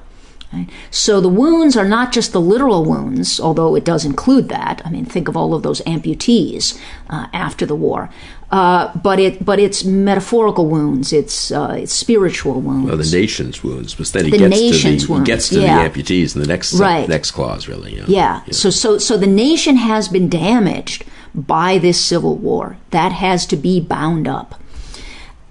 [0.52, 0.68] Right?
[0.90, 4.80] So the wounds are not just the literal wounds, although it does include that.
[4.84, 6.80] I mean, think of all of those amputees
[7.10, 8.08] uh, after the war.
[8.50, 11.12] Uh, but it, but it's metaphorical wounds.
[11.12, 12.88] It's uh, it's spiritual wounds.
[12.88, 15.86] Well, the nation's wounds, but then he the gets to the, he gets to yeah.
[15.86, 17.06] the amputees in the next right.
[17.06, 17.96] next clause, really.
[17.96, 18.04] Yeah.
[18.08, 18.42] yeah.
[18.46, 18.52] yeah.
[18.52, 21.04] So so so the nation has been damaged
[21.34, 22.78] by this civil war.
[22.90, 24.58] That has to be bound up.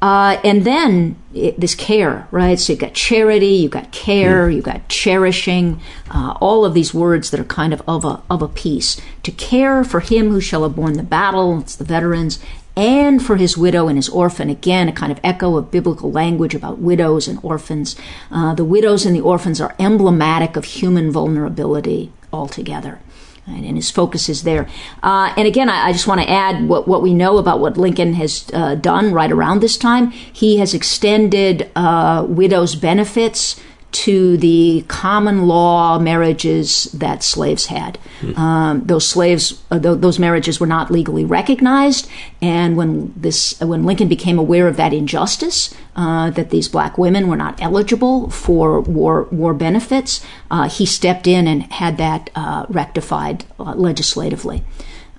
[0.01, 2.59] Uh, and then it, this care, right?
[2.59, 7.31] So you've got charity, you've got care, you've got cherishing, uh, all of these words
[7.31, 9.01] that are kind of of a, of a piece.
[9.23, 12.39] To care for him who shall have borne the battle, it's the veterans,
[12.75, 14.51] and for his widow and his orphan.
[14.51, 17.95] Again, a kind of echo of biblical language about widows and orphans.
[18.29, 22.99] Uh, the widows and the orphans are emblematic of human vulnerability altogether
[23.47, 24.67] and his focus is there.
[25.01, 27.77] Uh, and again, I, I just want to add what, what we know about what
[27.77, 30.11] Lincoln has uh, done right around this time.
[30.11, 33.59] He has extended uh, widows' benefits
[33.97, 37.97] to the common law marriages that slaves had.
[38.21, 38.37] Mm.
[38.37, 42.07] Um, those slaves, uh, th- those marriages were not legally recognized,
[42.39, 47.27] and when this, when Lincoln became aware of that injustice, uh, that these black women
[47.27, 52.67] were not eligible for war war benefits, uh, he stepped in and had that uh,
[52.69, 54.63] rectified uh, legislatively.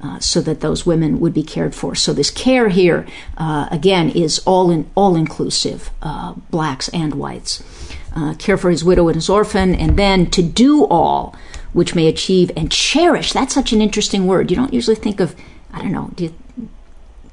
[0.01, 1.93] Uh, so that those women would be cared for.
[1.97, 3.05] So this care here,
[3.37, 7.65] uh, again, is all in all inclusive, uh, blacks and whites
[8.15, 11.35] uh, care for his widow and his orphan, and then to do all
[11.73, 13.33] which may achieve and cherish.
[13.33, 14.51] That's such an interesting word.
[14.51, 15.37] You don't usually think of,
[15.73, 16.35] I don't know, you,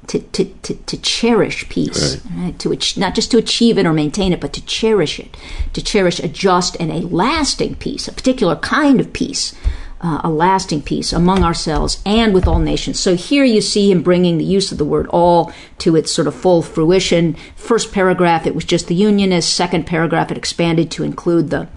[0.08, 2.44] to, to, to, to, cherish peace, right.
[2.44, 2.58] Right?
[2.60, 5.36] To not just to achieve it or maintain it, but to cherish it,
[5.72, 9.54] to cherish a just and a lasting peace, a particular kind of peace
[10.00, 13.00] uh, a lasting peace among ourselves and with all nations.
[13.00, 16.28] So here you see him bringing the use of the word all to its sort
[16.28, 17.34] of full fruition.
[17.56, 19.52] First paragraph, it was just the Unionists.
[19.52, 21.68] Second paragraph, it expanded to include the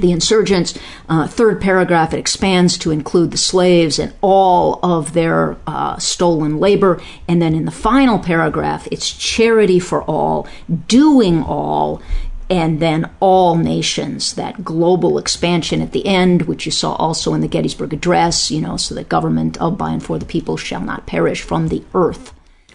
[0.00, 0.76] the insurgents.
[1.08, 6.58] Uh, third paragraph, it expands to include the slaves and all of their uh, stolen
[6.58, 7.00] labor.
[7.28, 10.48] And then in the final paragraph, it's charity for all,
[10.88, 12.02] doing all,
[12.50, 17.40] and then all nations, that global expansion at the end, which you saw also in
[17.40, 20.80] the Gettysburg Address, you know, so the government of, by, and for the people shall
[20.80, 22.32] not perish from the earth.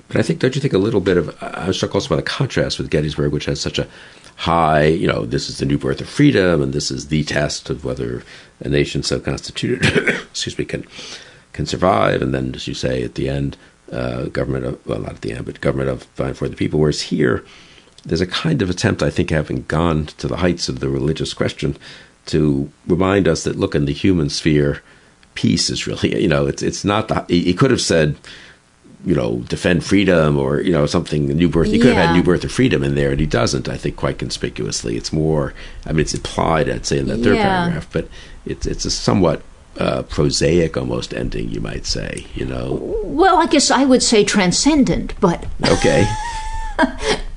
[0.07, 2.15] But I think, don't you think a little bit of, I was struck also by
[2.15, 3.87] the contrast with Gettysburg, which has such a
[4.37, 7.69] high, you know, this is the new birth of freedom, and this is the test
[7.69, 8.23] of whether
[8.61, 9.85] a nation so constituted,
[10.31, 10.85] excuse me, can
[11.53, 12.21] can survive.
[12.21, 13.57] And then, as you say, at the end,
[13.91, 16.55] uh, government of, well, not at the end, but government of, by, and for the
[16.55, 16.79] people.
[16.79, 17.43] Whereas here,
[18.09, 21.33] there's a kind of attempt, I think, having gone to the heights of the religious
[21.33, 21.77] question,
[22.25, 24.81] to remind us that look in the human sphere,
[25.35, 27.25] peace is really, you know, it's it's not the.
[27.27, 28.17] He could have said,
[29.05, 31.67] you know, defend freedom or you know something new birth.
[31.67, 33.69] He could have had new birth of freedom in there, and he doesn't.
[33.69, 35.53] I think quite conspicuously It's more.
[35.85, 36.69] I mean, it's implied.
[36.69, 37.43] I'd say in that third yeah.
[37.43, 38.07] paragraph, but
[38.45, 39.43] it's it's a somewhat
[39.77, 42.25] uh, prosaic almost ending, you might say.
[42.33, 43.01] You know.
[43.03, 46.11] Well, I guess I would say transcendent, but okay.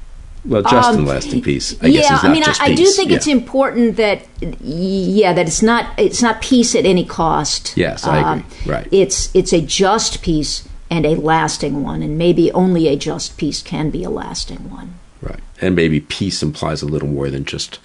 [0.44, 1.81] Well, just um, and lasting peace.
[1.82, 3.16] I yeah, I mean, I, I, do think yeah.
[3.16, 4.27] it's important that
[4.60, 7.77] yeah, that it's not it's not peace at any cost.
[7.77, 8.43] Yes, I agree.
[8.43, 8.89] Um, right.
[8.90, 13.62] It's it's a just peace and a lasting one, and maybe only a just peace
[13.62, 14.98] can be a lasting one.
[15.20, 17.78] Right, and maybe peace implies a little more than just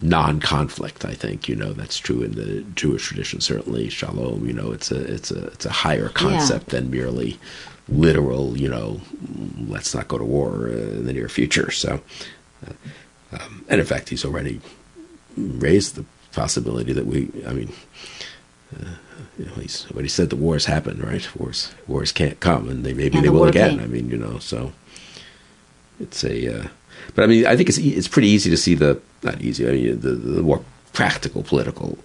[0.00, 1.04] non-conflict.
[1.04, 3.40] I think you know that's true in the Jewish tradition.
[3.40, 4.46] Certainly, shalom.
[4.46, 6.78] You know, it's a it's a it's a higher concept yeah.
[6.78, 7.40] than merely
[7.88, 9.00] literal, you know,
[9.68, 11.70] let's not go to war in the near future.
[11.70, 12.00] So,
[12.66, 12.72] uh,
[13.32, 14.60] um, and in fact, he's already
[15.36, 17.72] raised the possibility that we, I mean,
[18.74, 18.96] uh,
[19.38, 20.30] you know, he's he said.
[20.30, 21.28] The wars happen, right?
[21.36, 23.78] Wars, wars can't come, and they maybe and they the will again.
[23.78, 23.80] Came.
[23.80, 24.72] I mean, you know, so
[26.00, 26.60] it's a.
[26.60, 26.68] Uh,
[27.14, 29.68] but I mean, I think it's it's pretty easy to see the not easy.
[29.68, 31.98] I mean, the, the more practical political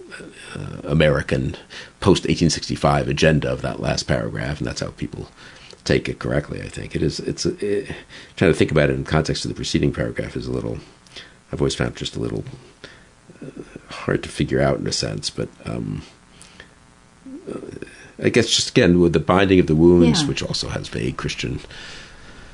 [0.54, 1.56] uh, American
[2.00, 5.28] post 1865 agenda of that last paragraph, and that's how people
[5.84, 6.60] take it correctly.
[6.62, 7.20] I think it is.
[7.20, 7.94] It's it,
[8.36, 10.78] trying to think about it in context of the preceding paragraph is a little.
[11.52, 12.44] I've always found just a little
[13.42, 16.02] uh, hard to figure out in a sense, but um,
[17.50, 17.58] uh,
[18.22, 20.28] I guess just again with the binding of the wounds, yeah.
[20.28, 21.60] which also has vague Christian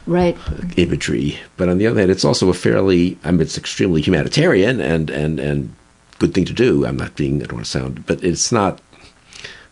[0.06, 0.36] right
[0.76, 3.18] imagery, but on the other hand, it's also a fairly.
[3.24, 5.74] I mean, it's extremely humanitarian and and and
[6.18, 6.86] good thing to do.
[6.86, 7.42] I'm not being.
[7.42, 8.80] I don't want to sound, but it's not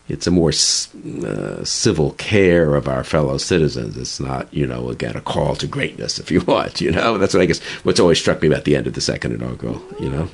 [0.09, 3.97] it's a more uh, civil care of our fellow citizens.
[3.97, 7.17] It's not, you know, again, a call to greatness, if you want, you know.
[7.17, 9.81] That's what I guess what's always struck me about the end of the second inaugural,
[9.99, 10.29] you know.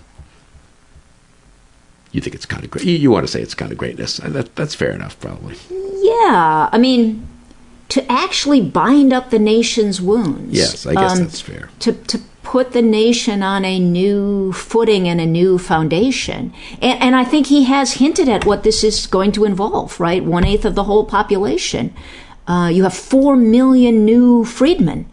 [2.12, 2.86] You think it's kind of great.
[2.86, 4.18] You, you want to say it's kind of greatness.
[4.18, 5.56] That, that's fair enough, probably.
[5.72, 6.70] Yeah.
[6.72, 7.28] I mean,
[7.90, 10.56] to actually bind up the nation's wounds.
[10.56, 11.70] Yes, I guess um, that's fair.
[11.80, 12.22] To, to
[12.54, 16.54] put the nation on a new footing and a new foundation.
[16.84, 20.24] And, and, I think he has hinted at what this is going to involve, right?
[20.24, 21.96] One eighth of the whole population.
[22.46, 25.08] Uh, you have four million new freedmen,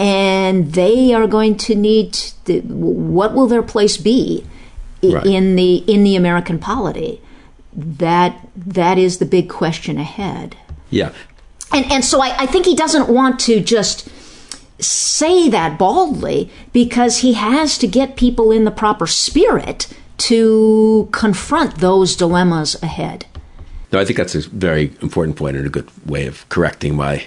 [0.00, 2.14] and they are going to need.
[2.46, 4.46] The, what will their place be
[5.02, 5.26] right.
[5.26, 7.20] in the in the American polity?
[7.74, 10.56] That that is the big question ahead.
[10.88, 11.12] Yeah,
[11.74, 14.08] and and so I, I think he doesn't want to just
[14.78, 21.76] say that baldly because he has to get people in the proper spirit to confront
[21.76, 23.26] those dilemmas ahead.
[23.92, 27.26] No, I think that's a very important point and a good way of correcting my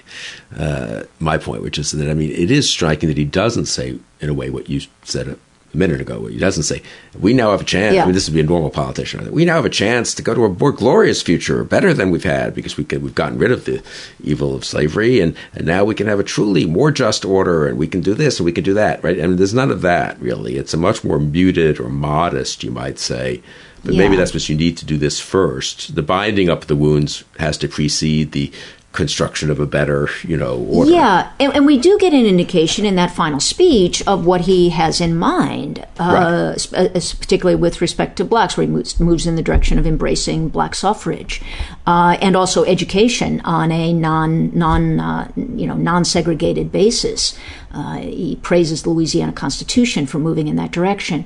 [0.57, 3.97] uh, my point, which is that I mean it is striking that he doesn't say
[4.19, 5.39] in a way what you said
[5.77, 6.25] minute ago.
[6.25, 6.81] He doesn't say,
[7.19, 7.95] we now have a chance.
[7.95, 8.03] Yeah.
[8.03, 9.31] I mean, this would be a normal politician.
[9.31, 12.23] We now have a chance to go to a more glorious future, better than we've
[12.23, 13.81] had, because we can, we've gotten rid of the
[14.21, 17.77] evil of slavery, and, and now we can have a truly more just order, and
[17.77, 19.21] we can do this and we can do that, right?
[19.21, 20.57] I mean, there's none of that, really.
[20.57, 23.41] It's a much more muted or modest, you might say.
[23.83, 23.99] But yeah.
[23.99, 25.95] maybe that's what you need to do this first.
[25.95, 28.51] The binding up the wounds has to precede the
[28.97, 30.89] construction of a better, you know, order.
[30.89, 34.69] Yeah, and, and, we do get an indication in that final speech of what he
[34.69, 36.73] has in mind, uh, right.
[36.73, 40.49] Uh, particularly with respect to blacks, where he moves, moves in the direction of embracing
[40.49, 41.43] black suffrage,
[41.85, 47.37] uh, and also education on a non non uh, you know non segregated basis.
[47.71, 51.23] Uh, he praises the Louisiana Constitution for moving in that direction,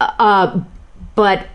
[0.00, 0.60] uh,
[1.14, 1.46] but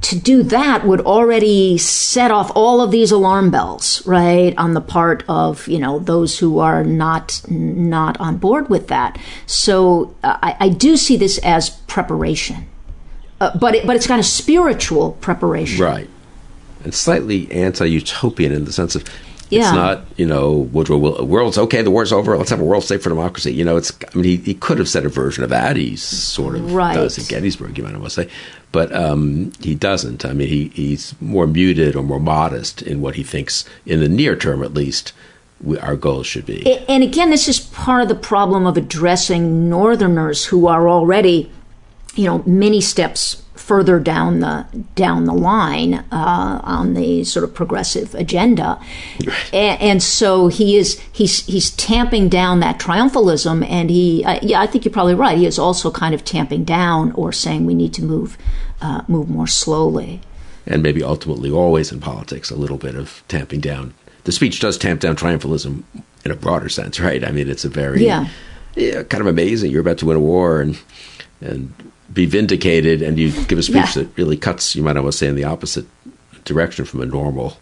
[0.00, 4.80] to do that would already set off all of these alarm bells, right, on the
[4.80, 9.18] part of you know those who are not not on board with that.
[9.46, 12.66] So uh, I, I, do see this as preparation,
[13.40, 16.08] uh, but it, but it's kind of spiritual preparation, right,
[16.84, 19.04] and slightly anti-utopian in the sense of
[19.50, 19.68] yeah.
[19.68, 22.84] It's not, you know, Woodrow will, world's okay, the war's over, let's have a world
[22.84, 23.52] safe for democracy.
[23.52, 25.76] You know, it's, I mean, he, he could have said a version of that.
[25.76, 26.94] He sort of right.
[26.94, 28.28] does at Gettysburg, you might almost say.
[28.72, 30.24] But um, he doesn't.
[30.24, 34.08] I mean, he, he's more muted or more modest in what he thinks, in the
[34.08, 35.12] near term at least,
[35.60, 36.64] we, our goals should be.
[36.88, 41.50] And again, this is part of the problem of addressing Northerners who are already,
[42.14, 44.66] you know, many steps further down the
[44.96, 48.80] down the line uh, on the sort of progressive agenda,
[49.24, 49.54] right.
[49.54, 54.60] and, and, so he is he's he's tamping down that triumphalism, and he uh, yeah
[54.60, 55.38] I think you're probably right.
[55.38, 58.36] He is also kind of tamping down or saying we need to move
[58.80, 60.20] uh, move more slowly,
[60.66, 63.94] and maybe ultimately always in politics a little bit of tamping down.
[64.24, 65.84] The speech does tamp down triumphalism
[66.24, 67.24] in a broader sense, right?
[67.24, 68.26] I mean, it's a very yeah.
[68.74, 69.70] yeah kind of amazing.
[69.70, 70.76] You're about to win a war, and
[71.40, 71.72] and
[72.12, 74.02] be vindicated and you give a speech yeah.
[74.02, 75.86] that really cuts, you might almost say, in the opposite
[76.44, 77.58] direction from a normal,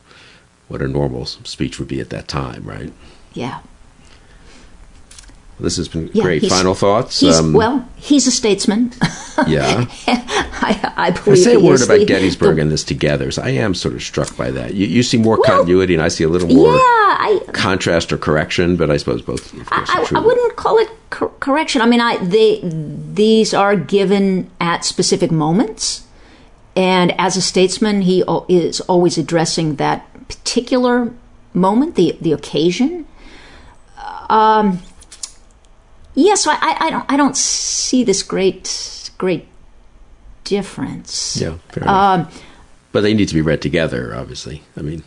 [0.69, 2.93] what a normal speech would be at that time, right?
[3.35, 3.61] Yeah.
[5.61, 6.47] This has been yeah, great.
[6.47, 7.23] Final thoughts?
[7.23, 8.93] Um, well, he's a statesman.
[9.49, 9.87] yeah.
[10.07, 13.31] I, I, believe I say a word about Gettysburg the, and this together.
[13.33, 14.75] So I am sort of struck by that.
[14.75, 18.13] You, you see more well, continuity, and I see a little more yeah, I, contrast
[18.13, 19.53] or correction, but I suppose both.
[19.73, 21.83] I, I, wouldn't call it cor- correction.
[21.83, 26.07] I mean, I, they, these are given at specific moments.
[26.77, 31.13] And as a statesman, he is always addressing that particular
[31.53, 33.07] moment, the, the occasion.
[34.29, 34.81] Um,
[36.19, 39.47] yeah, so I, I, don't I don't see this great great
[40.43, 41.41] difference.
[41.41, 42.29] Yeah, um,
[42.91, 44.63] but they need to be read together, obviously.
[44.77, 45.05] I mean,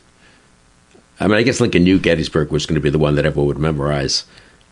[1.19, 3.47] I mean, I guess Lincoln knew Gettysburg was going to be the one that everyone
[3.47, 4.23] would memorize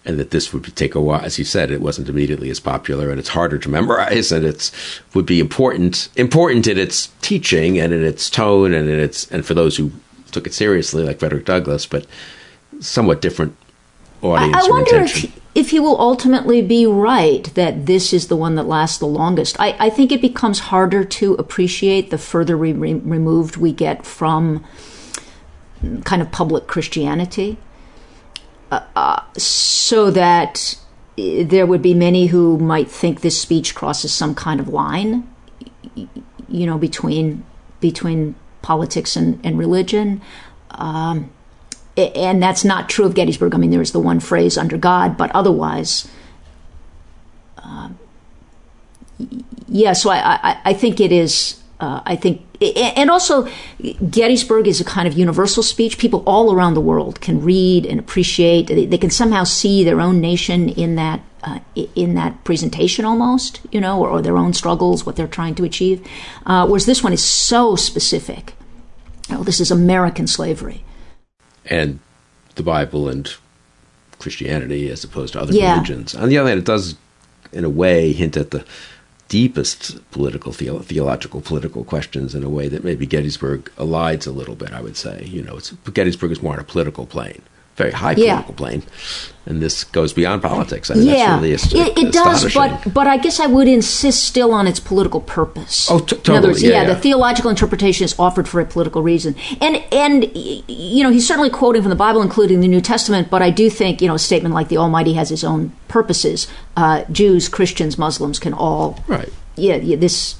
[0.05, 1.19] and that this would take a while.
[1.19, 4.71] As you said, it wasn't immediately as popular, and it's harder to memorize, and it's
[5.13, 9.45] would be important important in its teaching and in its tone and in its and
[9.45, 9.91] for those who
[10.31, 12.05] took it seriously, like Frederick Douglass, but
[12.79, 13.57] somewhat different
[14.21, 14.55] audience.
[14.55, 18.55] I, I wonder if if he will ultimately be right that this is the one
[18.55, 19.59] that lasts the longest.
[19.59, 24.63] I, I think it becomes harder to appreciate the further re- removed we get from
[26.05, 27.57] kind of public Christianity.
[28.71, 30.77] Uh, uh, so that
[31.17, 35.27] there would be many who might think this speech crosses some kind of line,
[35.95, 37.43] you know, between
[37.79, 40.21] between politics and, and religion.
[40.71, 41.31] Um,
[42.15, 43.53] and that's not true of Gettysburg.
[43.53, 46.09] I mean, there's the one phrase "under God," but otherwise,
[47.57, 47.89] uh,
[49.67, 49.93] yeah.
[49.93, 51.55] So I, I, I think it is.
[51.79, 53.47] Uh, I think, and also
[54.09, 55.97] Gettysburg is a kind of universal speech.
[55.97, 58.67] People all around the world can read and appreciate.
[58.67, 61.59] They, they can somehow see their own nation in that uh,
[61.95, 65.63] in that presentation, almost, you know, or, or, their own struggles, what they're trying to
[65.63, 66.05] achieve.
[66.45, 68.53] Uh, whereas this one is so specific.
[69.29, 70.83] Oh, this is American slavery,
[71.69, 71.99] and
[72.55, 73.33] the Bible and
[74.17, 75.73] Christianity as opposed to other yeah.
[75.73, 76.15] religions.
[76.15, 76.95] On the other hand, it does,
[77.53, 78.65] in a way, hint at the
[79.29, 84.55] deepest political, the- theological, political questions in a way that maybe Gettysburg elides a little
[84.55, 84.73] bit.
[84.73, 85.59] I would say, you know,
[85.93, 87.43] Gettysburg is more on a political plane,
[87.79, 88.55] very high political yeah.
[88.55, 88.83] plane,
[89.45, 90.91] and this goes beyond politics.
[90.91, 94.51] I mean, yeah, really it, it does, but but I guess I would insist still
[94.51, 95.89] on its political purpose.
[95.89, 96.35] Oh, t- totally.
[96.35, 99.77] In other words, yeah, yeah, the theological interpretation is offered for a political reason, and
[99.91, 103.29] and you know he's certainly quoting from the Bible, including the New Testament.
[103.31, 106.47] But I do think you know a statement like the Almighty has His own purposes.
[106.77, 109.31] Uh, Jews, Christians, Muslims can all right.
[109.55, 110.38] Yeah, yeah this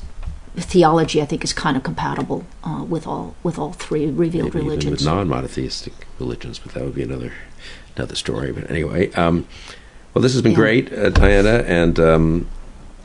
[0.61, 4.65] theology I think is kind of compatible uh, with all with all three revealed Maybe
[4.65, 5.02] religions.
[5.02, 7.34] Even with non-monotheistic religions, but that would be another
[7.95, 8.52] another story.
[8.52, 9.48] But anyway, um,
[10.14, 10.57] well, this has been yeah.
[10.57, 12.48] great, uh, Diana, and um,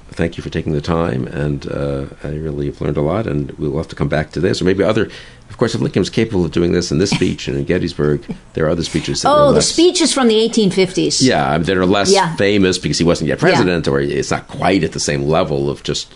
[0.08, 1.26] thank you for taking the time.
[1.26, 4.40] And uh, I really have learned a lot, and we'll have to come back to
[4.40, 5.10] this, or maybe other.
[5.50, 8.24] Of course, if Lincoln was capable of doing this in this speech and in Gettysburg,
[8.54, 9.24] there are other speeches.
[9.24, 11.22] oh, the speeches from the 1850s.
[11.22, 12.34] Yeah, that are less yeah.
[12.36, 13.92] famous because he wasn't yet president, yeah.
[13.92, 16.14] or it's not quite at the same level of just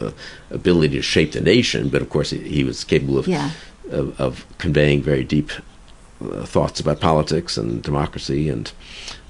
[0.00, 0.10] uh,
[0.50, 1.88] ability to shape the nation.
[1.88, 3.50] But of course, he, he was capable of, yeah.
[3.90, 5.50] of, of conveying very deep
[6.20, 8.72] uh, thoughts about politics and democracy and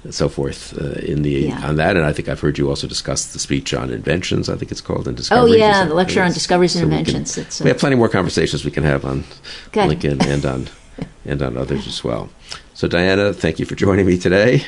[0.09, 1.67] so forth uh, in the yeah.
[1.67, 1.97] on that.
[1.97, 4.49] And I think I've heard you also discuss the speech on inventions.
[4.49, 5.55] I think it's called and discoveries.
[5.55, 7.37] Oh yeah, the lecture on discoveries and so inventions.
[7.37, 9.25] We, can, we, have plenty more conversations we can have on
[9.71, 9.87] Good.
[9.87, 10.67] Lincoln and on
[11.25, 12.29] and on others as well.
[12.73, 14.65] So Diana, thank you for joining me today.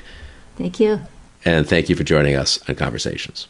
[0.57, 0.99] Thank you.
[1.45, 3.47] And thank you for joining us on Conversations.